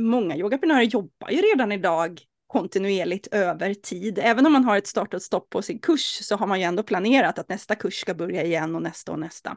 många 0.00 0.36
yogaprenörer 0.36 0.82
jobbar 0.82 1.30
ju 1.30 1.36
redan 1.36 1.72
idag 1.72 2.20
kontinuerligt 2.46 3.26
över 3.26 3.74
tid. 3.74 4.18
Även 4.22 4.46
om 4.46 4.52
man 4.52 4.64
har 4.64 4.76
ett 4.76 4.86
start 4.86 5.14
och 5.14 5.22
stopp 5.22 5.50
på 5.50 5.62
sin 5.62 5.78
kurs 5.78 6.18
så 6.22 6.36
har 6.36 6.46
man 6.46 6.60
ju 6.60 6.64
ändå 6.64 6.82
planerat 6.82 7.38
att 7.38 7.48
nästa 7.48 7.74
kurs 7.74 8.00
ska 8.00 8.14
börja 8.14 8.44
igen 8.44 8.74
och 8.74 8.82
nästa 8.82 9.12
och 9.12 9.18
nästa. 9.18 9.56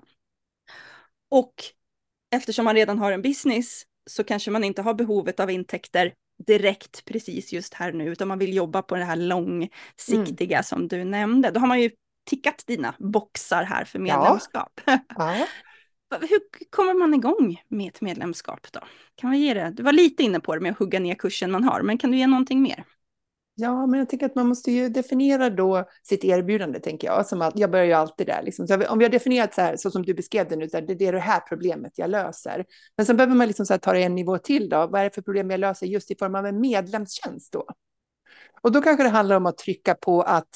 Och 1.32 1.54
eftersom 2.36 2.66
man 2.66 2.76
redan 2.76 3.00
har 3.00 3.12
en 3.12 3.22
business 3.22 3.84
så 4.10 4.24
kanske 4.24 4.52
man 4.52 4.64
inte 4.64 4.82
har 4.82 4.94
behovet 4.94 5.40
av 5.40 5.52
intäkter 5.52 6.14
direkt 6.48 7.06
precis 7.06 7.54
just 7.54 7.74
här 7.74 7.92
nu, 7.92 8.12
utan 8.12 8.28
man 8.28 8.40
vill 8.40 8.56
jobba 8.56 8.82
på 8.82 8.96
det 8.96 9.04
här 9.04 9.16
långsiktiga 9.16 10.58
mm. 10.58 10.64
som 10.64 10.88
du 10.88 11.04
nämnde. 11.04 11.52
Då 11.52 11.60
har 11.60 11.68
man 11.68 11.82
ju 11.82 11.92
tickat 12.26 12.64
dina 12.68 12.96
boxar 13.00 13.64
här 13.64 13.86
för 13.86 14.00
medlemskap. 14.00 14.82
Ja. 14.86 15.00
Ja. 15.18 15.48
Hur 16.22 16.70
kommer 16.70 16.94
man 16.94 17.14
igång 17.14 17.62
med 17.68 17.88
ett 17.88 18.02
medlemskap 18.02 18.68
då? 18.72 18.80
Kan 19.16 19.30
man 19.30 19.40
ge 19.40 19.54
det? 19.54 19.72
Du 19.76 19.84
var 19.84 19.92
lite 19.92 20.24
inne 20.24 20.40
på 20.40 20.56
det 20.56 20.62
med 20.62 20.72
att 20.72 20.78
hugga 20.78 21.00
ner 21.00 21.16
kursen 21.16 21.52
man 21.52 21.64
har, 21.64 21.82
men 21.82 21.98
kan 21.98 22.12
du 22.12 22.18
ge 22.18 22.28
någonting 22.28 22.62
mer? 22.62 22.86
Ja, 23.62 23.86
men 23.86 24.00
jag 24.00 24.10
tänker 24.10 24.26
att 24.26 24.36
man 24.36 24.48
måste 24.48 24.72
ju 24.72 24.90
definiera 24.90 25.50
då 25.50 25.86
sitt 26.04 26.24
erbjudande, 26.24 26.80
tänker 26.80 27.08
jag. 27.08 27.26
Som 27.26 27.42
att, 27.42 27.60
jag 27.60 27.72
börjar 27.72 27.86
ju 27.86 27.94
alltid 27.94 28.28
där. 28.28 28.44
Liksom. 28.44 28.84
Om 28.90 29.00
vi 29.00 29.06
har 29.06 29.10
definierat 29.10 29.54
så 29.54 29.62
här, 29.62 29.76
så 29.78 29.92
som 29.92 30.04
du 30.04 30.14
beskrev 30.14 30.50
det 30.50 30.56
nu, 30.56 30.70
så 30.70 30.78
här, 30.78 30.86
det 30.88 31.08
är 31.08 31.14
det 31.14 31.20
här 31.20 31.40
problemet 31.40 31.92
jag 31.96 32.10
löser. 32.10 32.66
Men 32.98 33.06
sen 33.06 33.18
behöver 33.18 33.36
man 33.36 33.48
liksom 33.48 33.66
så 33.66 33.74
här, 33.74 33.80
ta 33.80 33.94
det 33.94 34.04
en 34.04 34.16
nivå 34.16 34.38
till 34.38 34.70
då. 34.70 34.88
Vad 34.88 35.02
är 35.02 35.04
det 35.04 35.16
för 35.16 35.22
problem 35.22 35.52
jag 35.52 35.60
löser 35.60 35.88
just 35.88 36.12
i 36.12 36.16
form 36.16 36.36
av 36.36 36.46
en 36.46 36.62
medlemstjänst 36.62 37.54
då? 37.54 37.66
Och 38.62 38.72
då 38.72 38.82
kanske 38.82 39.04
det 39.04 39.10
handlar 39.10 39.36
om 39.36 39.46
att 39.46 39.58
trycka 39.58 39.96
på 39.96 40.22
att 40.22 40.50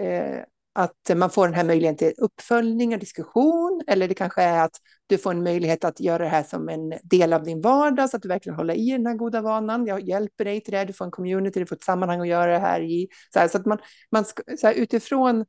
eh, 0.00 0.40
att 0.76 1.10
man 1.14 1.30
får 1.30 1.46
den 1.46 1.54
här 1.54 1.64
möjligheten 1.64 1.96
till 1.96 2.24
uppföljning 2.24 2.94
och 2.94 3.00
diskussion, 3.00 3.82
eller 3.86 4.08
det 4.08 4.14
kanske 4.14 4.42
är 4.42 4.64
att 4.64 4.76
du 5.06 5.18
får 5.18 5.30
en 5.30 5.42
möjlighet 5.42 5.84
att 5.84 6.00
göra 6.00 6.18
det 6.18 6.28
här 6.28 6.42
som 6.42 6.68
en 6.68 6.94
del 7.02 7.32
av 7.32 7.44
din 7.44 7.60
vardag, 7.60 8.10
så 8.10 8.16
att 8.16 8.22
du 8.22 8.28
verkligen 8.28 8.56
håller 8.56 8.74
i 8.74 8.90
den 8.90 9.06
här 9.06 9.14
goda 9.14 9.40
vanan. 9.40 9.86
Jag 9.86 10.00
hjälper 10.00 10.44
dig 10.44 10.60
till 10.60 10.72
det, 10.72 10.84
du 10.84 10.92
får 10.92 11.04
en 11.04 11.10
community, 11.10 11.60
du 11.60 11.66
får 11.66 11.76
ett 11.76 11.82
sammanhang 11.82 12.20
att 12.20 12.28
göra 12.28 12.52
det 12.52 12.58
här 12.58 12.80
i. 12.80 13.08
Så, 13.32 13.38
här, 13.38 13.48
så 13.48 13.58
att 13.58 13.66
man, 13.66 13.78
man 14.10 14.24
ska, 14.24 14.42
så 14.58 14.66
här, 14.66 14.74
utifrån 14.74 15.44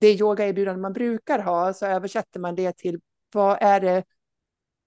det 0.00 0.12
yogaerbjudande 0.12 0.80
man 0.80 0.92
brukar 0.92 1.38
ha, 1.38 1.72
så 1.72 1.86
översätter 1.86 2.40
man 2.40 2.54
det 2.54 2.76
till 2.76 3.00
vad 3.32 3.58
är 3.60 3.80
det 3.80 4.04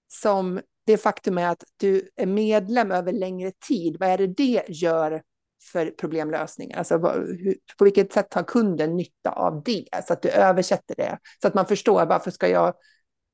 som 0.08 0.60
det 0.86 0.98
faktum 0.98 1.38
är 1.38 1.48
att 1.48 1.64
du 1.76 2.10
är 2.16 2.26
medlem 2.26 2.90
över 2.90 3.12
längre 3.12 3.52
tid, 3.68 3.96
vad 4.00 4.08
är 4.08 4.18
det 4.18 4.26
det 4.26 4.62
gör 4.68 5.22
för 5.72 5.90
problemlösningar? 5.90 6.78
Alltså, 6.78 6.98
på 7.78 7.84
vilket 7.84 8.12
sätt 8.12 8.34
har 8.34 8.42
kunden 8.42 8.96
nytta 8.96 9.30
av 9.30 9.62
det? 9.64 9.88
Så 10.06 10.12
att 10.12 10.22
du 10.22 10.28
översätter 10.28 10.94
det, 10.96 11.18
så 11.42 11.48
att 11.48 11.54
man 11.54 11.66
förstår 11.66 12.06
varför 12.06 12.30
ska 12.30 12.48
jag, 12.48 12.74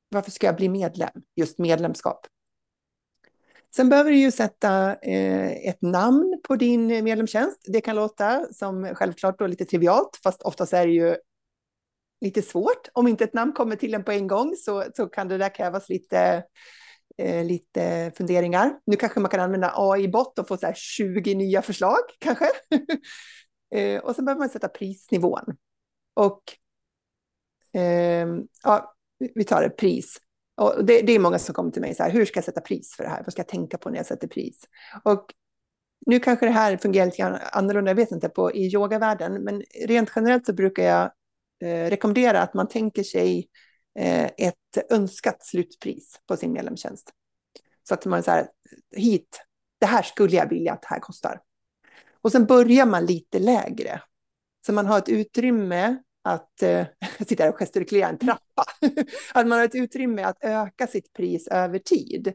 varför 0.08 0.30
ska 0.30 0.46
jag 0.46 0.56
bli 0.56 0.68
medlem? 0.68 1.10
Just 1.36 1.58
medlemskap. 1.58 2.26
Sen 3.76 3.88
behöver 3.88 4.10
du 4.10 4.16
ju 4.16 4.30
sätta 4.30 4.94
eh, 4.94 5.68
ett 5.68 5.82
namn 5.82 6.40
på 6.48 6.56
din 6.56 6.86
medlemstjänst. 6.86 7.58
Det 7.66 7.80
kan 7.80 7.96
låta 7.96 8.46
som 8.52 8.94
självklart 8.94 9.38
då 9.38 9.46
lite 9.46 9.64
trivialt, 9.64 10.20
fast 10.22 10.42
oftast 10.42 10.72
är 10.72 10.86
det 10.86 10.92
ju 10.92 11.16
lite 12.20 12.42
svårt. 12.42 12.88
Om 12.92 13.08
inte 13.08 13.24
ett 13.24 13.34
namn 13.34 13.52
kommer 13.52 13.76
till 13.76 13.94
en 13.94 14.04
på 14.04 14.12
en 14.12 14.26
gång 14.26 14.56
så, 14.56 14.84
så 14.96 15.06
kan 15.06 15.28
det 15.28 15.38
där 15.38 15.54
krävas 15.54 15.88
lite 15.88 16.44
eh, 17.18 17.44
lite 17.44 18.12
funderingar. 18.16 18.78
Nu 18.86 18.96
kanske 18.96 19.20
man 19.20 19.30
kan 19.30 19.40
använda 19.40 19.72
AI-bot 19.76 20.38
och 20.38 20.48
få 20.48 20.56
så 20.56 20.72
20 20.74 21.34
nya 21.34 21.62
förslag 21.62 22.00
kanske. 22.18 22.46
eh, 23.74 24.00
och 24.00 24.16
så 24.16 24.22
behöver 24.22 24.38
man 24.38 24.48
sätta 24.48 24.68
prisnivån. 24.68 25.56
Och 26.14 26.42
eh, 27.80 28.28
ja, 28.62 28.94
vi 29.34 29.44
tar 29.44 29.62
det, 29.62 29.70
pris. 29.70 30.20
Och 30.56 30.84
det, 30.84 31.00
det, 31.00 31.12
är 31.12 31.18
många 31.18 31.38
som 31.38 31.54
kommer 31.54 31.70
till 31.70 31.82
mig 31.82 31.94
så 31.94 32.02
här, 32.02 32.10
hur 32.10 32.24
ska 32.24 32.36
jag 32.36 32.44
sätta 32.44 32.60
pris 32.60 32.94
för 32.96 33.04
det 33.04 33.10
här? 33.10 33.22
Vad 33.22 33.32
ska 33.32 33.40
jag 33.40 33.48
tänka 33.48 33.78
på 33.78 33.90
när 33.90 33.96
jag 33.96 34.06
sätter 34.06 34.28
pris? 34.28 34.64
Och 35.04 35.26
nu 36.06 36.20
kanske 36.20 36.46
det 36.46 36.52
här 36.52 36.76
fungerar 36.76 37.06
lite 37.06 37.24
annorlunda, 37.52 37.90
jag 37.90 37.96
vet 37.96 38.10
inte, 38.10 38.28
på, 38.28 38.52
i 38.52 38.74
yogavärlden, 38.74 39.44
men 39.44 39.62
rent 39.86 40.12
generellt 40.16 40.46
så 40.46 40.52
brukar 40.52 40.82
jag 40.82 41.02
eh, 41.64 41.90
rekommendera 41.90 42.42
att 42.42 42.54
man 42.54 42.68
tänker 42.68 43.02
sig 43.02 43.48
Eh, 43.48 43.73
Eh, 43.98 44.30
ett 44.36 44.90
önskat 44.90 45.44
slutpris 45.44 46.20
på 46.26 46.36
sin 46.36 46.52
medlemstjänst. 46.52 47.10
Så 47.88 47.94
att 47.94 48.06
man 48.06 48.22
så 48.22 48.30
här, 48.30 48.48
hit, 48.96 49.44
det 49.80 49.86
här 49.86 50.02
skulle 50.02 50.36
jag 50.36 50.48
vilja 50.48 50.72
att 50.72 50.82
det 50.82 50.88
här 50.88 51.00
kostar. 51.00 51.40
Och 52.22 52.32
sen 52.32 52.46
börjar 52.46 52.86
man 52.86 53.06
lite 53.06 53.38
lägre. 53.38 54.02
Så 54.66 54.72
man 54.72 54.86
har 54.86 54.98
ett 54.98 55.08
utrymme 55.08 55.96
att, 56.24 56.62
eh, 56.62 56.86
sitter 57.26 57.44
här 57.44 57.52
och 57.52 57.58
gestikulerar 57.58 58.08
en 58.08 58.18
trappa, 58.18 58.64
att 59.34 59.46
man 59.46 59.58
har 59.58 59.64
ett 59.64 59.74
utrymme 59.74 60.22
att 60.22 60.44
öka 60.44 60.86
sitt 60.86 61.12
pris 61.12 61.48
över 61.48 61.78
tid. 61.78 62.32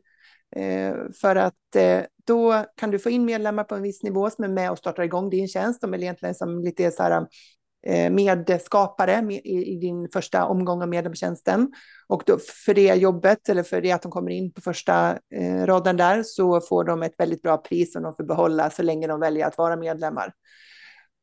Eh, 0.55 0.95
för 1.22 1.36
att 1.36 1.76
eh, 1.76 2.01
då 2.26 2.66
kan 2.76 2.91
du 2.91 2.99
få 2.99 3.10
in 3.10 3.26
medlemmar 3.26 3.64
på 3.64 3.76
en 3.76 3.82
viss 3.82 4.03
nivå 4.03 4.30
som 4.30 4.43
är 4.43 4.47
med 4.47 4.72
och 4.72 4.78
startar 4.78 5.03
igång 5.03 5.30
din 5.30 5.47
tjänst. 5.47 5.82
De 5.82 5.93
är 5.93 5.97
egentligen 5.97 6.36
som 6.36 6.64
lite 6.64 6.91
så 6.91 7.03
här 7.03 7.28
Eh, 7.88 8.09
medskapare 8.09 9.34
i 9.43 9.75
din 9.75 10.09
första 10.09 10.45
omgång 10.45 10.82
av 10.82 10.89
medlemstjänsten. 10.89 11.71
Och 12.07 12.23
då 12.25 12.38
för 12.65 12.73
det 12.73 12.95
jobbet, 12.95 13.49
eller 13.49 13.63
för 13.63 13.82
det 13.82 13.91
att 13.91 14.01
de 14.01 14.11
kommer 14.11 14.32
in 14.32 14.51
på 14.51 14.61
första 14.61 15.17
eh, 15.36 15.65
raden 15.65 15.97
där, 15.97 16.23
så 16.23 16.61
får 16.61 16.84
de 16.84 17.03
ett 17.03 17.13
väldigt 17.17 17.41
bra 17.41 17.57
pris 17.57 17.93
som 17.93 18.03
de 18.03 18.15
får 18.15 18.23
behålla 18.23 18.69
så 18.69 18.84
länge 18.84 19.07
de 19.07 19.19
väljer 19.19 19.47
att 19.47 19.57
vara 19.57 19.75
medlemmar. 19.75 20.34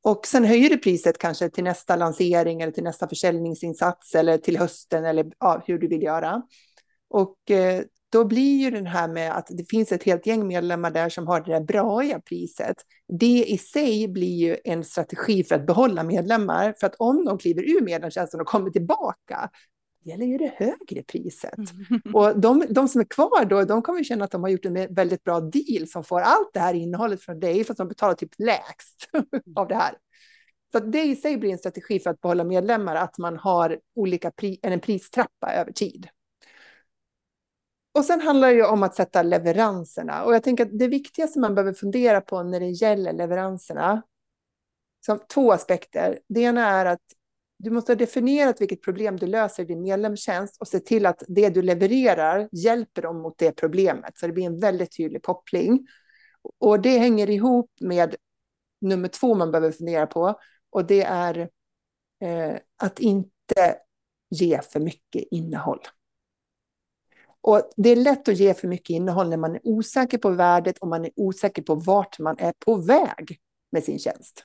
Och 0.02 0.26
sen 0.26 0.44
höjer 0.44 0.70
du 0.70 0.78
priset 0.78 1.18
kanske 1.18 1.50
till 1.50 1.64
nästa 1.64 1.96
lansering 1.96 2.60
eller 2.60 2.72
till 2.72 2.84
nästa 2.84 3.08
försäljningsinsats 3.08 4.14
eller 4.14 4.38
till 4.38 4.58
hösten 4.58 5.04
eller 5.04 5.26
ja, 5.38 5.62
hur 5.66 5.78
du 5.78 5.88
vill 5.88 6.02
göra. 6.02 6.42
Och 7.10 7.50
eh, 7.50 7.82
då 8.16 8.24
blir 8.24 8.56
ju 8.56 8.70
den 8.70 8.86
här 8.86 9.08
med 9.08 9.36
att 9.36 9.46
det 9.50 9.64
finns 9.64 9.92
ett 9.92 10.02
helt 10.02 10.26
gäng 10.26 10.46
medlemmar 10.46 10.90
där 10.90 11.08
som 11.08 11.26
har 11.26 11.40
det 11.40 11.52
där 11.52 11.60
braiga 11.60 12.20
priset. 12.20 12.76
Det 13.08 13.44
i 13.44 13.58
sig 13.58 14.08
blir 14.08 14.36
ju 14.36 14.56
en 14.64 14.84
strategi 14.84 15.44
för 15.44 15.54
att 15.54 15.66
behålla 15.66 16.02
medlemmar. 16.02 16.74
För 16.80 16.86
att 16.86 16.94
om 16.98 17.24
de 17.24 17.38
kliver 17.38 17.62
ur 17.62 17.84
medlemstjänsten 17.84 18.40
och 18.40 18.46
kommer 18.46 18.70
tillbaka, 18.70 19.50
gäller 20.04 20.26
ju 20.26 20.38
det 20.38 20.52
högre 20.56 21.02
priset. 21.02 21.58
Och 22.14 22.40
de, 22.40 22.64
de 22.70 22.88
som 22.88 23.00
är 23.00 23.04
kvar 23.04 23.44
då, 23.44 23.64
de 23.64 23.82
kommer 23.82 24.04
känna 24.04 24.24
att 24.24 24.30
de 24.30 24.42
har 24.42 24.50
gjort 24.50 24.64
en 24.64 24.94
väldigt 24.94 25.24
bra 25.24 25.40
deal 25.40 25.88
som 25.88 26.04
får 26.04 26.20
allt 26.20 26.50
det 26.52 26.60
här 26.60 26.74
innehållet 26.74 27.22
från 27.22 27.40
dig, 27.40 27.64
fast 27.64 27.78
de 27.78 27.88
betalar 27.88 28.14
typ 28.14 28.32
lägst 28.38 29.10
av 29.56 29.68
det 29.68 29.74
här. 29.74 29.94
Så 30.72 30.80
det 30.80 31.02
i 31.02 31.16
sig 31.16 31.36
blir 31.36 31.52
en 31.52 31.58
strategi 31.58 32.00
för 32.00 32.10
att 32.10 32.20
behålla 32.20 32.44
medlemmar, 32.44 32.96
att 32.96 33.18
man 33.18 33.36
har 33.36 33.78
olika 33.96 34.30
pri 34.30 34.58
en 34.62 34.80
pristrappa 34.80 35.52
över 35.52 35.72
tid. 35.72 36.08
Och 37.96 38.04
sen 38.04 38.20
handlar 38.20 38.48
det 38.48 38.54
ju 38.54 38.64
om 38.64 38.82
att 38.82 38.94
sätta 38.94 39.22
leveranserna. 39.22 40.24
Och 40.24 40.34
jag 40.34 40.42
tänker 40.42 40.64
att 40.64 40.78
det 40.78 40.88
viktigaste 40.88 41.38
man 41.40 41.54
behöver 41.54 41.72
fundera 41.72 42.20
på 42.20 42.42
när 42.42 42.60
det 42.60 42.70
gäller 42.70 43.12
leveranserna, 43.12 44.02
som 45.06 45.20
två 45.34 45.52
aspekter. 45.52 46.18
Det 46.28 46.40
ena 46.40 46.66
är 46.66 46.86
att 46.86 47.00
du 47.58 47.70
måste 47.70 47.92
ha 47.92 47.96
definierat 47.96 48.60
vilket 48.60 48.82
problem 48.82 49.16
du 49.16 49.26
löser 49.26 49.62
i 49.62 49.66
din 49.66 49.82
medlemstjänst 49.82 50.60
och 50.60 50.68
se 50.68 50.80
till 50.80 51.06
att 51.06 51.22
det 51.28 51.48
du 51.48 51.62
levererar 51.62 52.48
hjälper 52.52 53.02
dem 53.02 53.22
mot 53.22 53.38
det 53.38 53.52
problemet. 53.52 54.18
Så 54.18 54.26
det 54.26 54.32
blir 54.32 54.46
en 54.46 54.60
väldigt 54.60 54.96
tydlig 54.96 55.22
koppling. 55.22 55.86
Och 56.58 56.80
det 56.80 56.98
hänger 56.98 57.30
ihop 57.30 57.70
med 57.80 58.16
nummer 58.80 59.08
två 59.08 59.34
man 59.34 59.50
behöver 59.50 59.72
fundera 59.72 60.06
på. 60.06 60.40
Och 60.70 60.86
det 60.86 61.02
är 61.02 61.38
eh, 62.20 62.56
att 62.82 63.00
inte 63.00 63.76
ge 64.30 64.60
för 64.62 64.80
mycket 64.80 65.24
innehåll. 65.30 65.80
Och 67.46 67.70
det 67.76 67.88
är 67.88 67.96
lätt 67.96 68.28
att 68.28 68.36
ge 68.36 68.54
för 68.54 68.68
mycket 68.68 68.90
innehåll 68.90 69.28
när 69.28 69.36
man 69.36 69.54
är 69.54 69.60
osäker 69.64 70.18
på 70.18 70.30
värdet 70.30 70.78
och 70.78 70.88
man 70.88 71.04
är 71.04 71.10
osäker 71.16 71.62
på 71.62 71.74
vart 71.74 72.18
man 72.18 72.38
är 72.38 72.52
på 72.58 72.76
väg 72.76 73.38
med 73.72 73.84
sin 73.84 73.98
tjänst. 73.98 74.44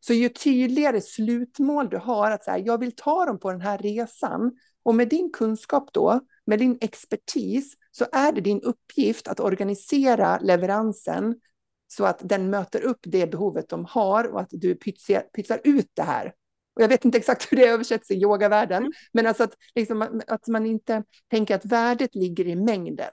Så 0.00 0.12
ju 0.12 0.28
tydligare 0.28 1.00
slutmål 1.00 1.88
du 1.88 1.96
har, 1.96 2.30
att 2.30 2.44
säga, 2.44 2.58
jag 2.58 2.78
vill 2.78 2.96
ta 2.96 3.24
dem 3.24 3.38
på 3.38 3.52
den 3.52 3.60
här 3.60 3.78
resan, 3.78 4.52
och 4.82 4.94
med 4.94 5.08
din 5.08 5.30
kunskap 5.32 5.92
då, 5.92 6.20
med 6.46 6.58
din 6.58 6.78
expertis, 6.80 7.74
så 7.90 8.06
är 8.12 8.32
det 8.32 8.40
din 8.40 8.60
uppgift 8.60 9.28
att 9.28 9.40
organisera 9.40 10.38
leveransen 10.38 11.40
så 11.86 12.04
att 12.04 12.18
den 12.22 12.50
möter 12.50 12.80
upp 12.80 13.00
det 13.02 13.30
behovet 13.30 13.68
de 13.68 13.84
har 13.84 14.24
och 14.24 14.40
att 14.40 14.50
du 14.50 14.74
pytsar, 14.74 15.20
pytsar 15.20 15.60
ut 15.64 15.90
det 15.94 16.02
här 16.02 16.32
och 16.78 16.84
jag 16.84 16.88
vet 16.88 17.04
inte 17.04 17.18
exakt 17.18 17.52
hur 17.52 17.56
det 17.56 17.68
översätts 17.68 18.10
i 18.10 18.14
yogavärlden, 18.14 18.82
mm. 18.82 18.92
men 19.12 19.26
alltså 19.26 19.44
att, 19.44 19.54
liksom, 19.74 20.22
att 20.26 20.46
man 20.46 20.66
inte 20.66 21.02
tänker 21.30 21.54
att 21.54 21.64
värdet 21.64 22.14
ligger 22.14 22.46
i 22.46 22.56
mängden. 22.56 23.10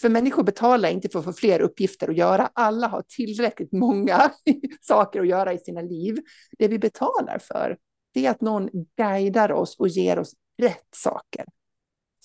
För 0.00 0.08
människor 0.08 0.42
betalar 0.42 0.88
inte 0.88 1.08
för 1.08 1.18
att 1.18 1.24
få 1.24 1.32
fler 1.32 1.60
uppgifter 1.60 2.08
att 2.08 2.16
göra. 2.16 2.50
Alla 2.52 2.86
har 2.86 3.04
tillräckligt 3.08 3.72
många 3.72 4.32
saker 4.80 5.20
att 5.20 5.28
göra 5.28 5.52
i 5.52 5.58
sina 5.58 5.80
liv. 5.80 6.16
Det 6.58 6.68
vi 6.68 6.78
betalar 6.78 7.38
för, 7.38 7.76
det 8.14 8.26
är 8.26 8.30
att 8.30 8.40
någon 8.40 8.68
guidar 8.96 9.52
oss 9.52 9.76
och 9.78 9.88
ger 9.88 10.18
oss 10.18 10.32
rätt 10.62 10.88
saker. 10.96 11.44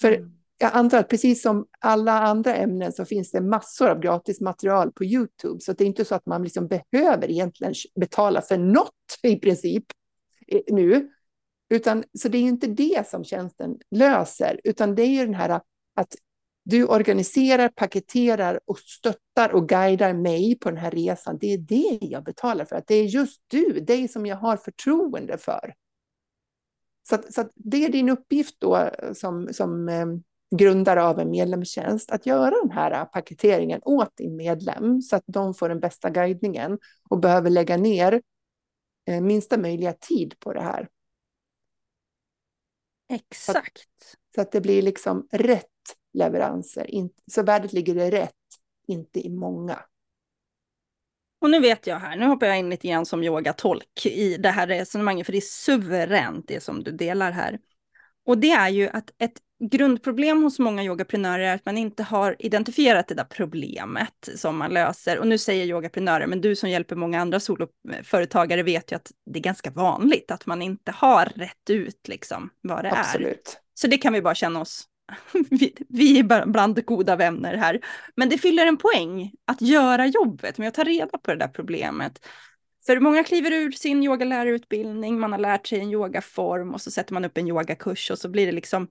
För 0.02 0.12
mm. 0.12 0.32
jag 0.58 0.72
antar 0.74 1.00
att 1.00 1.10
precis 1.10 1.42
som 1.42 1.66
alla 1.80 2.22
andra 2.22 2.56
ämnen 2.56 2.92
så 2.92 3.06
finns 3.06 3.32
det 3.32 3.42
massor 3.42 3.90
av 3.90 4.00
gratis 4.00 4.42
material 4.42 4.92
på 4.92 5.06
YouTube. 5.06 5.60
Så 5.60 5.74
det 5.74 5.84
är 5.84 5.88
inte 5.88 6.06
så 6.06 6.16
att 6.16 6.26
man 6.26 6.44
liksom 6.44 6.68
behöver 6.68 7.32
egentligen 7.32 7.74
betala 8.00 8.42
för 8.42 8.58
något 8.58 8.92
i 9.24 9.36
princip 9.36 9.86
nu. 10.68 11.10
Utan, 11.70 12.04
så 12.20 12.28
det 12.30 12.38
är 12.38 12.42
inte 12.42 12.68
det 12.68 13.08
som 13.08 13.24
tjänsten 13.24 13.78
löser, 13.92 14.62
utan 14.64 14.96
det 14.96 15.02
är 15.02 15.10
ju 15.10 15.26
den 15.26 15.36
här 15.36 15.62
att 15.96 16.16
du 16.64 16.86
organiserar, 16.86 17.70
paketerar 17.70 18.60
och 18.66 18.80
stöttar 18.80 19.50
och 19.54 19.70
guidar 19.70 20.14
mig 20.14 20.58
på 20.60 20.70
den 20.70 20.80
här 20.80 20.92
resan. 20.92 21.38
Det 21.42 21.54
är 21.54 21.58
det 21.58 21.98
jag 22.02 22.24
betalar 22.24 22.66
för, 22.66 22.76
att 22.76 22.88
det 22.88 22.96
är 22.96 23.04
just 23.04 23.44
du, 23.48 23.80
dig 23.80 24.08
som 24.08 24.26
jag 24.26 24.36
har 24.38 24.58
förtroende 24.58 25.38
för. 25.38 25.74
Så, 27.10 27.16
att, 27.16 27.34
så 27.34 27.42
att 27.42 27.52
det 27.56 27.86
är 27.86 27.90
din 27.90 28.10
uppgift 28.10 28.56
då 28.60 28.90
som, 29.14 29.54
som 29.54 29.90
eh, 29.90 30.06
grundare 30.56 31.04
av 31.04 31.20
en 31.20 31.32
medlemstjänst, 31.32 32.12
att 32.12 32.26
göra 32.26 32.56
den 32.64 32.72
här 32.72 33.06
paketeringen 33.06 33.82
åt 33.84 34.18
din 34.18 34.36
medlem 34.36 35.02
så 35.02 35.16
att 35.16 35.24
de 35.28 35.54
får 35.54 35.70
den 35.70 35.80
bästa 35.80 36.10
guidningen 36.10 36.80
och 37.10 37.20
behöver 37.20 37.50
lägga 37.50 37.78
ner 37.78 38.22
minsta 39.08 39.58
möjliga 39.58 39.94
tid 39.94 40.40
på 40.40 40.54
det 40.54 40.62
här. 40.62 40.88
Exakt. 43.10 43.88
Så, 44.02 44.18
så 44.36 44.42
att 44.42 44.52
det 44.52 44.62
blir 44.62 44.82
liksom 44.82 45.28
rätt 45.32 45.66
leveranser. 46.14 46.90
Så 47.32 47.44
värdet 47.44 47.74
ligger 47.74 47.96
i 47.96 48.12
rätt, 48.12 48.32
inte 48.88 49.20
i 49.28 49.30
många. 49.30 49.80
Och 51.40 51.50
nu 51.50 51.60
vet 51.60 51.88
jag 51.88 52.00
här, 52.00 52.18
nu 52.18 52.26
hoppar 52.26 52.48
jag 52.48 52.60
in 52.60 52.70
lite 52.70 52.88
grann 52.88 53.06
som 53.06 53.24
yogatolk 53.24 54.06
i 54.06 54.38
det 54.38 54.50
här 54.50 54.68
resonemanget, 54.68 55.26
för 55.26 55.32
det 55.32 55.40
är 55.40 55.42
suveränt 55.42 56.48
det 56.48 56.64
som 56.64 56.84
du 56.84 56.92
delar 56.92 57.32
här. 57.32 57.60
Och 58.26 58.38
det 58.38 58.52
är 58.52 58.70
ju 58.70 58.88
att 58.88 59.12
ett 59.18 59.40
grundproblem 59.60 60.44
hos 60.44 60.60
många 60.60 60.84
yogaprenörer 60.84 61.44
är 61.44 61.56
att 61.56 61.66
man 61.66 61.78
inte 61.78 62.04
har 62.04 62.36
identifierat 62.40 63.08
det 63.08 63.16
där 63.16 63.24
problemet 63.24 64.30
som 64.36 64.58
man 64.58 64.74
löser. 64.74 65.20
Och 65.20 65.28
nu 65.28 65.38
säger 65.38 65.66
yogaprenörer, 65.66 66.28
men 66.28 66.42
du 66.42 66.56
som 66.56 66.70
hjälper 66.70 66.96
många 66.96 67.22
andra 67.22 67.40
soloföretagare 67.40 68.64
vet 68.64 68.92
ju 68.92 68.96
att 68.96 69.12
det 69.26 69.40
är 69.40 69.44
ganska 69.44 69.72
vanligt 69.72 70.32
att 70.32 70.46
man 70.46 70.62
inte 70.62 70.92
har 70.92 71.26
rätt 71.26 71.70
ut 71.70 72.08
liksom 72.08 72.50
vad 72.62 72.84
det 72.84 72.92
Absolut. 72.92 73.30
är. 73.32 73.80
Så 73.80 73.88
det 73.88 73.98
kan 73.98 74.14
vi 74.14 74.22
bara 74.22 74.36
känna 74.36 74.62
oss 74.62 74.88
vi, 75.50 75.76
vi 75.90 76.20
är 76.20 76.46
bland 76.46 76.86
goda 76.86 77.16
vänner 77.16 77.54
här. 77.58 77.80
Men 78.16 78.30
det 78.30 78.38
fyller 78.38 78.66
en 78.66 78.78
poäng 78.78 79.32
att 79.46 79.62
göra 79.62 80.08
jobbet 80.08 80.58
med 80.58 80.68
att 80.68 80.74
ta 80.74 80.84
reda 80.84 81.18
på 81.18 81.32
det 81.32 81.38
där 81.38 81.48
problemet. 81.48 82.26
För 82.86 83.00
många 83.00 83.24
kliver 83.24 83.52
ur 83.52 83.72
sin 83.72 84.04
yogalärarutbildning, 84.04 85.20
man 85.20 85.32
har 85.32 85.40
lärt 85.40 85.68
sig 85.68 85.80
en 85.80 85.92
yogaform 85.92 86.74
och 86.74 86.82
så 86.82 86.92
sätter 86.92 87.14
man 87.14 87.26
upp 87.26 87.38
en 87.38 87.48
yogakurs 87.48 88.12
och 88.12 88.20
så 88.20 88.30
blir 88.30 88.46
det 88.46 88.52
liksom 88.52 88.88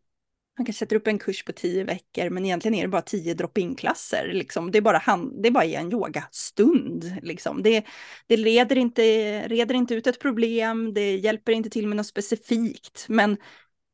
man 0.58 0.66
kanske 0.66 0.78
sätter 0.78 0.96
upp 0.96 1.06
en 1.06 1.18
kurs 1.18 1.44
på 1.44 1.52
tio 1.52 1.84
veckor, 1.84 2.30
men 2.30 2.44
egentligen 2.44 2.74
är 2.74 2.82
det 2.82 2.88
bara 2.88 3.02
tio 3.02 3.34
drop-in-klasser. 3.34 4.30
Liksom. 4.32 4.70
Det, 4.70 4.78
är 4.78 4.82
bara 4.82 4.98
hand, 4.98 5.42
det 5.42 5.48
är 5.48 5.52
bara 5.52 5.64
en 5.64 5.92
yogastund. 5.92 7.16
Liksom. 7.22 7.62
Det, 7.62 7.84
det 8.26 8.36
leder, 8.36 8.78
inte, 8.78 9.02
reder 9.48 9.74
inte 9.74 9.94
ut 9.94 10.06
ett 10.06 10.20
problem, 10.20 10.94
det 10.94 11.16
hjälper 11.16 11.52
inte 11.52 11.70
till 11.70 11.86
med 11.86 11.96
något 11.96 12.06
specifikt, 12.06 13.06
men 13.08 13.36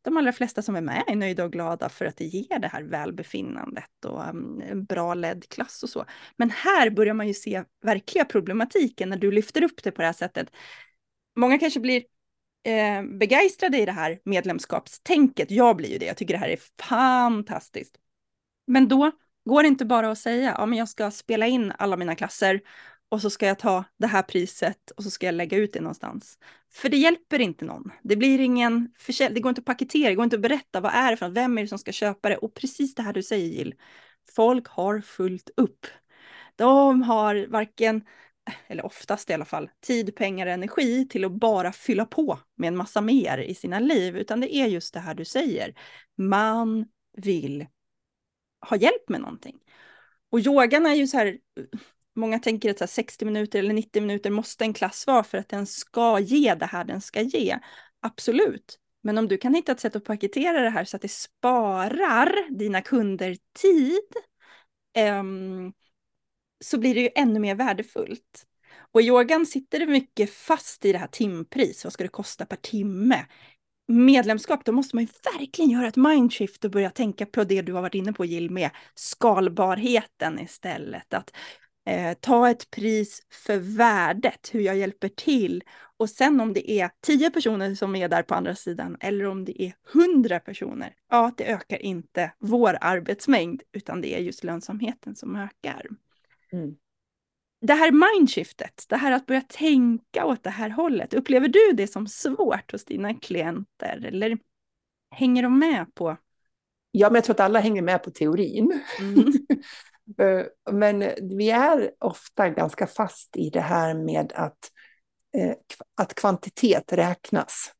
de 0.03 0.17
allra 0.17 0.33
flesta 0.33 0.63
som 0.63 0.77
är 0.77 0.81
med 0.81 1.05
är 1.07 1.17
nöjda 1.17 1.45
och 1.45 1.53
glada 1.53 1.89
för 1.89 2.05
att 2.05 2.17
det 2.17 2.25
ger 2.25 2.59
det 2.59 2.69
här 2.69 2.83
välbefinnandet 2.83 4.05
och 4.05 4.29
um, 4.29 4.63
en 4.71 4.85
bra 4.85 5.15
ledd 5.15 5.49
klass 5.49 5.83
och 5.83 5.91
så. 5.91 6.05
Men 6.37 6.51
här 6.51 6.91
börjar 6.91 7.15
man 7.15 7.29
ju 7.29 7.35
se 7.35 7.65
verkliga 7.83 8.25
problematiken 8.25 9.09
när 9.09 9.17
du 9.17 9.33
lyfter 9.33 9.63
upp 9.63 9.83
det 9.83 9.91
på 9.91 10.03
det 10.03 10.07
här 10.07 10.13
sättet. 10.13 10.51
Många 11.37 11.59
kanske 11.59 11.81
blir 11.81 12.03
eh, 12.65 13.03
begeistrade 13.03 13.79
i 13.79 13.87
det 13.87 13.93
här 13.93 14.21
medlemskapstänket. 14.25 15.51
Jag 15.51 15.77
blir 15.77 15.89
ju 15.89 15.99
det, 15.99 16.07
jag 16.07 16.17
tycker 16.17 16.35
det 16.35 16.41
här 16.41 16.49
är 16.49 16.59
fantastiskt. 16.83 17.95
Men 18.67 18.89
då 18.89 19.11
går 19.45 19.63
det 19.63 19.69
inte 19.69 19.85
bara 19.85 20.11
att 20.11 20.19
säga, 20.19 20.55
ja 20.59 20.67
men 20.67 20.79
jag 20.79 20.89
ska 20.89 21.11
spela 21.11 21.47
in 21.47 21.73
alla 21.79 21.97
mina 21.97 22.15
klasser 22.15 22.61
och 23.09 23.21
så 23.21 23.31
ska 23.31 23.47
jag 23.47 23.59
ta 23.59 23.85
det 23.99 24.07
här 24.07 24.23
priset 24.23 24.91
och 24.91 25.03
så 25.03 25.11
ska 25.11 25.27
jag 25.27 25.35
lägga 25.35 25.57
ut 25.57 25.73
det 25.73 25.81
någonstans. 25.81 26.39
För 26.73 26.89
det 26.89 26.97
hjälper 26.97 27.41
inte 27.41 27.65
någon. 27.65 27.91
Det 28.03 28.17
blir 28.17 28.41
ingen 28.41 28.93
försäljning, 28.99 29.35
det 29.35 29.41
går 29.41 29.49
inte 29.49 29.61
att 29.61 29.65
paketera, 29.65 30.09
det 30.09 30.15
går 30.15 30.25
inte 30.25 30.37
att 30.37 30.43
berätta 30.43 30.81
vad 30.81 30.93
är 30.95 31.11
det 31.11 31.17
för 31.17 31.29
något, 31.29 31.37
vem 31.37 31.59
är 31.59 31.63
det 31.63 31.69
som 31.69 31.79
ska 31.79 31.93
köpa 31.93 32.29
det? 32.29 32.37
Och 32.37 32.55
precis 32.55 32.95
det 32.95 33.03
här 33.03 33.13
du 33.13 33.23
säger 33.23 33.47
Jill, 33.47 33.75
folk 34.37 34.69
har 34.69 35.01
fullt 35.01 35.51
upp. 35.57 35.87
De 36.57 37.03
har 37.03 37.47
varken, 37.47 38.05
eller 38.67 38.87
oftast 38.87 39.31
i 39.31 39.33
alla 39.33 39.45
fall, 39.45 39.71
tid, 39.81 40.17
pengar, 40.17 40.47
och 40.47 40.53
energi 40.53 41.09
till 41.09 41.25
att 41.25 41.33
bara 41.33 41.73
fylla 41.73 42.07
på 42.07 42.39
med 42.57 42.69
en 42.69 42.77
massa 42.77 43.01
mer 43.01 43.39
i 43.39 43.55
sina 43.55 43.79
liv, 43.79 44.17
utan 44.17 44.41
det 44.41 44.55
är 44.55 44.67
just 44.67 44.95
det 44.95 45.01
här 45.01 45.15
du 45.15 45.25
säger. 45.25 45.75
Man 46.17 46.87
vill 47.17 47.67
ha 48.69 48.77
hjälp 48.77 49.09
med 49.09 49.21
någonting. 49.21 49.59
Och 50.31 50.41
yogan 50.41 50.87
är 50.87 50.95
ju 50.95 51.07
så 51.07 51.17
här, 51.17 51.39
många 52.17 52.39
tänker 52.39 52.71
att 52.71 52.79
så 52.79 52.87
60 52.87 53.25
minuter 53.25 53.59
eller 53.59 53.75
90 53.75 54.03
minuter 54.03 54.31
måste 54.31 54.65
en 54.65 54.75
klass 54.75 55.07
vara 55.07 55.25
för 55.25 55.39
att 55.39 55.49
den 55.49 55.67
ska 55.67 56.19
ge 56.19 56.55
det 56.55 56.67
här 56.67 56.85
den 56.85 57.01
ska 57.01 57.21
ge. 57.21 57.59
Absolut. 58.01 58.79
Men 59.03 59.19
om 59.19 59.29
du 59.29 59.37
kan 59.37 59.55
hitta 59.55 59.73
ett 59.73 59.81
sätt 59.81 59.97
att 59.97 60.05
paketera 60.05 60.61
det 60.61 60.71
här 60.71 60.85
så 60.85 60.97
att 60.97 61.03
det 61.03 61.11
sparar 61.11 62.59
dina 62.59 62.83
kunder 62.83 63.37
tid 63.63 64.15
um, 65.21 65.73
så 66.65 66.79
blir 66.79 66.95
det 66.95 67.01
ju 67.01 67.11
ännu 67.15 67.41
mer 67.41 67.55
värdefullt. 67.55 68.47
Och 68.93 69.03
i 69.03 69.05
yogan 69.07 69.47
sitter 69.47 69.79
det 69.79 69.87
mycket 69.87 70.31
fast 70.31 70.85
i 70.85 70.93
det 70.93 70.99
här 70.99 71.07
timpris. 71.07 71.85
Vad 71.85 71.93
ska 71.93 72.05
det 72.05 72.09
kosta 72.09 72.47
per 72.47 72.57
timme? 72.57 73.27
Medlemskap, 73.89 74.65
då 74.65 74.73
måste 74.73 74.97
man 74.97 75.05
ju 75.05 75.39
verkligen 75.39 75.71
göra 75.71 75.89
ett 75.89 75.97
mindshift 75.97 76.65
och 76.65 76.71
börja 76.71 76.91
tänka 76.91 77.27
på 77.27 77.45
det 77.45 77.63
du 77.63 77.73
har 77.73 77.83
varit 77.83 77.95
inne 77.95 78.13
på 78.13 78.25
Jill 78.25 78.51
med 78.51 78.71
skalbarheten 78.95 80.39
istället. 80.39 81.15
Att 81.15 81.33
eh, 81.87 82.13
ta 82.21 82.51
ett 82.51 82.71
pris 82.71 83.23
för 83.47 83.57
värdet, 83.57 84.51
hur 84.53 84.61
jag 84.61 84.77
hjälper 84.77 85.09
till. 85.09 85.63
Och 85.97 86.11
sen 86.11 86.41
om 86.41 86.53
det 86.53 86.71
är 86.71 86.91
tio 87.01 87.31
personer 87.31 87.75
som 87.75 87.97
är 87.97 88.09
där 88.09 88.23
på 88.23 88.35
andra 88.35 88.55
sidan 88.55 88.97
eller 89.01 89.27
om 89.27 89.45
det 89.45 89.63
är 89.63 89.75
hundra 89.93 90.41
personer, 90.41 90.95
ja, 91.11 91.33
det 91.37 91.45
ökar 91.45 91.83
inte 91.83 92.33
vår 92.39 92.79
arbetsmängd, 92.81 93.63
utan 93.73 94.01
det 94.01 94.15
är 94.15 94.19
just 94.19 94.45
lönsamheten 94.45 95.17
som 95.17 95.37
ökar. 95.37 95.87
Mm. 96.53 96.77
Det 97.61 97.75
här 97.75 98.17
mindshiftet, 98.17 98.85
det 98.89 98.97
här 98.97 99.13
att 99.13 99.27
börja 99.27 99.41
tänka 99.41 100.25
åt 100.25 100.43
det 100.43 100.51
här 100.51 100.71
hållet, 100.71 101.15
upplever 101.15 101.49
du 101.49 101.73
det 101.73 101.87
som 101.87 102.07
svårt 102.07 102.73
hos 102.73 102.85
dina 102.85 103.15
klienter 103.15 104.05
eller 104.05 104.39
hänger 105.11 105.43
de 105.43 105.59
med 105.59 105.95
på? 105.95 106.17
Ja, 106.91 107.09
men 107.09 107.15
jag 107.15 107.25
tror 107.25 107.35
att 107.35 107.41
alla 107.41 107.61
hänger 107.61 107.83
med 107.83 108.03
på 108.03 108.11
teorin. 108.11 108.81
Mm. 109.01 109.33
Eh, 110.19 110.73
men 110.73 110.99
vi 111.39 111.51
är 111.51 111.91
ofta 111.99 112.49
ganska 112.49 112.87
fast 112.87 113.37
i 113.37 113.51
det 113.51 113.61
här 113.61 113.95
med 113.95 114.33
att, 114.35 114.71
eh, 115.37 115.55
att 115.95 116.15
kvantitet 116.15 116.93
räknas. 116.93 117.73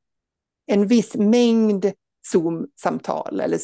En 0.67 0.87
viss 0.87 1.17
mängd 1.17 1.93
Zoom-samtal 2.23 3.41
eller 3.41 3.59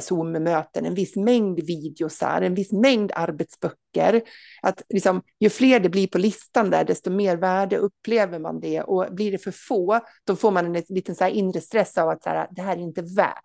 Zoom-möten, 0.00 0.86
en 0.86 0.94
viss 0.94 1.16
mängd 1.16 1.60
videosar, 1.60 2.42
en 2.42 2.54
viss 2.54 2.72
mängd 2.72 3.12
arbetsböcker. 3.14 4.22
Att 4.62 4.82
liksom, 4.88 5.22
ju 5.40 5.50
fler 5.50 5.80
det 5.80 5.88
blir 5.88 6.06
på 6.06 6.18
listan 6.18 6.70
där, 6.70 6.84
desto 6.84 7.10
mer 7.10 7.36
värde 7.36 7.76
upplever 7.76 8.38
man 8.38 8.60
det. 8.60 8.82
Och 8.82 9.14
blir 9.14 9.32
det 9.32 9.38
för 9.38 9.50
få, 9.50 10.00
då 10.24 10.36
får 10.36 10.50
man 10.50 10.66
en 10.76 10.84
liten 10.88 11.14
så 11.14 11.28
inre 11.28 11.60
stress 11.60 11.98
av 11.98 12.08
att 12.08 12.22
så 12.22 12.28
här, 12.28 12.48
det 12.50 12.62
här 12.62 12.76
är 12.76 12.80
inte 12.80 13.02
värt. 13.02 13.44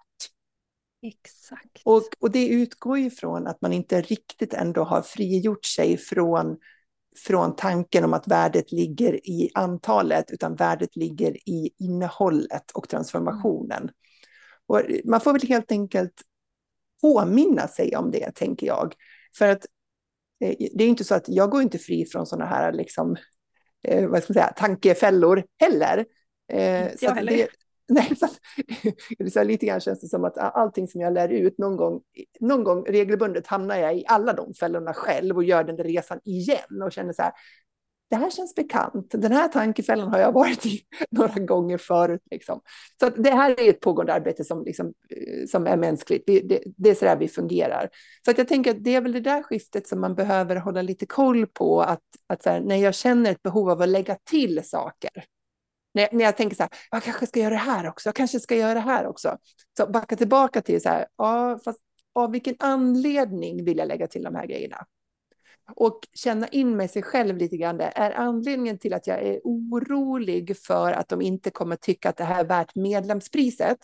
Exakt. 1.02 1.82
Och, 1.84 2.04
och 2.20 2.32
det 2.32 2.48
utgår 2.48 2.98
ju 2.98 3.10
från 3.10 3.48
att 3.48 3.62
man 3.62 3.74
inte 3.74 4.02
riktigt 4.02 4.54
ändå 4.54 4.84
har 4.84 5.02
frigjort 5.02 5.66
sig 5.66 5.98
från, 5.98 6.58
från 7.26 7.56
tanken 7.56 8.04
om 8.04 8.14
att 8.14 8.28
värdet 8.28 8.72
ligger 8.72 9.30
i 9.30 9.50
antalet, 9.54 10.32
utan 10.32 10.56
värdet 10.56 10.96
ligger 10.96 11.50
i 11.50 11.70
innehållet 11.80 12.72
och 12.72 12.90
transformationen. 12.90 13.92
Och 14.70 14.82
man 15.06 15.22
får 15.22 15.34
väl 15.34 15.42
helt 15.42 15.72
enkelt 15.72 16.14
påminna 17.02 17.68
sig 17.68 17.96
om 17.96 18.12
det, 18.12 18.32
tänker 18.36 18.68
jag. 18.68 18.96
För 19.38 19.48
att 19.48 19.66
eh, 20.44 20.56
det 20.74 20.84
är 20.84 20.88
inte 20.88 21.04
så 21.04 21.16
att 21.16 21.30
jag 21.30 21.50
går 21.50 21.62
inte 21.62 21.78
fri 21.78 22.06
från 22.06 22.26
sådana 22.26 22.46
här 22.46 22.74
liksom, 22.74 23.16
eh, 23.84 24.08
vad 24.08 24.24
ska 24.24 24.34
man 24.34 24.42
säga, 24.42 24.54
tankefällor 24.58 25.44
heller. 25.60 26.06
Eh, 26.52 26.88
så 27.00 27.10
heller. 27.10 27.32
Det, 27.32 27.48
Nej, 27.92 28.16
så, 28.16 28.28
så 29.34 29.44
lite 29.44 29.66
grann 29.66 29.80
känns 29.80 30.02
det 30.02 30.08
som 30.08 30.24
att 30.26 30.38
allting 30.38 30.88
som 30.88 31.02
jag 31.02 31.14
lär 31.14 31.30
ut 31.30 31.58
någon 31.58 31.78
gång, 31.78 32.02
någon 32.40 32.64
gång 32.64 32.86
regelbundet 32.88 33.48
hamnar 33.48 33.76
jag 33.76 33.98
i 33.98 34.06
alla 34.08 34.34
de 34.34 34.54
fällorna 34.54 34.94
själv 34.94 35.36
och 35.36 35.44
gör 35.44 35.64
den 35.64 35.76
där 35.76 35.84
resan 35.84 36.20
igen 36.24 36.82
och 36.84 36.92
känner 36.92 37.14
så 37.14 37.22
här, 37.22 37.32
det 38.10 38.16
här 38.16 38.30
känns 38.30 38.56
bekant. 38.56 39.12
Den 39.12 39.32
här 39.32 39.48
tankefällan 39.48 40.08
har 40.08 40.20
jag 40.20 40.32
varit 40.32 40.66
i 40.66 40.82
några 41.12 41.40
gånger 41.40 41.78
förut. 41.78 42.22
Liksom. 42.32 42.62
Så 43.00 43.10
det 43.10 43.32
här 43.32 43.60
är 43.60 43.70
ett 43.70 43.80
pågående 43.80 44.14
arbete 44.14 44.44
som, 44.44 44.64
liksom, 44.64 44.88
eh, 44.88 45.46
som 45.48 45.68
är 45.68 45.78
mänskligt. 45.78 46.24
Det, 46.28 46.40
det, 46.40 46.64
det 46.78 46.90
är 46.90 46.96
så 46.96 47.06
där 47.06 47.16
vi 47.16 47.28
fungerar. 47.28 47.90
Så 48.26 48.32
att 48.32 48.38
jag 48.38 48.48
tänker 48.48 48.72
att 48.72 48.84
det 48.84 48.96
är 48.96 49.02
väl 49.02 49.12
det 49.12 49.20
där 49.20 49.44
skiftet 49.44 49.88
som 49.88 50.02
man 50.02 50.16
behöver 50.16 50.56
hålla 50.56 50.82
lite 50.82 51.06
koll 51.06 51.48
på. 51.48 51.82
Att, 51.82 52.04
att 52.28 52.46
här, 52.46 52.60
när 52.62 52.76
jag 52.76 52.96
känner 52.96 53.32
ett 53.32 53.42
behov 53.42 53.70
av 53.70 53.82
att 53.82 53.90
lägga 53.90 54.18
till 54.30 54.62
saker, 54.64 55.26
när, 55.94 56.08
när 56.12 56.26
jag 56.26 56.38
tänker 56.38 56.56
så 56.56 56.64
här, 56.64 56.72
jag 56.92 57.04
kanske 57.04 57.28
ska 57.28 57.40
göra 57.40 57.50
det 57.50 57.56
här 57.56 57.88
också, 57.90 58.08
jag 58.08 58.16
kanske 58.16 58.40
ska 58.40 58.56
göra 58.56 58.74
det 58.74 58.80
här 58.80 59.08
också. 59.08 59.38
Så 59.78 59.88
backa 59.88 60.16
tillbaka 60.16 60.62
till 60.62 60.82
så 60.82 60.90
här, 60.90 61.08
ja, 61.18 61.60
fast 61.66 61.80
av 62.14 62.32
vilken 62.32 62.56
anledning 62.60 63.66
vill 63.66 63.78
jag 63.78 63.88
lägga 63.88 64.08
till 64.08 64.24
de 64.24 64.36
här 64.36 64.46
grejerna? 64.46 64.86
Och 65.76 66.00
känna 66.14 66.48
in 66.48 66.78
med 66.78 66.92
sig 66.92 67.04
själv 67.04 67.38
lite 67.38 67.58
grann. 67.58 67.78
Det 67.78 67.92
är 67.96 68.12
anledningen 68.12 68.78
till 68.78 68.94
att 68.94 69.08
jag 69.08 69.24
är 69.24 69.42
orolig 69.44 70.58
för 70.58 70.92
att 70.92 71.10
de 71.10 71.22
inte 71.22 71.50
kommer 71.50 71.76
tycka 71.76 72.10
att 72.10 72.18
det 72.18 72.24
här 72.24 72.40
är 72.40 72.48
värt 72.48 72.76
medlemspriset. 72.76 73.78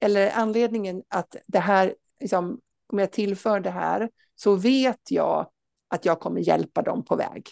Eller 0.00 0.30
anledningen 0.34 1.02
att 1.08 1.36
det 1.46 1.58
här, 1.58 1.94
liksom, 2.20 2.60
om 2.92 2.98
jag 2.98 3.12
tillför 3.12 3.60
det 3.60 3.70
här, 3.70 4.10
så 4.34 4.54
vet 4.54 5.10
jag 5.10 5.50
att 5.88 6.04
jag 6.04 6.20
kommer 6.20 6.40
hjälpa 6.40 6.82
dem 6.82 7.04
på 7.04 7.16
väg. 7.16 7.46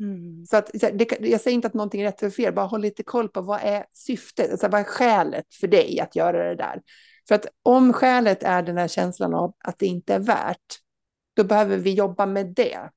Mm. 0.00 0.46
Så 0.46 0.56
att, 0.56 0.70
det, 0.72 1.20
jag 1.20 1.40
säger 1.40 1.54
inte 1.54 1.66
att 1.68 1.74
någonting 1.74 2.00
är 2.00 2.04
rätt 2.04 2.22
eller 2.22 2.30
fel, 2.30 2.54
bara 2.54 2.66
håll 2.66 2.80
lite 2.80 3.02
koll 3.02 3.28
på 3.28 3.40
vad 3.40 3.60
är 3.62 3.86
syftet, 3.92 4.50
alltså 4.50 4.68
vad 4.68 4.80
är 4.80 4.84
skälet 4.84 5.54
för 5.60 5.66
dig 5.66 6.00
att 6.00 6.16
göra 6.16 6.48
det 6.48 6.56
där? 6.56 6.82
För 7.28 7.34
att 7.34 7.46
om 7.62 7.92
skälet 7.92 8.42
är 8.42 8.62
den 8.62 8.76
här 8.76 8.88
känslan 8.88 9.34
av 9.34 9.54
att 9.64 9.78
det 9.78 9.86
inte 9.86 10.14
är 10.14 10.18
värt, 10.18 10.78
då 11.40 11.44
behöver 11.44 11.76
vi 11.76 11.94
jobba 11.94 12.26
med 12.26 12.46
det. 12.46 12.90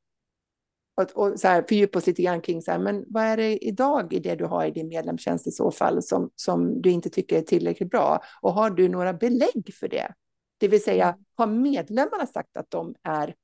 Och, 0.96 1.12
och 1.12 1.40
så 1.40 1.48
här, 1.48 1.66
fördjupa 1.70 2.00
oss 2.00 2.08
lite 2.08 2.22
grann 2.22 2.42
kring 2.42 2.62
så 2.62 2.72
här, 2.72 2.80
men 2.80 3.06
vad 3.08 3.24
är 3.24 3.38
det 3.38 3.66
idag 3.66 4.14
i 4.14 4.20
det 4.20 4.36
du 4.36 4.46
har 4.46 4.66
i 4.66 4.72
din 4.72 4.88
medlemstjänst 4.88 5.48
i 5.48 5.52
så 5.52 5.72
fall 5.72 6.04
som, 6.04 6.30
som 6.36 6.82
du 6.82 6.90
inte 6.90 7.10
tycker 7.10 7.38
är 7.38 7.42
tillräckligt 7.42 7.90
bra? 7.90 8.24
Och 8.42 8.54
har 8.54 8.70
du 8.70 8.90
några 8.90 9.14
belägg 9.14 9.74
för 9.80 9.88
det? 9.88 10.14
Det 10.58 10.68
vill 10.68 10.84
säga, 10.84 11.08
mm. 11.08 11.26
har 11.36 11.48
medlemmarna 11.48 12.28
sagt 12.28 12.58
att 12.58 12.70
de 12.70 12.96
är, 13.04 13.36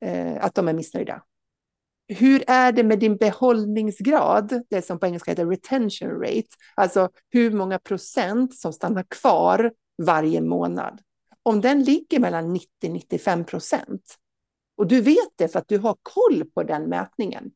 eh, 0.00 0.44
att 0.44 0.54
de 0.54 0.68
är 0.68 0.72
missnöjda? 0.72 1.22
Hur 2.08 2.44
är 2.46 2.72
det 2.72 2.82
med 2.82 2.98
din 2.98 3.16
behållningsgrad, 3.16 4.62
det 4.70 4.82
som 4.82 4.98
på 4.98 5.06
engelska 5.06 5.30
heter 5.30 5.46
retention 5.46 6.10
rate, 6.10 6.48
alltså 6.74 7.08
hur 7.30 7.50
många 7.50 7.78
procent 7.78 8.54
som 8.54 8.72
stannar 8.72 9.04
kvar 9.08 9.72
varje 10.02 10.40
månad? 10.40 11.00
Om 11.42 11.60
den 11.60 11.84
ligger 11.84 12.20
mellan 12.20 12.56
90-95 12.82 13.44
procent, 13.44 14.18
och 14.82 14.88
du 14.88 15.00
vet 15.00 15.28
det 15.36 15.48
för 15.48 15.58
att 15.58 15.68
du 15.68 15.78
har 15.78 15.96
koll 16.02 16.44
på 16.44 16.62
den 16.62 16.88
mätningen, 16.88 17.50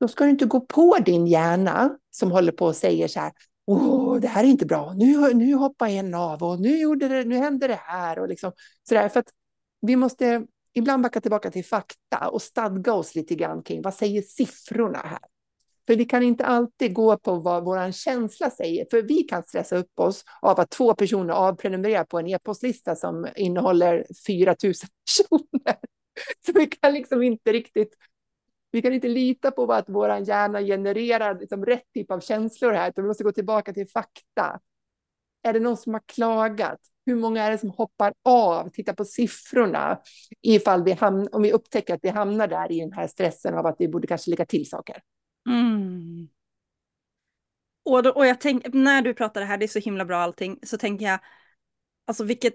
då 0.00 0.08
ska 0.08 0.24
du 0.24 0.30
inte 0.30 0.46
gå 0.46 0.60
på 0.60 0.96
din 1.04 1.26
hjärna 1.26 1.98
som 2.10 2.30
håller 2.30 2.52
på 2.52 2.66
och 2.66 2.76
säger 2.76 3.08
så 3.08 3.20
här, 3.20 3.32
åh, 3.66 4.20
det 4.20 4.28
här 4.28 4.44
är 4.44 4.48
inte 4.48 4.66
bra, 4.66 4.92
nu, 4.96 5.34
nu 5.34 5.54
hoppar 5.54 5.88
en 5.88 6.14
av 6.14 6.42
och 6.42 6.60
nu, 6.60 6.78
gjorde 6.78 7.08
det, 7.08 7.24
nu 7.24 7.36
hände 7.36 7.66
det 7.66 7.80
här 7.82 8.18
och 8.18 8.28
liksom 8.28 8.52
sådär. 8.88 9.08
För 9.08 9.20
att 9.20 9.28
vi 9.80 9.96
måste 9.96 10.46
ibland 10.72 11.02
backa 11.02 11.20
tillbaka 11.20 11.50
till 11.50 11.64
fakta 11.64 12.28
och 12.28 12.42
stadga 12.42 12.92
oss 12.92 13.14
lite 13.14 13.34
grann 13.34 13.62
kring 13.62 13.82
vad 13.82 13.94
säger 13.94 14.22
siffrorna 14.22 14.98
här? 14.98 15.33
För 15.86 15.96
vi 15.96 16.04
kan 16.04 16.22
inte 16.22 16.44
alltid 16.44 16.94
gå 16.94 17.18
på 17.18 17.34
vad 17.34 17.64
vår 17.64 17.92
känsla 17.92 18.50
säger, 18.50 18.86
för 18.90 19.02
vi 19.02 19.22
kan 19.22 19.42
stressa 19.42 19.76
upp 19.76 20.00
oss 20.00 20.24
av 20.40 20.60
att 20.60 20.70
två 20.70 20.94
personer 20.94 21.34
avprenumererar 21.34 22.04
på 22.04 22.18
en 22.18 22.26
e-postlista 22.26 22.96
som 22.96 23.28
innehåller 23.36 24.06
4 24.26 24.56
000 24.64 24.72
personer. 25.06 25.76
Så 26.46 26.52
vi 26.54 26.66
kan 26.66 26.92
liksom 26.92 27.22
inte 27.22 27.52
riktigt, 27.52 27.94
vi 28.70 28.82
kan 28.82 28.92
inte 28.92 29.08
lita 29.08 29.50
på 29.50 29.72
att 29.72 29.88
vår 29.88 30.10
hjärna 30.10 30.60
genererar 30.60 31.40
liksom 31.40 31.66
rätt 31.66 31.92
typ 31.94 32.10
av 32.10 32.20
känslor 32.20 32.72
här, 32.72 32.90
utan 32.90 33.04
vi 33.04 33.08
måste 33.08 33.24
gå 33.24 33.32
tillbaka 33.32 33.72
till 33.72 33.88
fakta. 33.88 34.60
Är 35.42 35.52
det 35.52 35.60
någon 35.60 35.76
som 35.76 35.92
har 35.92 36.02
klagat? 36.06 36.78
Hur 37.06 37.14
många 37.14 37.42
är 37.42 37.50
det 37.50 37.58
som 37.58 37.70
hoppar 37.70 38.12
av? 38.22 38.68
Titta 38.68 38.94
på 38.94 39.04
siffrorna 39.04 40.00
ifall 40.42 40.84
vi 40.84 40.92
hamn, 40.92 41.28
om 41.32 41.42
vi 41.42 41.52
upptäcker 41.52 41.94
att 41.94 42.00
vi 42.02 42.08
hamnar 42.08 42.48
där 42.48 42.72
i 42.72 42.80
den 42.80 42.92
här 42.92 43.06
stressen 43.06 43.54
av 43.54 43.66
att 43.66 43.76
vi 43.78 43.88
borde 43.88 44.06
kanske 44.06 44.30
lägga 44.30 44.46
till 44.46 44.68
saker. 44.68 45.02
Mm. 45.46 46.28
Och, 47.84 48.02
då, 48.02 48.10
och 48.10 48.26
jag 48.26 48.40
tänker, 48.40 48.70
när 48.72 49.02
du 49.02 49.14
pratar 49.14 49.40
det 49.40 49.46
här, 49.46 49.58
det 49.58 49.64
är 49.64 49.68
så 49.68 49.78
himla 49.78 50.04
bra 50.04 50.18
allting, 50.18 50.58
så 50.62 50.78
tänker 50.78 51.06
jag, 51.06 51.18
alltså 52.06 52.24
vilket, 52.24 52.54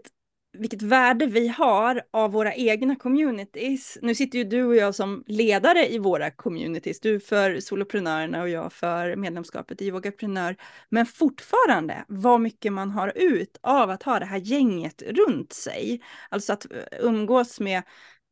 vilket 0.58 0.82
värde 0.82 1.26
vi 1.26 1.48
har 1.48 2.02
av 2.12 2.32
våra 2.32 2.56
egna 2.56 2.96
communities. 2.96 3.98
Nu 4.02 4.16
sitter 4.16 4.38
ju 4.38 4.44
du 4.44 4.64
och 4.64 4.76
jag 4.76 4.96
som 4.96 5.24
ledare 5.28 5.94
i 5.94 6.00
våra 6.00 6.32
communities, 6.32 7.00
du 7.00 7.20
för 7.20 7.60
soloprenörerna 7.60 8.42
och 8.42 8.50
jag 8.50 8.74
för 8.74 9.16
medlemskapet 9.16 9.82
i 9.82 9.88
Yogaprenör. 9.88 10.56
Men 10.90 11.06
fortfarande 11.06 12.06
vad 12.08 12.42
mycket 12.42 12.74
man 12.74 12.92
har 12.92 13.14
ut 13.16 13.58
av 13.62 13.90
att 13.90 14.04
ha 14.04 14.20
det 14.20 14.26
här 14.26 14.40
gänget 14.40 15.02
runt 15.02 15.54
sig. 15.54 16.02
Alltså 16.30 16.54
att 16.54 16.72
eh, 16.72 16.80
umgås 17.00 17.60
med 17.60 17.84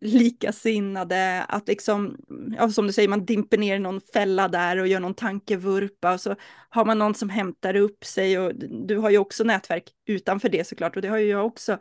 likasinnade, 0.02 1.44
att 1.44 1.68
liksom, 1.68 2.18
ja, 2.58 2.70
som 2.70 2.88
du 2.88 2.94
säger, 2.94 3.10
man 3.10 3.26
dimper 3.26 3.58
ner 3.58 3.76
i 3.76 3.80
någon 3.80 4.02
fälla 4.02 4.48
där 4.48 4.78
och 4.78 4.88
gör 4.88 5.00
någon 5.00 5.14
tankevurpa 5.14 6.14
och 6.14 6.22
så 6.22 6.36
har 6.70 6.86
man 6.86 7.00
någon 7.00 7.14
som 7.14 7.30
hämtar 7.30 7.76
upp 7.76 8.06
sig 8.06 8.40
och 8.40 8.56
du 8.88 8.98
har 8.98 9.10
ju 9.10 9.18
också 9.18 9.44
nätverk 9.44 9.84
utanför 10.06 10.50
det 10.50 10.68
såklart 10.68 10.96
och 10.96 11.02
det 11.02 11.08
har 11.08 11.18
ju 11.18 11.28
jag 11.28 11.46
också. 11.46 11.78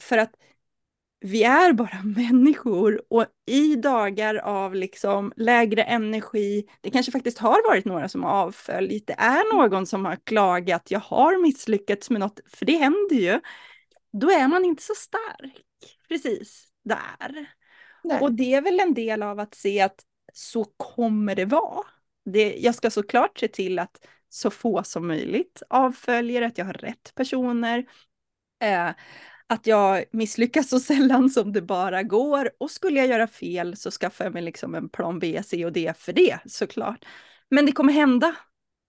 För 0.00 0.18
att 0.18 0.30
vi 1.20 1.44
är 1.44 1.72
bara 1.72 2.02
människor 2.16 3.02
och 3.10 3.26
i 3.46 3.76
dagar 3.76 4.34
av 4.34 4.74
liksom 4.74 5.32
lägre 5.36 5.82
energi, 5.82 6.64
det 6.80 6.90
kanske 6.90 7.12
faktiskt 7.12 7.38
har 7.38 7.68
varit 7.68 7.84
några 7.84 8.08
som 8.08 8.22
har 8.22 8.30
avföljt, 8.30 9.06
det 9.06 9.16
är 9.18 9.56
någon 9.56 9.86
som 9.86 10.04
har 10.04 10.16
klagat, 10.24 10.90
jag 10.90 11.00
har 11.00 11.42
misslyckats 11.42 12.10
med 12.10 12.20
något, 12.20 12.40
för 12.46 12.66
det 12.66 12.76
händer 12.76 13.16
ju. 13.16 13.40
Då 14.12 14.30
är 14.30 14.48
man 14.48 14.64
inte 14.64 14.82
så 14.82 14.94
stark, 14.94 15.62
precis 16.08 16.65
där. 16.88 17.46
Nej. 18.04 18.20
Och 18.20 18.32
det 18.32 18.54
är 18.54 18.62
väl 18.62 18.80
en 18.80 18.94
del 18.94 19.22
av 19.22 19.40
att 19.40 19.54
se 19.54 19.80
att 19.80 20.00
så 20.32 20.64
kommer 20.64 21.34
det 21.34 21.44
vara. 21.44 21.86
Det, 22.24 22.56
jag 22.56 22.74
ska 22.74 22.90
såklart 22.90 23.38
se 23.38 23.48
till 23.48 23.78
att 23.78 24.06
så 24.28 24.50
få 24.50 24.82
som 24.82 25.06
möjligt 25.06 25.62
avföljer, 25.70 26.42
att 26.42 26.58
jag 26.58 26.64
har 26.64 26.72
rätt 26.72 27.12
personer. 27.14 27.86
Eh, 28.62 28.90
att 29.46 29.66
jag 29.66 30.04
misslyckas 30.12 30.68
så 30.68 30.80
sällan 30.80 31.30
som 31.30 31.52
det 31.52 31.62
bara 31.62 32.02
går. 32.02 32.50
Och 32.58 32.70
skulle 32.70 32.98
jag 32.98 33.08
göra 33.08 33.26
fel 33.26 33.76
så 33.76 33.90
skaffar 33.90 34.24
jag 34.24 34.34
mig 34.34 34.42
liksom 34.42 34.74
en 34.74 34.88
plan 34.88 35.18
B, 35.18 35.42
C 35.44 35.64
och 35.64 35.72
D 35.72 35.92
för 35.96 36.12
det 36.12 36.38
såklart. 36.46 37.04
Men 37.50 37.66
det 37.66 37.72
kommer 37.72 37.92
hända. 37.92 38.36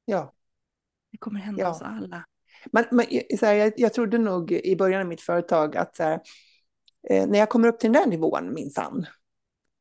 Ja. 0.05 0.33
Det 1.11 1.17
kommer 1.17 1.39
hända 1.39 1.61
ja. 1.61 1.69
oss 1.69 1.81
alla. 1.81 2.25
Men, 2.71 2.85
men 2.91 3.05
så 3.39 3.45
här, 3.45 3.53
jag, 3.53 3.73
jag 3.77 3.93
trodde 3.93 4.17
nog 4.17 4.51
i 4.51 4.75
början 4.75 5.01
av 5.01 5.07
mitt 5.07 5.21
företag 5.21 5.77
att 5.77 5.95
så 5.95 6.03
här, 6.03 6.19
eh, 7.09 7.27
när 7.27 7.39
jag 7.39 7.49
kommer 7.49 7.67
upp 7.67 7.79
till 7.79 7.91
den 7.91 8.01
där 8.01 8.09
nivån 8.09 8.53
minsann. 8.53 9.05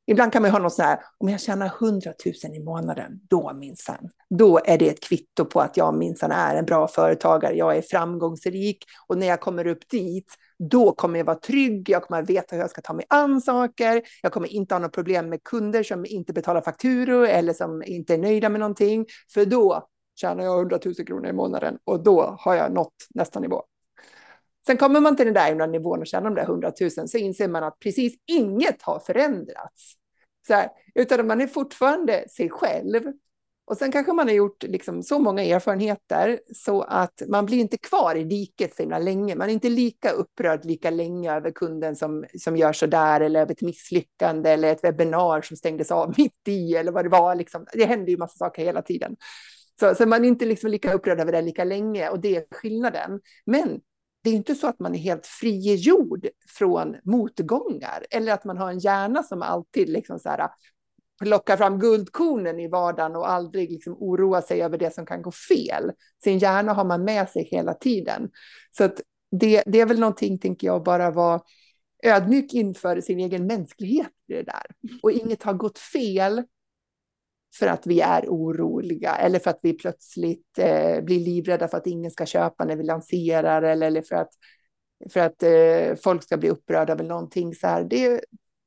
Ibland 0.09 0.33
kan 0.33 0.43
man 0.43 0.51
ha 0.51 0.59
något 0.59 0.73
så 0.73 0.83
här, 0.83 0.99
om 1.19 1.29
jag 1.29 1.41
tjänar 1.41 1.67
100 1.81 2.13
000 2.45 2.55
i 2.55 2.61
månaden, 2.61 3.21
då 3.29 3.53
minsann. 3.55 4.11
Då 4.31 4.61
är 4.65 4.79
det 4.79 4.89
ett 4.89 5.01
kvitto 5.01 5.45
på 5.45 5.61
att 5.61 5.77
jag 5.77 5.95
minsann 5.95 6.31
är 6.31 6.57
en 6.57 6.65
bra 6.65 6.89
företagare, 6.89 7.55
jag 7.55 7.77
är 7.77 7.83
framgångsrik 7.83 8.85
och 9.07 9.19
när 9.19 9.27
jag 9.27 9.41
kommer 9.41 9.67
upp 9.67 9.89
dit, 9.91 10.27
då 10.59 10.93
kommer 10.93 11.19
jag 11.19 11.27
vara 11.27 11.39
trygg, 11.39 11.91
jag 11.91 12.03
kommer 12.03 12.23
veta 12.23 12.57
hur 12.57 12.63
jag 12.63 12.71
ska 12.71 12.81
ta 12.81 12.93
mig 12.93 13.05
an 13.09 13.41
saker, 13.41 14.03
jag 14.23 14.33
kommer 14.33 14.49
inte 14.49 14.75
ha 14.75 14.79
något 14.79 14.93
problem 14.93 15.29
med 15.29 15.43
kunder 15.43 15.83
som 15.83 16.07
inte 16.07 16.33
betalar 16.33 16.61
fakturor 16.61 17.27
eller 17.27 17.53
som 17.53 17.83
inte 17.83 18.15
är 18.15 18.19
nöjda 18.19 18.49
med 18.49 18.61
någonting, 18.61 19.07
för 19.35 19.47
då 19.47 19.89
tjänar 20.21 20.45
jag 20.45 20.59
100 20.59 20.79
000 20.85 20.95
kronor 20.95 21.27
i 21.27 21.33
månaden 21.33 21.79
och 21.85 22.03
då 22.03 22.37
har 22.41 22.55
jag 22.55 22.73
nått 22.73 22.95
nästa 23.15 23.41
nivå. 23.41 23.63
Sen 24.67 24.77
kommer 24.77 25.01
man 25.01 25.17
till 25.17 25.25
den 25.27 25.35
där 25.35 25.67
nivån 25.67 26.01
och 26.01 26.07
tjänar 26.07 26.31
de 26.31 26.35
där 26.35 26.47
hundratusen. 26.47 27.09
så 27.09 27.19
inser 27.19 27.49
man 27.49 27.65
att 27.65 27.79
precis 27.79 28.15
inget 28.27 28.83
har 28.83 28.99
förändrats. 28.99 29.95
Så 30.47 30.55
här, 30.55 30.69
utan 30.95 31.27
man 31.27 31.41
är 31.41 31.47
fortfarande 31.47 32.29
sig 32.29 32.51
själv. 32.51 33.03
Och 33.67 33.77
sen 33.77 33.93
kanske 33.93 34.13
man 34.13 34.29
har 34.29 34.35
gjort 34.35 34.63
liksom 34.63 35.03
så 35.03 35.19
många 35.19 35.45
erfarenheter 35.45 36.41
så 36.55 36.83
att 36.83 37.23
man 37.29 37.47
blir 37.47 37.59
inte 37.59 37.79
kvar 37.79 38.15
i 38.15 38.25
diket 38.25 38.77
så 38.77 38.83
himla 38.83 38.99
länge. 38.99 39.35
Man 39.35 39.49
är 39.49 39.53
inte 39.53 39.69
lika 39.69 40.11
upprörd 40.11 40.65
lika 40.65 40.91
länge 40.91 41.33
över 41.33 41.51
kunden 41.51 41.97
som, 41.97 42.25
som 42.39 42.57
gör 42.57 42.73
så 42.73 42.87
där 42.87 43.21
eller 43.21 43.41
över 43.41 43.53
ett 43.53 43.63
misslyckande 43.63 44.51
eller 44.51 44.73
ett 44.73 44.85
webbinar 44.85 45.43
som 45.43 45.57
stängdes 45.57 45.91
av 45.91 46.15
mitt 46.19 46.49
i 46.49 46.75
eller 46.75 46.93
vad 46.93 47.05
det 47.05 47.09
var. 47.09 47.35
Liksom. 47.35 47.67
Det 47.73 47.85
händer 47.85 48.11
ju 48.11 48.17
massa 48.17 48.39
saker 48.39 48.65
hela 48.65 48.83
tiden. 48.83 49.17
Så, 49.81 49.95
så 49.95 50.07
man 50.07 50.25
är 50.25 50.29
inte 50.29 50.47
liksom 50.47 50.71
lika 50.71 50.93
upprörd 50.93 51.21
över 51.21 51.33
det 51.33 51.43
lika 51.43 51.65
länge 51.65 52.09
och 52.09 52.21
det 52.21 52.37
är 52.37 52.45
skillnaden. 52.51 53.21
Men 53.47 53.81
det 54.27 54.31
är 54.31 54.35
inte 54.35 54.55
så 54.55 54.67
att 54.67 54.81
man 54.81 54.95
är 54.95 54.99
helt 54.99 55.27
frigjord 55.27 56.29
från 56.49 56.97
motgångar 57.05 58.07
eller 58.11 58.33
att 58.33 58.45
man 58.45 58.59
har 58.59 58.71
en 58.71 58.79
hjärna 58.79 59.23
som 59.23 59.43
alltid 59.43 59.89
liksom 59.89 60.19
så 60.19 60.29
här, 60.29 60.39
äh, 60.39 60.49
plockar 61.23 61.57
fram 61.57 61.79
guldkornen 61.79 62.61
i 62.61 62.69
vardagen 62.69 63.17
och 63.17 63.31
aldrig 63.31 63.71
liksom 63.71 63.97
oroar 63.99 64.41
sig 64.41 64.63
över 64.63 64.79
det 64.79 64.95
som 64.95 65.07
kan 65.07 65.23
gå 65.23 65.33
fel. 65.33 65.93
Sin 66.25 66.39
hjärna 66.39 66.73
har 66.73 66.85
man 66.85 67.05
med 67.05 67.29
sig 67.29 67.49
hela 67.51 67.75
tiden. 67.75 68.31
Så 68.71 68.85
att 68.85 69.01
det, 69.31 69.63
det 69.67 69.81
är 69.81 69.87
väl 69.87 70.01
någonting, 70.01 70.39
tänker 70.39 70.67
jag, 70.67 70.83
bara 70.83 71.11
vara 71.11 71.41
ödmjuk 72.03 72.55
inför 72.55 73.01
sin 73.01 73.21
egen 73.21 73.47
mänsklighet 73.47 74.13
i 74.29 74.33
det 74.33 74.43
där. 74.43 74.67
Och 75.03 75.13
inget 75.13 75.43
har 75.43 75.55
gått 75.55 75.79
fel 75.79 76.43
för 77.59 77.67
att 77.67 77.87
vi 77.87 78.01
är 78.01 78.27
oroliga 78.29 79.17
eller 79.17 79.39
för 79.39 79.51
att 79.51 79.59
vi 79.63 79.73
plötsligt 79.73 80.59
eh, 80.59 81.01
blir 81.01 81.21
livrädda 81.21 81.69
för 81.69 81.77
att 81.79 81.87
ingen 81.87 82.11
ska 82.11 82.27
köpa 82.27 82.65
när 82.65 82.77
vi 82.77 82.83
lanserar 82.83 83.63
eller, 83.63 83.87
eller 83.87 84.03
för 84.03 84.17
att, 84.17 84.31
för 85.11 85.21
att 85.21 85.43
eh, 85.43 86.03
folk 86.05 86.23
ska 86.23 86.37
bli 86.37 86.49
upprörda 86.49 86.93
över 86.93 87.05
någonting. 87.05 87.55
Så 87.55 87.67
här, 87.67 87.85
det, 87.85 88.21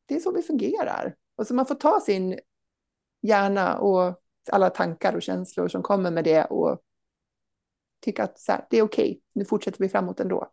det 0.07 0.15
är 0.15 0.19
så 0.19 0.31
vi 0.31 0.41
fungerar. 0.41 1.15
Och 1.35 1.47
så 1.47 1.53
man 1.53 1.65
får 1.65 1.75
ta 1.75 1.99
sin 1.99 2.39
hjärna 3.21 3.77
och 3.77 4.21
alla 4.51 4.69
tankar 4.69 5.15
och 5.15 5.21
känslor 5.21 5.67
som 5.67 5.83
kommer 5.83 6.11
med 6.11 6.23
det 6.23 6.45
och 6.45 6.79
tycka 8.01 8.23
att 8.23 8.39
så 8.39 8.51
här, 8.51 8.65
det 8.69 8.77
är 8.77 8.83
okej, 8.83 9.09
okay. 9.09 9.21
nu 9.35 9.45
fortsätter 9.45 9.79
vi 9.79 9.89
framåt 9.89 10.19
ändå. 10.19 10.51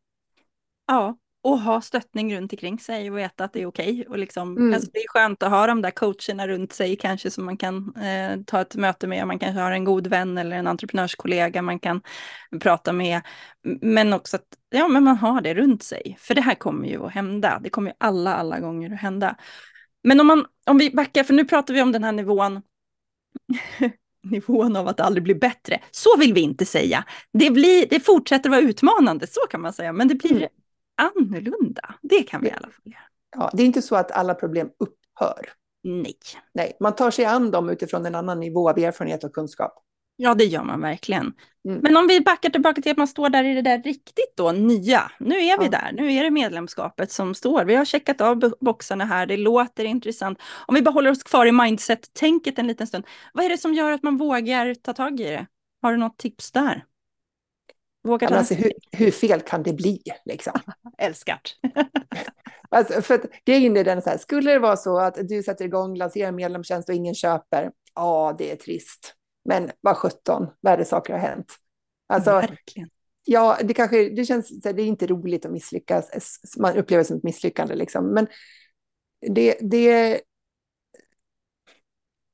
Ja, 0.86 1.16
och 1.42 1.58
ha 1.60 1.80
stöttning 1.80 2.36
runt 2.36 2.52
omkring 2.52 2.78
sig 2.78 3.10
och 3.10 3.18
veta 3.18 3.44
att 3.44 3.52
det 3.52 3.62
är 3.62 3.66
okej. 3.66 3.92
Okay. 3.92 4.04
Och 4.04 4.18
liksom, 4.18 4.56
Mm. 4.56 4.74
alltså 4.74 4.90
det 4.92 4.98
är 4.98 5.08
skönt 5.08 5.42
att 5.42 5.50
ha 5.50 5.66
de 5.66 5.82
där 5.82 5.90
coacherna 5.90 6.48
runt 6.48 6.72
sig 6.72 6.96
kanske 6.96 7.30
som 7.30 7.44
man 7.44 7.56
kan 7.56 7.94
eh, 7.96 8.40
ta 8.46 8.60
ett 8.60 8.74
möte 8.74 9.06
med. 9.06 9.26
Man 9.26 9.38
kanske 9.38 9.60
har 9.60 9.70
en 9.70 9.84
god 9.84 10.06
vän 10.06 10.38
eller 10.38 10.56
en 10.56 10.66
entreprenörskollega 10.66 11.62
man 11.62 11.78
kan 11.78 12.02
prata 12.60 12.92
med. 12.92 13.20
Men 13.80 14.12
också 14.12 14.36
att 14.36 14.46
ja, 14.70 14.88
men 14.88 15.04
man 15.04 15.16
har 15.16 15.40
det 15.40 15.54
runt 15.54 15.82
sig. 15.82 16.16
För 16.20 16.34
det 16.34 16.40
här 16.40 16.54
kommer 16.54 16.88
ju 16.88 17.04
att 17.04 17.12
hända. 17.12 17.60
Det 17.62 17.70
kommer 17.70 17.90
ju 17.90 17.96
alla, 17.98 18.34
alla 18.34 18.60
gånger 18.60 18.92
att 18.92 19.00
hända. 19.00 19.36
Men 20.04 20.20
om, 20.20 20.26
man, 20.26 20.46
om 20.66 20.78
vi 20.78 20.90
backar, 20.90 21.24
för 21.24 21.34
nu 21.34 21.44
pratar 21.44 21.74
vi 21.74 21.82
om 21.82 21.92
den 21.92 22.04
här 22.04 22.12
nivån 22.12 22.62
nivån 24.22 24.76
av 24.76 24.88
att 24.88 25.00
aldrig 25.00 25.22
blir 25.22 25.34
bättre. 25.34 25.80
Så 25.90 26.16
vill 26.18 26.34
vi 26.34 26.40
inte 26.40 26.66
säga. 26.66 27.04
Det, 27.32 27.50
blir, 27.50 27.86
det 27.90 28.00
fortsätter 28.00 28.50
vara 28.50 28.60
utmanande, 28.60 29.26
så 29.26 29.40
kan 29.50 29.60
man 29.60 29.72
säga, 29.72 29.92
men 29.92 30.08
det 30.08 30.14
blir 30.14 30.36
Mm. 30.36 30.48
Annorlunda. 30.96 31.94
Det 32.02 32.22
kan 32.22 32.40
vi 32.40 32.48
i 32.48 32.52
alla 32.52 32.60
fall 32.68 32.82
göra. 32.84 33.00
Ja, 33.36 33.50
det 33.52 33.62
är 33.62 33.66
inte 33.66 33.82
så 33.82 33.96
att 33.96 34.10
alla 34.12 34.34
problem 34.34 34.68
upphör. 34.78 35.46
Nej. 35.84 36.14
Nej, 36.54 36.76
man 36.80 36.94
tar 36.94 37.10
sig 37.10 37.24
an 37.24 37.50
dem 37.50 37.70
utifrån 37.70 38.06
en 38.06 38.14
annan 38.14 38.40
nivå 38.40 38.70
av 38.70 38.78
erfarenhet 38.78 39.24
och 39.24 39.32
kunskap. 39.32 39.82
Ja, 40.18 40.34
det 40.34 40.44
gör 40.44 40.62
man 40.64 40.80
verkligen. 40.80 41.32
Mm. 41.68 41.80
Men 41.82 41.96
om 41.96 42.06
vi 42.06 42.20
backar 42.20 42.50
tillbaka 42.50 42.82
till 42.82 42.92
att 42.92 42.98
man 42.98 43.08
står 43.08 43.28
där 43.28 43.44
i 43.44 43.54
det 43.54 43.62
där 43.62 43.82
riktigt 43.82 44.36
då, 44.36 44.52
nya. 44.52 45.10
Nu 45.18 45.34
är 45.34 45.58
vi 45.58 45.64
Ja. 45.64 45.70
där, 45.70 45.92
nu 45.92 46.12
är 46.12 46.24
det 46.24 46.30
medlemskapet 46.30 47.12
som 47.12 47.34
står. 47.34 47.64
Vi 47.64 47.74
har 47.74 47.84
checkat 47.84 48.20
av 48.20 48.36
bo- 48.38 48.56
boxarna 48.60 49.04
här, 49.04 49.26
det 49.26 49.36
låter 49.36 49.84
intressant. 49.84 50.38
Om 50.66 50.74
vi 50.74 50.82
bara 50.82 50.90
håller 50.90 51.10
oss 51.10 51.22
kvar 51.22 51.46
i 51.46 51.52
mindset-tänket 51.52 52.58
en 52.58 52.66
liten 52.66 52.86
stund. 52.86 53.04
Vad 53.32 53.44
är 53.44 53.48
det 53.48 53.58
som 53.58 53.74
gör 53.74 53.92
att 53.92 54.02
man 54.02 54.16
vågar 54.16 54.74
ta 54.74 54.92
tag 54.92 55.20
i 55.20 55.24
det? 55.24 55.46
Har 55.82 55.92
du 55.92 55.98
något 55.98 56.18
tips 56.18 56.52
där? 56.52 56.84
Vågar 58.06 58.32
alltså, 58.32 58.54
hur, 58.54 58.72
hur 58.92 59.10
fel 59.10 59.40
kan 59.40 59.62
det 59.62 59.72
bli? 59.72 60.02
Liksom? 60.24 60.60
Älskart. 60.98 61.56
Alltså, 62.68 63.02
för 63.02 63.20
grejen 63.44 63.76
är 63.76 63.84
den 63.84 64.02
så 64.02 64.10
här, 64.10 64.18
skulle 64.18 64.52
det 64.52 64.58
vara 64.58 64.76
så 64.76 64.98
att 64.98 65.28
du 65.28 65.42
sätter 65.42 65.64
igång, 65.64 65.96
lanserar 65.96 66.28
en 66.28 66.36
medlemstjänst 66.36 66.88
och 66.88 66.94
ingen 66.94 67.14
köper, 67.14 67.70
ja, 67.94 68.34
det 68.38 68.52
är 68.52 68.56
trist. 68.56 69.14
Men 69.44 69.70
vad 69.80 69.96
sjutton, 69.96 70.46
värre 70.62 70.84
saker 70.84 71.12
har 71.12 71.20
hänt. 71.20 71.54
Alltså, 72.06 72.30
Verkligen. 72.30 72.88
ja, 73.24 73.58
det 73.62 73.74
kanske, 73.74 74.08
det 74.08 74.24
känns, 74.24 74.60
det 74.62 74.68
är 74.70 74.80
inte 74.80 75.06
roligt 75.06 75.46
att 75.46 75.52
misslyckas, 75.52 76.10
man 76.58 76.76
upplever 76.76 77.04
det 77.04 77.08
som 77.08 77.16
ett 77.16 77.22
misslyckande 77.22 77.74
liksom, 77.74 78.14
men 78.14 78.26
det, 79.28 79.58
det, 79.60 80.20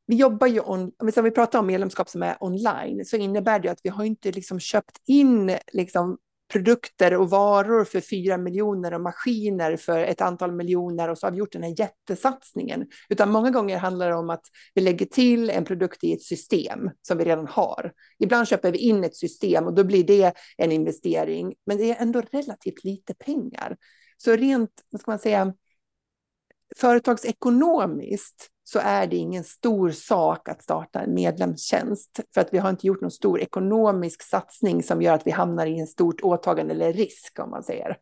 vi 0.06 0.16
jobbar 0.16 0.46
ju 0.46 0.60
on, 0.60 0.92
om 0.98 1.06
vi- 1.06 1.22
vi 1.22 1.30
pratar 1.30 1.58
om 1.58 1.66
medlemskap 1.66 2.08
som 2.08 2.22
är 2.22 2.36
online, 2.40 3.04
så 3.04 3.16
innebär 3.16 3.58
det 3.58 3.68
att 3.68 3.80
vi 3.82 3.90
har 3.90 4.04
inte 4.04 4.32
liksom 4.32 4.60
köpt 4.60 5.00
in 5.06 5.56
liksom 5.72 6.18
produkter 6.52 7.14
och 7.14 7.30
varor 7.30 7.84
för 7.84 8.00
fyra 8.00 8.38
miljoner 8.38 8.94
och 8.94 9.00
maskiner 9.00 9.76
för 9.76 9.98
ett 9.98 10.20
antal 10.20 10.52
miljoner 10.52 11.08
och 11.08 11.18
så 11.18 11.26
har 11.26 11.32
vi 11.32 11.38
gjort 11.38 11.52
den 11.52 11.62
här 11.62 11.74
jättesatsningen. 11.78 12.86
Utan 13.08 13.30
många 13.30 13.50
gånger 13.50 13.78
handlar 13.78 14.08
det 14.08 14.14
om 14.14 14.30
att 14.30 14.44
vi 14.74 14.82
lägger 14.82 15.06
till 15.06 15.50
en 15.50 15.64
produkt 15.64 16.04
i 16.04 16.12
ett 16.12 16.22
system 16.22 16.90
som 17.02 17.18
vi 17.18 17.24
redan 17.24 17.46
har. 17.46 17.92
Ibland 18.18 18.48
köper 18.48 18.72
vi 18.72 18.78
in 18.78 19.04
ett 19.04 19.16
system 19.16 19.64
och 19.64 19.74
då 19.74 19.84
blir 19.84 20.04
det 20.04 20.32
en 20.56 20.72
investering, 20.72 21.54
men 21.66 21.78
det 21.78 21.90
är 21.90 22.02
ändå 22.02 22.22
relativt 22.32 22.84
lite 22.84 23.14
pengar. 23.14 23.76
Så 24.16 24.36
rent, 24.36 24.70
vad 24.90 25.00
ska 25.00 25.10
man 25.10 25.18
säga, 25.18 25.54
företagsekonomiskt 26.76 28.48
så 28.72 28.78
är 28.78 29.06
det 29.06 29.16
ingen 29.16 29.44
stor 29.44 29.90
sak 29.90 30.48
att 30.48 30.62
starta 30.62 31.00
en 31.00 31.14
medlemstjänst 31.14 32.20
för 32.34 32.40
att 32.40 32.54
vi 32.54 32.58
har 32.58 32.70
inte 32.70 32.86
gjort 32.86 33.00
någon 33.00 33.10
stor 33.10 33.40
ekonomisk 33.40 34.22
satsning 34.22 34.82
som 34.82 35.02
gör 35.02 35.14
att 35.14 35.26
vi 35.26 35.30
hamnar 35.30 35.66
i 35.66 35.80
en 35.80 35.86
stort 35.86 36.20
åtagande 36.22 36.74
eller 36.74 36.92
risk 36.92 37.38
om 37.38 37.50
man 37.50 37.62
säger. 37.62 37.96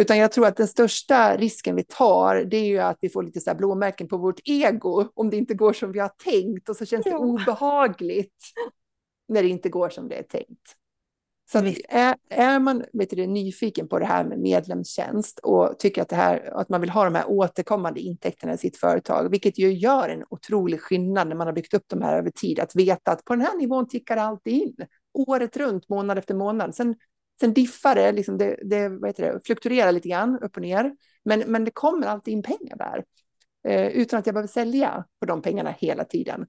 Utan 0.00 0.18
jag 0.18 0.32
tror 0.32 0.46
att 0.46 0.56
den 0.56 0.68
största 0.68 1.36
risken 1.36 1.76
vi 1.76 1.84
tar 1.84 2.44
det 2.44 2.56
är 2.56 2.64
ju 2.64 2.78
att 2.78 2.98
vi 3.00 3.08
får 3.08 3.22
lite 3.22 3.40
så 3.40 3.54
blåmärken 3.54 4.08
på 4.08 4.16
vårt 4.16 4.40
ego 4.44 5.08
om 5.14 5.30
det 5.30 5.36
inte 5.36 5.54
går 5.54 5.72
som 5.72 5.92
vi 5.92 5.98
har 5.98 6.12
tänkt 6.24 6.68
och 6.68 6.76
så 6.76 6.86
känns 6.86 7.04
det 7.04 7.16
obehagligt 7.16 8.44
när 9.28 9.42
det 9.42 9.48
inte 9.48 9.68
går 9.68 9.88
som 9.88 10.08
det 10.08 10.14
är 10.14 10.22
tänkt. 10.22 10.76
Så 11.52 11.60
Visst. 11.60 11.80
är, 11.88 12.16
är 12.28 12.60
man 12.60 12.84
vet 12.92 13.10
du, 13.10 13.26
nyfiken 13.26 13.88
på 13.88 13.98
det 13.98 14.06
här 14.06 14.24
med 14.24 14.38
medlemstjänst 14.38 15.38
och 15.38 15.78
tycker 15.78 16.02
att, 16.02 16.08
det 16.08 16.16
här, 16.16 16.60
att 16.60 16.68
man 16.68 16.80
vill 16.80 16.90
ha 16.90 17.04
de 17.04 17.14
här 17.14 17.30
återkommande 17.30 18.00
intäkterna 18.00 18.54
i 18.54 18.58
sitt 18.58 18.76
företag, 18.76 19.30
vilket 19.30 19.58
ju 19.58 19.72
gör 19.72 20.08
en 20.08 20.24
otrolig 20.30 20.80
skillnad 20.80 21.28
när 21.28 21.36
man 21.36 21.46
har 21.46 21.54
byggt 21.54 21.74
upp 21.74 21.84
de 21.86 22.02
här 22.02 22.18
över 22.18 22.30
tid, 22.30 22.60
att 22.60 22.76
veta 22.76 23.12
att 23.12 23.24
på 23.24 23.34
den 23.34 23.44
här 23.44 23.58
nivån 23.58 23.88
tickar 23.88 24.16
allt 24.16 24.46
in, 24.46 24.76
året 25.14 25.56
runt, 25.56 25.88
månad 25.88 26.18
efter 26.18 26.34
månad. 26.34 26.74
Sen, 26.74 26.94
sen 27.40 27.54
diffar 27.54 27.94
det, 27.94 28.12
liksom 28.12 28.38
det, 28.38 28.56
det, 28.64 28.88
vad 28.88 29.08
heter 29.08 29.32
det 29.32 29.40
fluktuerar 29.44 29.92
lite 29.92 30.08
grann 30.08 30.38
upp 30.42 30.56
och 30.56 30.62
ner, 30.62 30.96
men, 31.24 31.40
men 31.46 31.64
det 31.64 31.70
kommer 31.70 32.06
alltid 32.06 32.34
in 32.34 32.42
pengar 32.42 32.76
där, 32.76 33.04
eh, 33.68 33.86
utan 33.86 34.18
att 34.18 34.26
jag 34.26 34.34
behöver 34.34 34.48
sälja 34.48 35.04
på 35.20 35.26
de 35.26 35.42
pengarna 35.42 35.74
hela 35.78 36.04
tiden. 36.04 36.46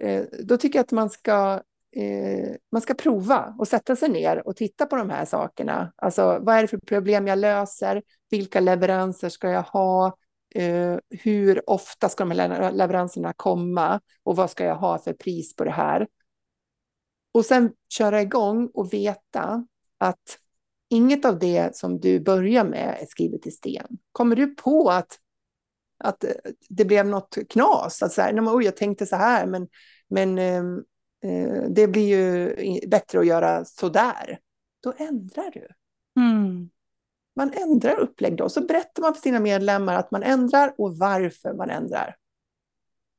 Eh, 0.00 0.24
då 0.44 0.56
tycker 0.56 0.78
jag 0.78 0.84
att 0.84 0.92
man 0.92 1.10
ska 1.10 1.62
eh, 1.96 2.48
man 2.72 2.82
ska 2.82 2.94
prova 2.94 3.54
och 3.58 3.68
sätta 3.68 3.96
sig 3.96 4.08
ner 4.08 4.46
och 4.48 4.56
titta 4.56 4.86
på 4.86 4.96
de 4.96 5.10
här 5.10 5.24
sakerna. 5.24 5.92
Alltså, 5.96 6.38
vad 6.42 6.56
är 6.56 6.62
det 6.62 6.68
för 6.68 6.78
problem 6.78 7.26
jag 7.26 7.38
löser? 7.38 8.02
Vilka 8.30 8.60
leveranser 8.60 9.28
ska 9.28 9.50
jag 9.50 9.62
ha? 9.62 10.16
Eh, 10.54 10.96
hur 11.10 11.70
ofta 11.70 12.08
ska 12.08 12.24
de 12.24 12.30
här 12.38 12.72
leveranserna 12.72 13.32
komma? 13.36 14.00
Och 14.22 14.36
vad 14.36 14.50
ska 14.50 14.64
jag 14.64 14.76
ha 14.76 14.98
för 14.98 15.12
pris 15.12 15.56
på 15.56 15.64
det 15.64 15.70
här? 15.70 16.06
Och 17.32 17.44
sen 17.44 17.72
köra 17.88 18.22
igång 18.22 18.70
och 18.74 18.92
veta 18.92 19.66
att 19.98 20.38
inget 20.88 21.24
av 21.24 21.38
det 21.38 21.76
som 21.76 22.00
du 22.00 22.20
börjar 22.20 22.64
med 22.64 22.96
är 23.00 23.06
skrivet 23.06 23.46
i 23.46 23.50
sten. 23.50 23.98
Kommer 24.12 24.36
du 24.36 24.54
på 24.54 24.90
att, 24.90 25.18
att 26.04 26.24
eh, 26.24 26.30
det 26.68 26.84
blev 26.84 27.06
något 27.06 27.38
knas, 27.50 28.02
att 28.02 28.12
så 28.12 28.22
här, 28.22 28.32
"Nej, 28.32 28.44
oj, 28.48 28.64
jag 28.64 28.76
tänkte 28.76 29.06
så 29.06 29.16
här, 29.16 29.46
men, 29.46 29.68
men 30.08 30.38
ehm, 30.38 30.84
eh, 31.24 31.62
det 31.70 31.88
blir 31.88 32.08
ju 32.08 32.88
bättre 32.88 33.18
att 33.18 33.26
göra 33.26 33.64
så 33.64 33.88
där. 33.88 34.38
Då 34.82 34.92
ändrar 34.96 35.50
du. 35.50 35.68
Mm. 36.20 36.70
Man 37.36 37.52
ändrar 37.52 37.98
upplägg 37.98 38.36
då, 38.36 38.48
så 38.48 38.60
berättar 38.60 39.02
man 39.02 39.14
för 39.14 39.20
sina 39.20 39.40
medlemmar 39.40 39.94
att 39.94 40.10
man 40.10 40.22
ändrar 40.22 40.74
och 40.78 40.98
varför 40.98 41.54
man 41.54 41.70
ändrar. 41.70 42.16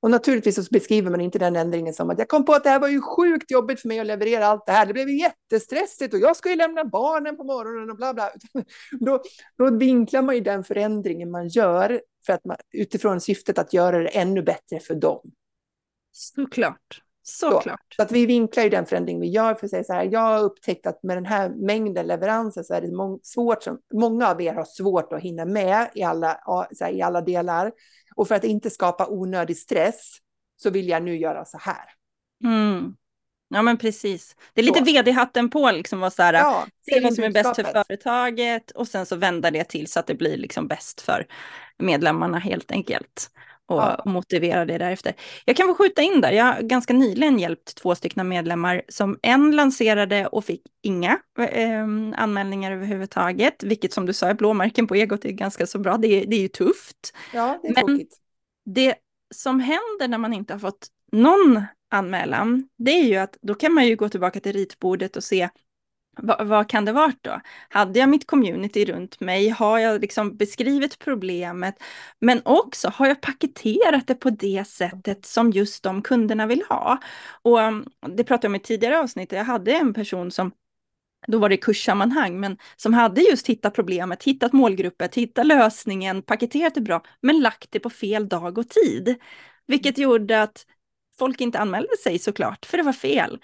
Och 0.01 0.11
naturligtvis 0.11 0.55
så 0.55 0.63
beskriver 0.71 1.11
man 1.11 1.21
inte 1.21 1.39
den 1.39 1.55
ändringen 1.55 1.93
som 1.93 2.09
att 2.09 2.19
jag 2.19 2.27
kom 2.27 2.45
på 2.45 2.53
att 2.53 2.63
det 2.63 2.69
här 2.69 2.79
var 2.79 2.87
ju 2.87 3.01
sjukt 3.01 3.51
jobbigt 3.51 3.81
för 3.81 3.87
mig 3.87 3.99
att 3.99 4.07
leverera 4.07 4.45
allt 4.45 4.65
det 4.65 4.71
här. 4.71 4.85
Det 4.85 4.93
blev 4.93 5.09
ju 5.09 5.19
jättestressigt 5.19 6.13
och 6.13 6.19
jag 6.19 6.35
ska 6.35 6.49
ju 6.49 6.55
lämna 6.55 6.85
barnen 6.85 7.37
på 7.37 7.43
morgonen 7.43 7.89
och 7.89 7.95
bla 7.95 8.13
bla. 8.13 8.31
Då, 8.99 9.21
då 9.57 9.77
vinklar 9.77 10.21
man 10.21 10.35
ju 10.35 10.41
den 10.41 10.63
förändringen 10.63 11.31
man 11.31 11.47
gör 11.47 12.01
för 12.25 12.33
att 12.33 12.45
man, 12.45 12.57
utifrån 12.71 13.21
syftet 13.21 13.57
att 13.57 13.73
göra 13.73 13.99
det 13.99 14.09
ännu 14.09 14.41
bättre 14.41 14.79
för 14.79 14.95
dem. 14.95 15.31
Såklart. 16.11 17.01
Såklart. 17.37 17.93
Så 17.95 18.01
att 18.01 18.11
vi 18.11 18.25
vinklar 18.25 18.63
ju 18.63 18.69
den 18.69 18.85
förändring 18.85 19.19
vi 19.19 19.27
gör 19.27 19.53
för 19.55 19.65
att 19.65 19.71
säga 19.71 19.83
så 19.83 19.93
här, 19.93 20.09
jag 20.11 20.19
har 20.19 20.43
upptäckt 20.43 20.87
att 20.87 21.03
med 21.03 21.17
den 21.17 21.25
här 21.25 21.49
mängden 21.49 22.07
leveranser 22.07 22.63
så 22.63 22.73
är 22.73 22.81
det 22.81 22.91
må 22.91 23.19
svårt 23.23 23.63
som, 23.63 23.79
många 23.93 24.27
av 24.27 24.41
er 24.41 24.53
har 24.53 24.65
svårt 24.65 25.13
att 25.13 25.21
hinna 25.21 25.45
med 25.45 25.89
i 25.93 26.03
alla, 26.03 26.39
så 26.71 26.85
här, 26.85 26.91
i 26.91 27.01
alla 27.01 27.21
delar. 27.21 27.71
Och 28.15 28.27
för 28.27 28.35
att 28.35 28.43
inte 28.43 28.69
skapa 28.69 29.07
onödig 29.07 29.57
stress 29.57 30.17
så 30.57 30.69
vill 30.69 30.89
jag 30.89 31.03
nu 31.03 31.17
göra 31.17 31.45
så 31.45 31.57
här. 31.57 31.85
Mm. 32.43 32.95
Ja 33.49 33.61
men 33.61 33.77
precis. 33.77 34.35
Det 34.53 34.61
är 34.61 34.65
lite 34.65 34.79
Så. 34.79 34.85
vd-hatten 34.85 35.49
på 35.49 35.71
liksom. 35.71 35.99
Vara 35.99 36.11
så 36.11 36.23
här, 36.23 36.33
Ja, 36.33 36.65
se 36.89 36.99
vad 36.99 37.13
som 37.13 37.23
är 37.23 37.31
bäst 37.31 37.55
för 37.55 37.63
företaget 37.63 38.71
och 38.71 38.87
sen 38.87 39.05
så 39.05 39.15
vända 39.15 39.51
det 39.51 39.63
till 39.63 39.87
så 39.87 39.99
att 39.99 40.07
det 40.07 40.15
blir 40.15 40.37
liksom 40.37 40.67
bäst 40.67 41.01
för 41.01 41.27
medlemmarna 41.77 42.39
helt 42.39 42.71
enkelt. 42.71 43.29
Och, 43.69 43.77
Ja. 43.81 44.01
motivera 44.05 44.65
det 44.65 44.77
därefter. 44.77 45.13
Jag 45.45 45.55
kan 45.55 45.67
få 45.67 45.75
skjuta 45.75 46.01
in 46.01 46.21
där, 46.21 46.31
jag 46.31 46.45
har 46.45 46.61
ganska 46.61 46.93
nyligen 46.93 47.39
hjälpt 47.39 47.75
två 47.75 47.95
stycken 47.95 48.27
medlemmar 48.27 48.81
som 48.87 49.19
en 49.21 49.55
lanserade 49.55 50.27
och 50.27 50.45
fick 50.45 50.61
inga 50.81 51.19
eh, 51.39 51.83
anmälningar 52.15 52.71
överhuvudtaget, 52.71 53.63
vilket 53.63 53.93
som 53.93 54.05
du 54.05 54.13
sa 54.13 54.27
är 54.27 54.33
blåmärken 54.33 54.87
på 54.87 54.95
egot 54.95 55.25
är 55.25 55.31
ganska 55.31 55.67
så 55.67 55.79
bra, 55.79 55.97
det 55.97 56.07
är, 56.07 56.25
det 56.27 56.35
är 56.35 56.41
ju 56.41 56.47
tufft. 56.47 57.13
Ja, 57.33 57.59
det 57.61 57.67
är 57.67 57.73
Men- 57.73 57.85
tråkigt. 57.85 58.17
Det 58.65 58.95
som 59.35 59.59
händer 59.59 60.07
när 60.07 60.17
man 60.17 60.33
inte 60.33 60.53
har 60.53 60.59
fått 60.59 60.87
någon 61.11 61.63
anmälan, 61.91 62.69
det 62.77 62.91
är 62.91 63.03
ju 63.03 63.15
att 63.15 63.37
då 63.41 63.55
kan 63.55 63.73
man 63.73 63.87
ju 63.87 63.95
gå 63.95 64.09
tillbaka 64.09 64.39
till 64.39 64.53
ritbordet 64.53 65.15
och 65.15 65.23
se 65.23 65.49
vad, 66.23 66.47
vad 66.47 66.69
kan 66.69 66.85
det 66.85 66.91
vara 66.91 67.13
då? 67.21 67.41
Hade 67.69 67.99
jag 67.99 68.09
mitt 68.09 68.27
community 68.27 68.85
runt 68.85 69.19
mig? 69.19 69.49
Har 69.49 69.79
jag 69.79 70.01
liksom 70.01 70.37
beskrivit 70.37 70.99
problemet? 70.99 71.75
Men 72.19 72.41
också, 72.45 72.89
har 72.95 73.07
jag 73.07 73.21
paketerat 73.21 74.07
det 74.07 74.15
på 74.15 74.29
det 74.29 74.67
sättet 74.67 75.25
som 75.25 75.51
just 75.51 75.83
de 75.83 76.01
kunderna 76.01 76.47
vill 76.47 76.63
ha? 76.69 76.97
Och 77.41 77.61
mm, 77.61 77.85
det 78.15 78.23
pratade 78.23 78.45
jag 78.45 78.51
om 78.51 78.55
i 78.55 78.59
tidigare 78.59 78.99
avsnitt. 78.99 79.31
Jag 79.31 79.43
hade 79.45 79.71
en 79.71 79.93
person 79.93 80.31
som 80.31 80.51
då 81.27 81.37
var 81.37 81.49
det 81.49 81.57
kurssammanhang, 81.57 82.39
men 82.39 82.57
som 82.75 82.93
hade 82.93 83.21
just 83.21 83.47
hittat 83.47 83.73
problemet, 83.73 84.23
hittat 84.23 84.53
målgruppet, 84.53 85.15
hittat 85.15 85.45
lösningen, 85.45 86.21
paketerat 86.21 86.75
det 86.75 86.81
bra, 86.81 87.03
men 87.21 87.39
lagt 87.39 87.71
det 87.71 87.79
på 87.79 87.89
fel 87.89 88.29
dag 88.29 88.57
och 88.57 88.69
tid. 88.69 89.15
Vilket 89.67 89.97
gjorde 89.97 90.41
att 90.41 90.65
folk 91.19 91.41
inte 91.41 91.59
anmälde 91.59 91.97
sig 92.03 92.19
såklart, 92.19 92.65
för 92.65 92.77
det 92.77 92.83
var 92.83 92.93
fel. 92.93 93.39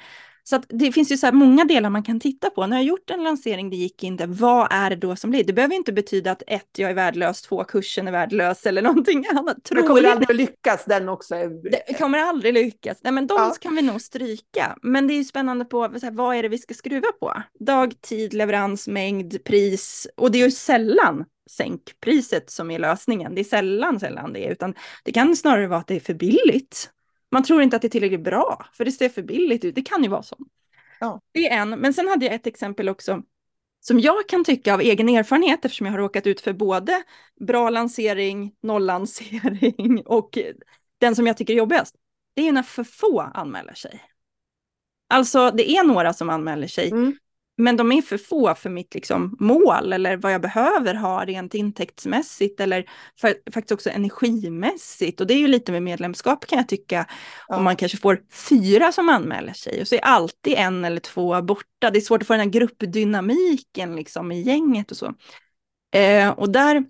Så 0.49 0.61
det 0.69 0.91
finns 0.91 1.11
ju 1.11 1.17
så 1.17 1.31
många 1.31 1.65
delar 1.65 1.89
man 1.89 2.03
kan 2.03 2.19
titta 2.19 2.49
på. 2.49 2.67
När 2.67 2.77
jag 2.77 2.85
gjort 2.85 3.09
en 3.09 3.23
lansering, 3.23 3.69
det 3.69 3.75
gick 3.75 4.03
inte, 4.03 4.25
vad 4.25 4.67
är 4.71 4.89
det 4.89 4.95
då 4.95 5.15
som 5.15 5.29
blir? 5.29 5.43
Det 5.43 5.53
behöver 5.53 5.75
inte 5.75 5.93
betyda 5.93 6.31
att 6.31 6.43
ett, 6.47 6.69
jag 6.77 6.89
är 6.89 6.93
värdelös, 6.93 7.41
två, 7.41 7.63
kursen 7.63 8.07
är 8.07 8.11
värdelös 8.11 8.65
eller 8.65 8.81
någonting 8.81 9.25
annat. 9.31 9.57
Det 9.63 9.81
kommer 9.81 10.03
aldrig 10.03 10.29
att 10.29 10.35
lyckas, 10.35 10.85
den 10.85 11.09
också. 11.09 11.35
Det 11.87 11.97
kommer 11.97 12.17
aldrig 12.17 12.53
lyckas. 12.53 12.97
Nej, 13.01 13.13
men 13.13 13.27
de 13.27 13.33
ja. 13.37 13.55
kan 13.61 13.75
vi 13.75 13.81
nog 13.81 14.01
stryka. 14.01 14.77
Men 14.81 15.07
det 15.07 15.13
är 15.13 15.15
ju 15.15 15.23
spännande 15.23 15.65
på 15.65 15.81
här, 15.81 16.11
vad 16.11 16.35
är 16.35 16.43
det 16.43 16.49
vi 16.49 16.57
ska 16.57 16.73
skruva 16.73 17.11
på? 17.19 17.33
Dag, 17.59 18.01
tid, 18.01 18.33
leverans, 18.33 18.87
mängd, 18.87 19.43
pris. 19.43 20.07
Och 20.15 20.31
det 20.31 20.41
är 20.41 20.45
ju 20.45 20.51
sällan 20.51 21.25
sänkpriset 21.51 22.49
som 22.49 22.71
är 22.71 22.79
lösningen. 22.79 23.35
Det 23.35 23.41
är 23.41 23.43
sällan, 23.43 23.99
sällan 23.99 24.33
det, 24.33 24.45
utan 24.45 24.73
det 25.03 25.11
kan 25.11 25.35
snarare 25.35 25.67
vara 25.67 25.79
att 25.79 25.87
det 25.87 25.95
är 25.95 25.99
för 25.99 26.13
billigt. 26.13 26.89
Man 27.31 27.43
tror 27.43 27.61
inte 27.61 27.75
att 27.75 27.81
det 27.81 27.87
är 27.87 27.89
tillräckligt 27.89 28.23
bra, 28.23 28.65
för 28.73 28.85
det 28.85 28.91
ser 28.91 29.09
för 29.09 29.21
billigt 29.21 29.65
ut. 29.65 29.75
Det 29.75 29.81
kan 29.81 30.03
ju 30.03 30.09
vara 30.09 30.23
så. 30.23 30.37
Ja. 30.99 31.21
Det 31.31 31.49
är 31.49 31.61
en, 31.61 31.69
men 31.69 31.93
sen 31.93 32.07
hade 32.07 32.25
jag 32.25 32.35
ett 32.35 32.47
exempel 32.47 32.89
också 32.89 33.23
som 33.87 33.99
jag 33.99 34.29
kan 34.29 34.43
tycka 34.43 34.73
av 34.73 34.81
egen 34.81 35.09
erfarenhet, 35.09 35.65
eftersom 35.65 35.85
jag 35.85 35.93
har 35.93 35.99
råkat 35.99 36.27
ut 36.27 36.41
för 36.41 36.53
både 36.53 37.03
bra 37.39 37.69
lansering, 37.69 38.55
nollansering 38.61 40.01
och 40.05 40.37
den 40.97 41.15
som 41.15 41.27
jag 41.27 41.37
tycker 41.37 41.53
är 41.53 41.57
jobbigast. 41.57 41.95
Det 42.33 42.41
är 42.41 42.45
ju 42.45 42.51
när 42.51 42.63
för 42.63 42.83
få 42.83 43.21
anmäler 43.21 43.73
sig. 43.73 44.01
Alltså 45.09 45.51
det 45.51 45.71
är 45.71 45.83
några 45.83 46.13
som 46.13 46.29
anmäler 46.29 46.67
sig, 46.67 46.91
mm. 46.91 47.17
Men 47.57 47.77
de 47.77 47.91
är 47.91 48.01
för 48.01 48.17
få 48.17 48.55
för 48.55 48.69
mitt 48.69 48.95
liksom, 48.95 49.37
mål 49.39 49.93
eller 49.93 50.17
vad 50.17 50.33
jag 50.33 50.41
behöver 50.41 50.93
ha 50.93 51.25
rent 51.25 51.53
intäktsmässigt 51.53 52.59
eller 52.59 52.89
för, 53.19 53.35
faktiskt 53.53 53.71
också 53.71 53.89
energimässigt. 53.89 55.21
Och 55.21 55.27
det 55.27 55.33
är 55.33 55.37
ju 55.37 55.47
lite 55.47 55.71
med 55.71 55.83
medlemskap 55.83 56.45
kan 56.45 56.57
jag 56.57 56.67
tycka. 56.67 57.05
Ja. 57.47 57.55
Om 57.55 57.63
man 57.63 57.75
kanske 57.75 57.97
får 57.97 58.21
fyra 58.49 58.91
som 58.91 59.09
anmäler 59.09 59.53
sig 59.53 59.81
och 59.81 59.87
så 59.87 59.95
är 59.95 60.03
alltid 60.03 60.53
en 60.57 60.85
eller 60.85 60.99
två 60.99 61.41
borta. 61.41 61.91
Det 61.91 61.99
är 61.99 62.01
svårt 62.01 62.21
att 62.21 62.27
få 62.27 62.33
den 62.33 62.39
här 62.39 62.49
gruppdynamiken 62.49 63.95
liksom, 63.95 64.31
i 64.31 64.41
gänget 64.41 64.91
och 64.91 64.97
så. 64.97 65.13
Eh, 65.95 66.29
och 66.29 66.49
där, 66.49 66.85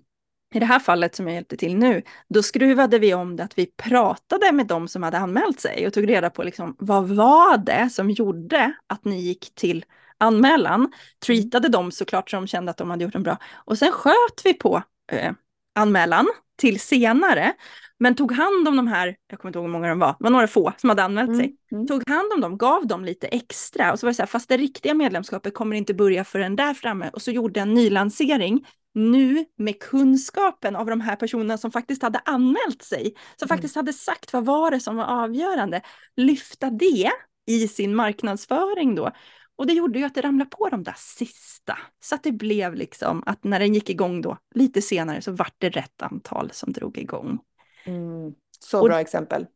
i 0.54 0.58
det 0.58 0.66
här 0.66 0.78
fallet 0.78 1.14
som 1.14 1.26
jag 1.26 1.34
hjälpte 1.34 1.56
till 1.56 1.76
nu, 1.76 2.02
då 2.28 2.42
skruvade 2.42 2.98
vi 2.98 3.14
om 3.14 3.36
det 3.36 3.44
att 3.44 3.58
vi 3.58 3.66
pratade 3.66 4.52
med 4.52 4.66
de 4.66 4.88
som 4.88 5.02
hade 5.02 5.18
anmält 5.18 5.60
sig 5.60 5.86
och 5.86 5.92
tog 5.92 6.08
reda 6.08 6.30
på 6.30 6.42
liksom, 6.42 6.76
vad 6.78 7.08
var 7.08 7.58
det 7.58 7.90
som 7.92 8.10
gjorde 8.10 8.72
att 8.86 9.04
ni 9.04 9.20
gick 9.20 9.54
till 9.54 9.84
anmälan, 10.20 10.80
mm. 10.80 10.92
treatade 11.26 11.68
dem 11.68 11.90
såklart 11.90 12.30
så 12.30 12.36
de 12.36 12.46
kände 12.46 12.70
att 12.70 12.76
de 12.76 12.90
hade 12.90 13.04
gjort 13.04 13.14
en 13.14 13.22
bra. 13.22 13.38
Och 13.54 13.78
sen 13.78 13.92
sköt 13.92 14.40
vi 14.44 14.54
på 14.54 14.82
eh, 15.12 15.32
anmälan 15.74 16.26
till 16.56 16.80
senare, 16.80 17.52
men 17.98 18.14
tog 18.14 18.32
hand 18.32 18.68
om 18.68 18.76
de 18.76 18.86
här, 18.86 19.16
jag 19.30 19.40
kommer 19.40 19.50
inte 19.50 19.58
ihåg 19.58 19.66
hur 19.66 19.72
många 19.72 19.88
de 19.88 19.98
var, 19.98 20.16
det 20.18 20.24
var 20.24 20.30
några 20.30 20.48
få 20.48 20.72
som 20.76 20.90
hade 20.90 21.02
anmält 21.02 21.28
mm. 21.28 21.40
sig, 21.40 21.56
mm. 21.72 21.86
tog 21.86 22.08
hand 22.08 22.32
om 22.32 22.40
dem, 22.40 22.58
gav 22.58 22.86
dem 22.86 23.04
lite 23.04 23.26
extra 23.26 23.92
och 23.92 24.00
så 24.00 24.06
var 24.06 24.10
det 24.10 24.14
så 24.14 24.22
här, 24.22 24.26
fast 24.26 24.48
det 24.48 24.56
riktiga 24.56 24.94
medlemskapet 24.94 25.54
kommer 25.54 25.76
inte 25.76 25.94
börja 25.94 26.24
förrän 26.24 26.56
där 26.56 26.74
framme 26.74 27.10
och 27.12 27.22
så 27.22 27.30
gjorde 27.30 27.60
en 27.60 27.74
nylansering 27.74 28.66
nu 28.94 29.44
med 29.56 29.80
kunskapen 29.82 30.76
av 30.76 30.86
de 30.86 31.00
här 31.00 31.16
personerna 31.16 31.58
som 31.58 31.72
faktiskt 31.72 32.02
hade 32.02 32.18
anmält 32.24 32.82
sig, 32.82 33.14
som 33.36 33.46
mm. 33.46 33.56
faktiskt 33.56 33.76
hade 33.76 33.92
sagt 33.92 34.32
vad 34.32 34.44
var 34.44 34.70
det 34.70 34.80
som 34.80 34.96
var 34.96 35.04
avgörande, 35.04 35.80
lyfta 36.16 36.70
det 36.70 37.10
i 37.46 37.68
sin 37.68 37.94
marknadsföring 37.94 38.94
då. 38.94 39.10
Och 39.56 39.66
det 39.66 39.72
gjorde 39.72 39.98
ju 39.98 40.04
att 40.04 40.14
det 40.14 40.20
ramlade 40.20 40.50
på 40.50 40.68
de 40.68 40.82
där 40.82 40.96
sista. 40.96 41.78
Så 42.00 42.14
att 42.14 42.22
det 42.22 42.32
blev 42.32 42.74
liksom 42.74 43.22
att 43.26 43.44
när 43.44 43.60
den 43.60 43.74
gick 43.74 43.90
igång 43.90 44.22
då, 44.22 44.38
lite 44.54 44.82
senare, 44.82 45.22
så 45.22 45.32
vart 45.32 45.54
det 45.58 45.68
rätt 45.68 46.02
antal 46.02 46.50
som 46.52 46.72
drog 46.72 46.98
igång. 46.98 47.38
Mm, 47.86 48.34
så 48.60 48.80
och, 48.80 48.88
bra 48.88 49.00
exempel. 49.00 49.46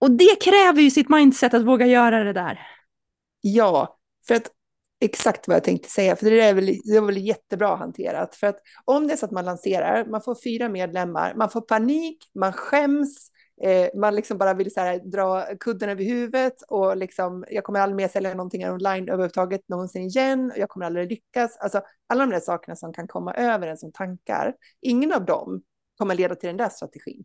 Och 0.00 0.10
det 0.10 0.40
kräver 0.40 0.82
ju 0.82 0.90
sitt 0.90 1.08
mindset 1.08 1.54
att 1.54 1.64
våga 1.64 1.86
göra 1.86 2.24
det 2.24 2.32
där. 2.32 2.60
Ja, 3.40 3.98
för 4.26 4.34
att 4.34 4.50
exakt 5.00 5.48
vad 5.48 5.56
jag 5.56 5.64
tänkte 5.64 5.90
säga, 5.90 6.16
för 6.16 6.26
det, 6.30 6.40
är 6.40 6.54
väl, 6.54 6.66
det 6.84 7.00
var 7.00 7.06
väl 7.06 7.26
jättebra 7.26 7.76
hanterat. 7.76 8.34
För 8.34 8.46
att 8.46 8.58
om 8.84 9.06
det 9.06 9.12
är 9.12 9.16
så 9.16 9.26
att 9.26 9.32
man 9.32 9.44
lanserar, 9.44 10.04
man 10.04 10.22
får 10.22 10.36
fyra 10.44 10.68
medlemmar, 10.68 11.34
man 11.34 11.50
får 11.50 11.60
panik, 11.60 12.30
man 12.34 12.52
skäms, 12.52 13.30
Eh, 13.62 13.88
man 13.94 14.14
liksom 14.14 14.38
bara 14.38 14.54
vill 14.54 14.74
så 14.74 14.80
här, 14.80 14.98
dra 14.98 15.46
kudden 15.60 15.88
över 15.88 16.04
huvudet 16.04 16.62
och 16.68 16.96
liksom, 16.96 17.44
jag 17.50 17.64
kommer 17.64 17.80
aldrig 17.80 17.96
mer 17.96 18.08
sälja 18.08 18.34
någonting 18.34 18.70
online 18.70 19.08
överhuvudtaget 19.08 19.68
någonsin 19.68 20.02
igen. 20.02 20.52
Jag 20.56 20.68
kommer 20.68 20.86
aldrig 20.86 21.10
lyckas. 21.10 21.58
Alltså 21.58 21.82
alla 22.06 22.26
de 22.26 22.30
där 22.30 22.40
sakerna 22.40 22.76
som 22.76 22.92
kan 22.92 23.08
komma 23.08 23.34
över 23.34 23.66
en 23.66 23.78
som 23.78 23.92
tankar, 23.92 24.54
ingen 24.80 25.12
av 25.12 25.24
dem 25.24 25.62
kommer 25.98 26.14
leda 26.14 26.34
till 26.34 26.46
den 26.46 26.56
där 26.56 26.68
strategin. 26.68 27.24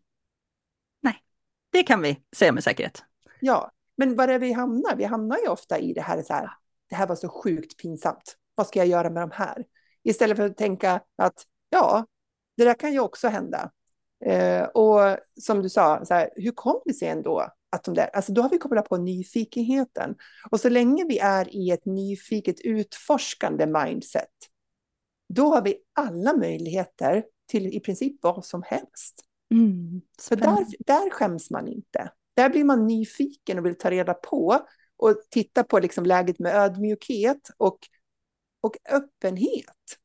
Nej, 1.02 1.16
det 1.72 1.84
kan 1.84 2.02
vi 2.02 2.24
säga 2.36 2.52
med 2.52 2.64
säkerhet. 2.64 3.04
Ja, 3.40 3.72
men 3.98 4.16
var 4.16 4.28
är 4.28 4.40
vi 4.40 4.54
hamnar? 4.54 4.96
Vi 4.96 5.04
hamnar 5.04 5.38
ju 5.38 5.48
ofta 5.48 5.80
i 5.80 5.94
det 5.94 6.02
här, 6.02 6.22
så 6.22 6.34
här, 6.34 6.50
det 6.90 6.96
här 6.96 7.08
var 7.08 7.16
så 7.16 7.30
sjukt 7.30 7.78
pinsamt. 7.78 8.38
Vad 8.56 8.68
ska 8.68 8.80
jag 8.80 8.88
göra 8.88 9.10
med 9.10 9.24
de 9.24 9.32
här? 9.32 9.66
Istället 10.04 10.38
för 10.38 10.46
att 10.46 10.58
tänka 10.58 11.02
att 11.16 11.46
ja, 11.70 12.06
det 12.58 12.64
där 12.64 12.74
kan 12.74 12.94
ju 12.94 13.00
också 13.00 13.28
hända. 13.28 13.72
Eh, 14.26 14.64
och 14.64 15.18
som 15.42 15.62
du 15.62 15.70
sa, 15.70 16.06
så 16.06 16.14
här, 16.14 16.30
hur 16.36 16.52
kom 16.52 16.82
det 16.86 16.94
sig 16.94 17.08
ändå 17.08 17.48
att 17.72 17.84
de 17.84 17.94
där, 17.94 18.10
alltså 18.14 18.34
då 18.34 18.42
har 18.42 18.50
vi 18.50 18.58
kopplat 18.58 18.90
på 18.90 18.98
nyfikenheten. 18.98 20.16
Och 20.52 20.60
så 20.60 20.70
länge 20.70 21.06
vi 21.06 21.20
är 21.20 21.56
i 21.56 21.72
ett 21.72 21.86
nyfiket 21.86 22.62
utforskande 22.62 23.66
mindset, 23.66 24.30
då 25.30 25.46
har 25.54 25.62
vi 25.62 25.78
alla 25.94 26.38
möjligheter 26.38 27.24
till 27.48 27.68
i 27.68 27.80
princip 27.80 28.18
vad 28.22 28.46
som 28.46 28.64
helst. 28.66 29.26
Mm, 29.52 30.02
För 30.22 30.36
där, 30.36 30.66
där 30.80 31.10
skäms 31.10 31.52
man 31.52 31.68
inte. 31.68 32.12
Där 32.34 32.50
blir 32.50 32.64
man 32.64 32.88
nyfiken 32.88 33.60
och 33.60 33.66
vill 33.66 33.78
ta 33.78 33.92
reda 33.92 34.14
på 34.14 34.60
och 34.98 35.22
titta 35.30 35.64
på 35.64 35.80
liksom 35.80 36.06
läget 36.06 36.40
med 36.40 36.56
ödmjukhet 36.56 37.52
och, 37.58 37.78
och 38.62 38.78
öppenhet. 38.90 39.98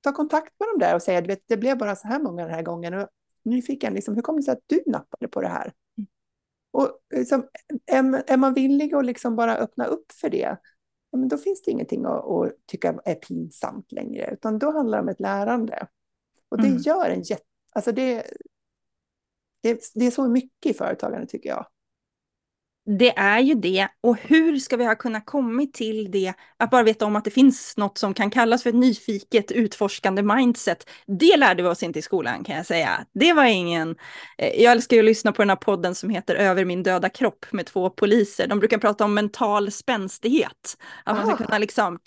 Ta 0.00 0.12
kontakt 0.12 0.52
med 0.60 0.68
dem 0.68 0.78
där 0.78 0.94
och 0.94 1.02
säga, 1.02 1.32
att 1.32 1.40
det 1.46 1.56
blev 1.56 1.78
bara 1.78 1.96
så 1.96 2.08
här 2.08 2.18
många 2.18 2.42
den 2.42 2.54
här 2.54 2.62
gången. 2.62 2.94
Och 2.94 3.08
nyfiken, 3.42 3.94
liksom, 3.94 4.14
hur 4.14 4.22
kom 4.22 4.36
det 4.36 4.42
sig 4.42 4.52
att 4.52 4.64
du 4.66 4.82
nappade 4.86 5.28
på 5.28 5.40
det 5.40 5.48
här? 5.48 5.72
Mm. 5.98 6.08
Och 6.70 6.98
liksom, 7.14 7.48
är, 7.86 8.30
är, 8.30 8.36
man 8.36 8.54
villig 8.54 8.94
att 8.94 9.04
liksom 9.04 9.36
bara 9.36 9.56
öppna 9.56 9.84
upp 9.84 10.12
för 10.12 10.30
det, 10.30 10.56
ja, 11.10 11.18
men 11.18 11.28
då 11.28 11.38
finns 11.38 11.62
det 11.62 11.70
ingenting 11.70 12.04
att, 12.04 12.24
att, 12.24 12.66
tycka 12.66 13.00
är 13.04 13.14
pinsamt 13.14 13.92
längre, 13.92 14.30
utan 14.32 14.58
då 14.58 14.70
handlar 14.70 14.98
det 14.98 15.02
om 15.02 15.08
ett 15.08 15.20
lärande. 15.20 15.86
Och 16.48 16.58
det 16.58 16.68
mm. 16.68 16.78
gör 16.78 17.10
en 17.10 17.22
jätte... 17.22 17.44
Alltså 17.72 17.92
det, 17.92 18.26
det, 19.62 19.80
det 19.94 20.06
är 20.06 20.10
så 20.10 20.28
mycket 20.28 20.70
i 20.70 20.74
företagande 20.74 21.26
tycker 21.26 21.48
jag. 21.48 21.66
Det 22.86 23.18
är 23.18 23.40
ju 23.40 23.54
det. 23.54 23.88
Och 24.00 24.16
hur 24.16 24.58
ska 24.58 24.76
vi 24.76 24.84
ha 24.84 24.94
kunnat 24.94 25.26
kommit 25.26 25.74
till 25.74 26.10
det? 26.10 26.32
Att 26.56 26.70
bara 26.70 26.82
veta 26.82 27.06
om 27.06 27.16
att 27.16 27.24
det 27.24 27.30
finns 27.30 27.76
något 27.76 27.98
som 27.98 28.14
kan 28.14 28.30
kallas 28.30 28.62
för 28.62 28.70
ett 28.70 28.76
nyfiket 28.76 29.52
utforskande 29.52 30.22
mindset. 30.22 30.90
Det 31.06 31.36
lärde 31.36 31.62
vi 31.62 31.68
oss 31.68 31.82
inte 31.82 31.98
i 31.98 32.02
skolan 32.02 32.44
kan 32.44 32.56
jag 32.56 32.66
säga. 32.66 33.06
Det 33.14 33.32
var 33.32 33.44
ingen... 33.44 33.96
Eh, 34.38 34.62
jag 34.62 34.72
älskar 34.72 34.96
ju 34.96 35.00
att 35.00 35.06
lyssna 35.06 35.32
på 35.32 35.42
den 35.42 35.48
här 35.48 35.56
podden 35.56 35.94
som 35.94 36.10
heter 36.10 36.34
Över 36.34 36.64
min 36.64 36.82
döda 36.82 37.08
kropp 37.08 37.46
med 37.50 37.66
två 37.66 37.90
poliser. 37.90 38.46
De 38.46 38.58
brukar 38.58 38.78
prata 38.78 39.04
om 39.04 39.14
mental 39.14 39.70
spänstighet. 39.70 40.76
Att 41.04 41.16
man 41.16 41.26
ska 41.26 41.34
ah. 41.34 41.46
kunna 41.46 41.58
liksom... 41.58 41.98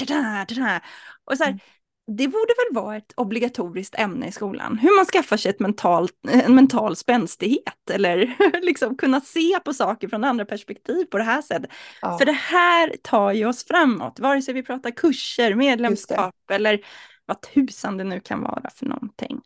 Och 1.25 1.37
så 1.37 1.43
här, 1.43 1.51
mm 1.51 1.59
det 2.07 2.27
borde 2.27 2.53
väl 2.57 2.83
vara 2.83 2.95
ett 2.95 3.13
obligatoriskt 3.17 3.95
ämne 3.99 4.27
i 4.27 4.31
skolan, 4.31 4.77
hur 4.77 4.95
man 4.97 5.05
skaffar 5.05 5.37
sig 5.37 5.49
ett 5.49 5.59
mental, 5.59 6.09
en 6.27 6.55
mental 6.55 6.95
spänstighet 6.95 7.89
eller 7.91 8.35
liksom 8.61 8.97
kunna 8.97 9.21
se 9.21 9.59
på 9.65 9.73
saker 9.73 10.07
från 10.07 10.23
andra 10.23 10.45
perspektiv 10.45 11.05
på 11.05 11.17
det 11.17 11.23
här 11.23 11.41
sättet. 11.41 11.71
Ja. 12.01 12.17
För 12.17 12.25
det 12.25 12.31
här 12.31 12.95
tar 13.01 13.31
ju 13.31 13.45
oss 13.45 13.65
framåt, 13.65 14.19
vare 14.19 14.41
sig 14.41 14.53
vi 14.53 14.63
pratar 14.63 14.91
kurser, 14.91 15.55
medlemskap 15.55 16.35
eller 16.51 16.79
vad 17.25 17.41
tusan 17.41 17.97
det 17.97 18.03
nu 18.03 18.19
kan 18.19 18.41
vara 18.41 18.69
för 18.75 18.85
någonting. 18.85 19.41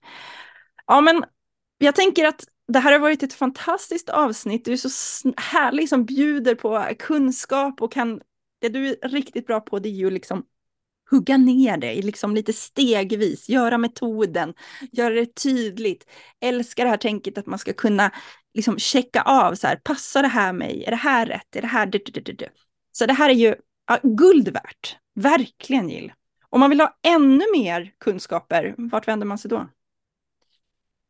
Ja, 0.87 1.01
men 1.01 1.23
jag 1.77 1.95
tänker 1.95 2.25
att 2.25 2.43
det 2.67 2.79
här 2.79 2.91
har 2.91 2.99
varit 2.99 3.23
ett 3.23 3.33
fantastiskt 3.33 4.09
avsnitt. 4.09 4.65
Du 4.65 4.73
är 4.73 4.77
så 4.77 5.33
härlig 5.37 5.89
som 5.89 6.05
bjuder 6.05 6.55
på 6.55 6.87
kunskap 6.99 7.81
och 7.81 7.91
kan, 7.91 8.21
det 8.61 8.69
du 8.69 8.87
är 8.87 9.09
riktigt 9.09 9.47
bra 9.47 9.59
på 9.59 9.79
det 9.79 9.89
är 9.89 9.93
ju 9.93 10.09
liksom 10.09 10.43
hugga 11.09 11.37
ner 11.37 11.77
det 11.77 12.01
liksom 12.01 12.35
lite 12.35 12.53
stegvis, 12.53 13.49
göra 13.49 13.77
metoden, 13.77 14.53
göra 14.91 15.13
det 15.13 15.35
tydligt. 15.35 16.07
Älskar 16.39 16.83
det 16.83 16.89
här 16.89 16.97
tänket 16.97 17.37
att 17.37 17.45
man 17.45 17.59
ska 17.59 17.73
kunna 17.73 18.11
liksom 18.53 18.79
checka 18.79 19.21
av 19.21 19.55
så 19.55 19.67
här, 19.67 19.75
passar 19.75 20.21
det 20.21 20.27
här 20.27 20.53
mig? 20.53 20.83
Är 20.85 20.91
det 20.91 20.97
här 20.97 21.25
rätt? 21.25 21.55
Är 21.55 21.61
det 21.61 21.67
här... 21.67 21.85
Du, 21.85 21.99
du, 22.05 22.21
du, 22.21 22.47
så 22.91 23.05
det 23.05 23.13
här 23.13 23.29
är 23.29 23.33
ju 23.33 23.55
ja, 23.87 23.99
guld 24.03 24.49
värt, 24.49 24.97
verkligen 25.15 25.89
Jill. 25.89 26.13
Om 26.49 26.59
man 26.59 26.69
vill 26.69 26.81
ha 26.81 26.97
ännu 27.07 27.43
mer 27.53 27.93
kunskaper, 27.97 28.75
vart 28.77 29.07
vänder 29.07 29.27
man 29.27 29.37
sig 29.37 29.49
då? 29.49 29.69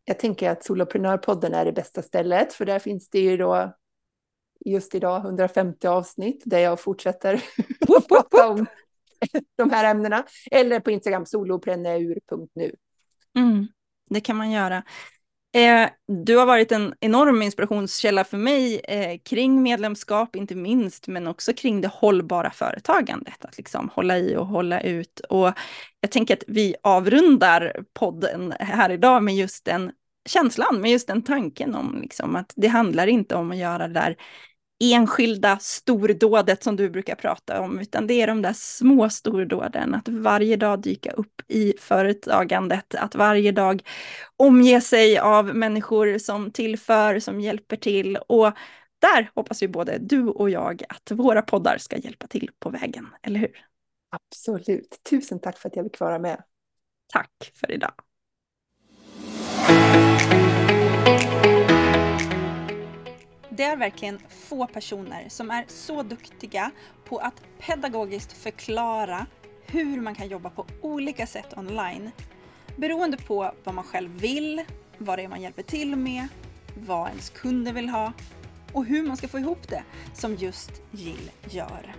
Jag 0.06 0.20
tänker 0.20 0.50
att 0.50 0.64
Soloprenörpodden 0.64 1.54
är 1.54 1.66
det 1.66 1.72
bästa 1.72 2.02
stället, 2.02 2.54
för 2.54 2.66
där 2.66 2.80
finns 2.80 3.10
det 3.10 3.20
ju 3.20 3.38
då 3.38 3.74
just 4.66 4.96
idag 4.96 5.26
150 5.26 5.88
avsnitt 5.88 6.42
där 6.46 6.60
jag 6.60 6.80
fortsätter 6.80 7.44
prata 8.10 8.48
om 8.48 8.66
de 9.58 9.70
här 9.70 9.92
ämnena. 9.92 10.24
Eller 10.52 10.80
på 10.80 10.92
Instagram 10.92 11.26
solopreneur.nu. 11.26 12.72
Mm, 13.38 13.68
det 14.10 14.22
kan 14.22 14.38
man 14.38 14.52
göra. 14.52 14.84
Eh, 15.56 15.90
du 16.08 16.38
har 16.38 16.46
varit 16.46 16.72
en 16.72 16.94
enorm 17.00 17.42
inspirationskälla 17.42 18.24
för 18.24 18.38
mig 18.38 18.80
eh, 18.80 19.20
kring 19.26 19.64
medlemskap, 19.64 20.36
inte 20.36 20.56
minst, 20.56 21.08
men 21.08 21.28
också 21.28 21.54
kring 21.54 21.82
det 21.82 21.88
hållbara 21.88 22.52
företagandet. 22.52 23.46
Att 23.46 23.58
liksom 23.58 23.90
hålla 23.94 24.18
i 24.18 24.36
och 24.36 24.48
hålla 24.48 24.82
ut. 24.82 25.20
Och 25.20 25.54
jag 26.02 26.12
tänker 26.12 26.34
att 26.34 26.44
vi 26.48 26.76
avrundar 26.84 27.84
podden 27.94 28.54
här 28.60 28.90
idag 28.90 29.24
med 29.24 29.36
just 29.36 29.66
den 29.66 29.92
känslan, 30.30 30.82
med 30.82 30.92
just 30.92 31.08
den 31.08 31.22
tanken 31.22 31.76
om 31.76 32.02
liksom, 32.02 32.36
att 32.36 32.54
det 32.56 32.68
handlar 32.68 33.08
inte 33.08 33.36
om 33.36 33.52
att 33.52 33.58
göra 33.58 33.88
det 33.88 33.94
där 33.94 34.16
enskilda 34.80 35.60
stordådet 35.60 36.64
som 36.64 36.76
du 36.76 36.90
brukar 36.90 37.16
prata 37.16 37.62
om, 37.62 37.80
utan 37.80 38.08
det 38.08 38.14
är 38.14 38.28
de 38.28 38.42
där 38.42 38.54
små 38.54 39.10
stordåden, 39.10 39.96
att 39.96 40.08
varje 40.08 40.56
dag 40.56 40.82
dyka 40.82 41.12
upp 41.12 41.42
i 41.48 41.74
företagandet, 41.80 42.96
att 42.96 43.16
varje 43.16 43.52
dag 43.52 43.84
omge 44.38 44.82
sig 44.82 45.18
av 45.18 45.56
människor 45.56 46.18
som 46.18 46.52
tillför, 46.52 47.20
som 47.20 47.42
hjälper 47.42 47.76
till 47.76 48.18
och 48.18 48.54
där 49.00 49.32
hoppas 49.36 49.62
vi 49.62 49.68
både 49.68 49.98
du 49.98 50.28
och 50.28 50.50
jag 50.50 50.84
att 50.90 51.12
våra 51.12 51.42
poddar 51.42 51.78
ska 51.78 51.98
hjälpa 51.98 52.28
till 52.28 52.50
på 52.60 52.70
vägen, 52.70 53.08
eller 53.24 53.40
hur? 53.40 53.66
Absolut. 54.10 55.00
Tusen 55.10 55.40
tack 55.40 55.58
för 55.58 55.70
att 55.70 55.76
jag 55.76 55.86
fick 55.86 56.00
vara 56.00 56.20
med. 56.20 56.44
Tack 57.14 57.52
för 57.54 57.72
idag. 57.72 57.94
Det 63.58 63.64
är 63.64 63.78
verkligen 63.78 64.20
få 64.30 64.68
personer 64.68 65.30
som 65.30 65.52
är 65.52 65.66
så 65.68 66.04
duktiga 66.04 66.72
på 67.06 67.18
att 67.18 67.42
pedagogiskt 67.60 68.34
förklara 68.34 69.26
hur 69.66 70.02
man 70.02 70.16
kan 70.16 70.28
jobba 70.28 70.50
på 70.50 70.66
olika 70.82 71.28
sätt 71.28 71.58
online. 71.58 72.12
Beroende 72.76 73.18
på 73.18 73.52
vad 73.64 73.76
man 73.76 73.84
själv 73.84 74.20
vill, 74.20 74.64
vad 74.98 75.20
det 75.20 75.24
är 75.24 75.28
man 75.28 75.42
hjälper 75.42 75.64
till 75.64 75.96
med, 75.96 76.28
vad 76.76 77.10
ens 77.10 77.30
kunder 77.30 77.74
vill 77.74 77.90
ha 77.90 78.14
och 78.74 78.86
hur 78.86 79.08
man 79.08 79.18
ska 79.18 79.28
få 79.28 79.40
ihop 79.40 79.70
det 79.70 79.84
som 80.14 80.36
just 80.36 80.72
Jill 80.92 81.32
gör. 81.50 81.96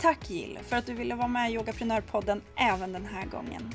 Tack 0.00 0.30
Jill 0.30 0.58
för 0.62 0.76
att 0.76 0.86
du 0.86 0.94
ville 0.94 1.14
vara 1.14 1.28
med 1.28 1.50
i 1.50 1.54
Yogaprenörpodden 1.54 2.42
även 2.56 2.92
den 2.92 3.06
här 3.06 3.26
gången. 3.26 3.72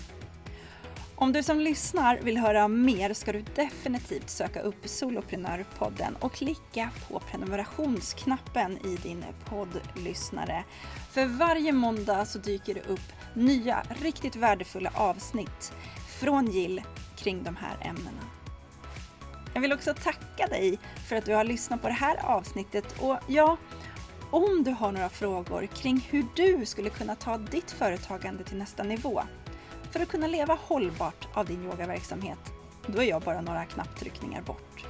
Om 1.17 1.31
du 1.31 1.43
som 1.43 1.59
lyssnar 1.59 2.17
vill 2.17 2.37
höra 2.37 2.67
mer 2.67 3.13
ska 3.13 3.31
du 3.31 3.41
definitivt 3.55 4.29
söka 4.29 4.61
upp 4.61 4.87
Soloprenörpodden 4.89 6.15
och 6.15 6.33
klicka 6.33 6.89
på 7.07 7.19
prenumerationsknappen 7.19 8.77
i 8.85 8.95
din 8.95 9.25
poddlyssnare. 9.45 10.63
För 11.11 11.25
varje 11.25 11.71
måndag 11.71 12.25
så 12.25 12.39
dyker 12.39 12.73
det 12.73 12.81
upp 12.81 13.13
nya, 13.33 13.83
riktigt 14.01 14.35
värdefulla 14.35 14.91
avsnitt 14.95 15.73
från 16.19 16.51
Jill 16.51 16.81
kring 17.17 17.43
de 17.43 17.55
här 17.55 17.77
ämnena. 17.81 18.21
Jag 19.53 19.61
vill 19.61 19.73
också 19.73 19.93
tacka 19.93 20.47
dig 20.47 20.79
för 21.07 21.15
att 21.15 21.25
du 21.25 21.33
har 21.33 21.43
lyssnat 21.43 21.81
på 21.81 21.87
det 21.87 21.93
här 21.93 22.25
avsnittet 22.25 22.95
och 22.99 23.17
ja, 23.27 23.57
om 24.31 24.63
du 24.63 24.71
har 24.71 24.91
några 24.91 25.09
frågor 25.09 25.65
kring 25.65 26.07
hur 26.09 26.25
du 26.35 26.65
skulle 26.65 26.89
kunna 26.89 27.15
ta 27.15 27.37
ditt 27.37 27.71
företagande 27.71 28.43
till 28.43 28.57
nästa 28.57 28.83
nivå 28.83 29.23
för 29.95 30.03
att 30.03 30.09
kunna 30.09 30.27
leva 30.27 30.53
hållbart 30.53 31.27
av 31.33 31.45
din 31.45 31.63
yogaverksamhet, 31.63 32.39
då 32.87 33.01
är 33.01 33.05
jag 33.05 33.21
bara 33.21 33.41
några 33.41 33.65
knapptryckningar 33.65 34.41
bort. 34.41 34.85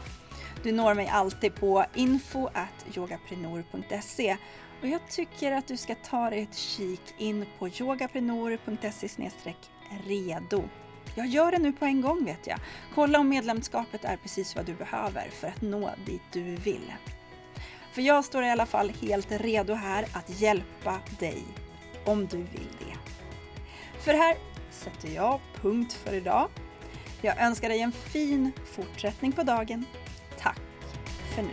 Du 0.63 0.71
når 0.71 0.93
mig 0.93 1.07
alltid 1.07 1.55
på 1.55 1.85
info.yogaprenor.se 1.93 4.37
och 4.81 4.87
jag 4.87 5.09
tycker 5.09 5.51
att 5.51 5.67
du 5.67 5.77
ska 5.77 5.95
ta 5.95 6.29
dig 6.29 6.41
ett 6.41 6.57
kik 6.57 7.01
in 7.17 7.45
på 7.59 7.69
yogaprenor.se 7.69 9.29
redo. 10.05 10.63
Jag 11.15 11.27
gör 11.27 11.51
det 11.51 11.57
nu 11.57 11.73
på 11.73 11.85
en 11.85 12.01
gång 12.01 12.25
vet 12.25 12.47
jag. 12.47 12.59
Kolla 12.95 13.19
om 13.19 13.29
medlemskapet 13.29 14.05
är 14.05 14.17
precis 14.17 14.55
vad 14.55 14.65
du 14.65 14.73
behöver 14.73 15.29
för 15.29 15.47
att 15.47 15.61
nå 15.61 15.91
dit 16.05 16.21
du 16.31 16.55
vill. 16.55 16.93
För 17.91 18.01
jag 18.01 18.25
står 18.25 18.43
i 18.43 18.49
alla 18.49 18.65
fall 18.65 18.91
helt 19.01 19.31
redo 19.31 19.73
här 19.73 20.05
att 20.13 20.41
hjälpa 20.41 20.99
dig 21.19 21.43
om 22.05 22.25
du 22.25 22.37
vill 22.37 22.69
det. 22.79 22.95
För 23.99 24.13
här 24.13 24.37
sätter 24.75 25.15
jag 25.15 25.39
punkt 25.61 25.93
för 25.93 26.13
idag. 26.13 26.49
Jag 27.21 27.41
önskar 27.41 27.69
dig 27.69 27.81
en 27.81 27.91
fin 27.91 28.51
fortsättning 28.65 29.31
på 29.31 29.43
dagen. 29.43 29.85
Tack 30.39 30.61
för 31.35 31.41
nu. 31.41 31.49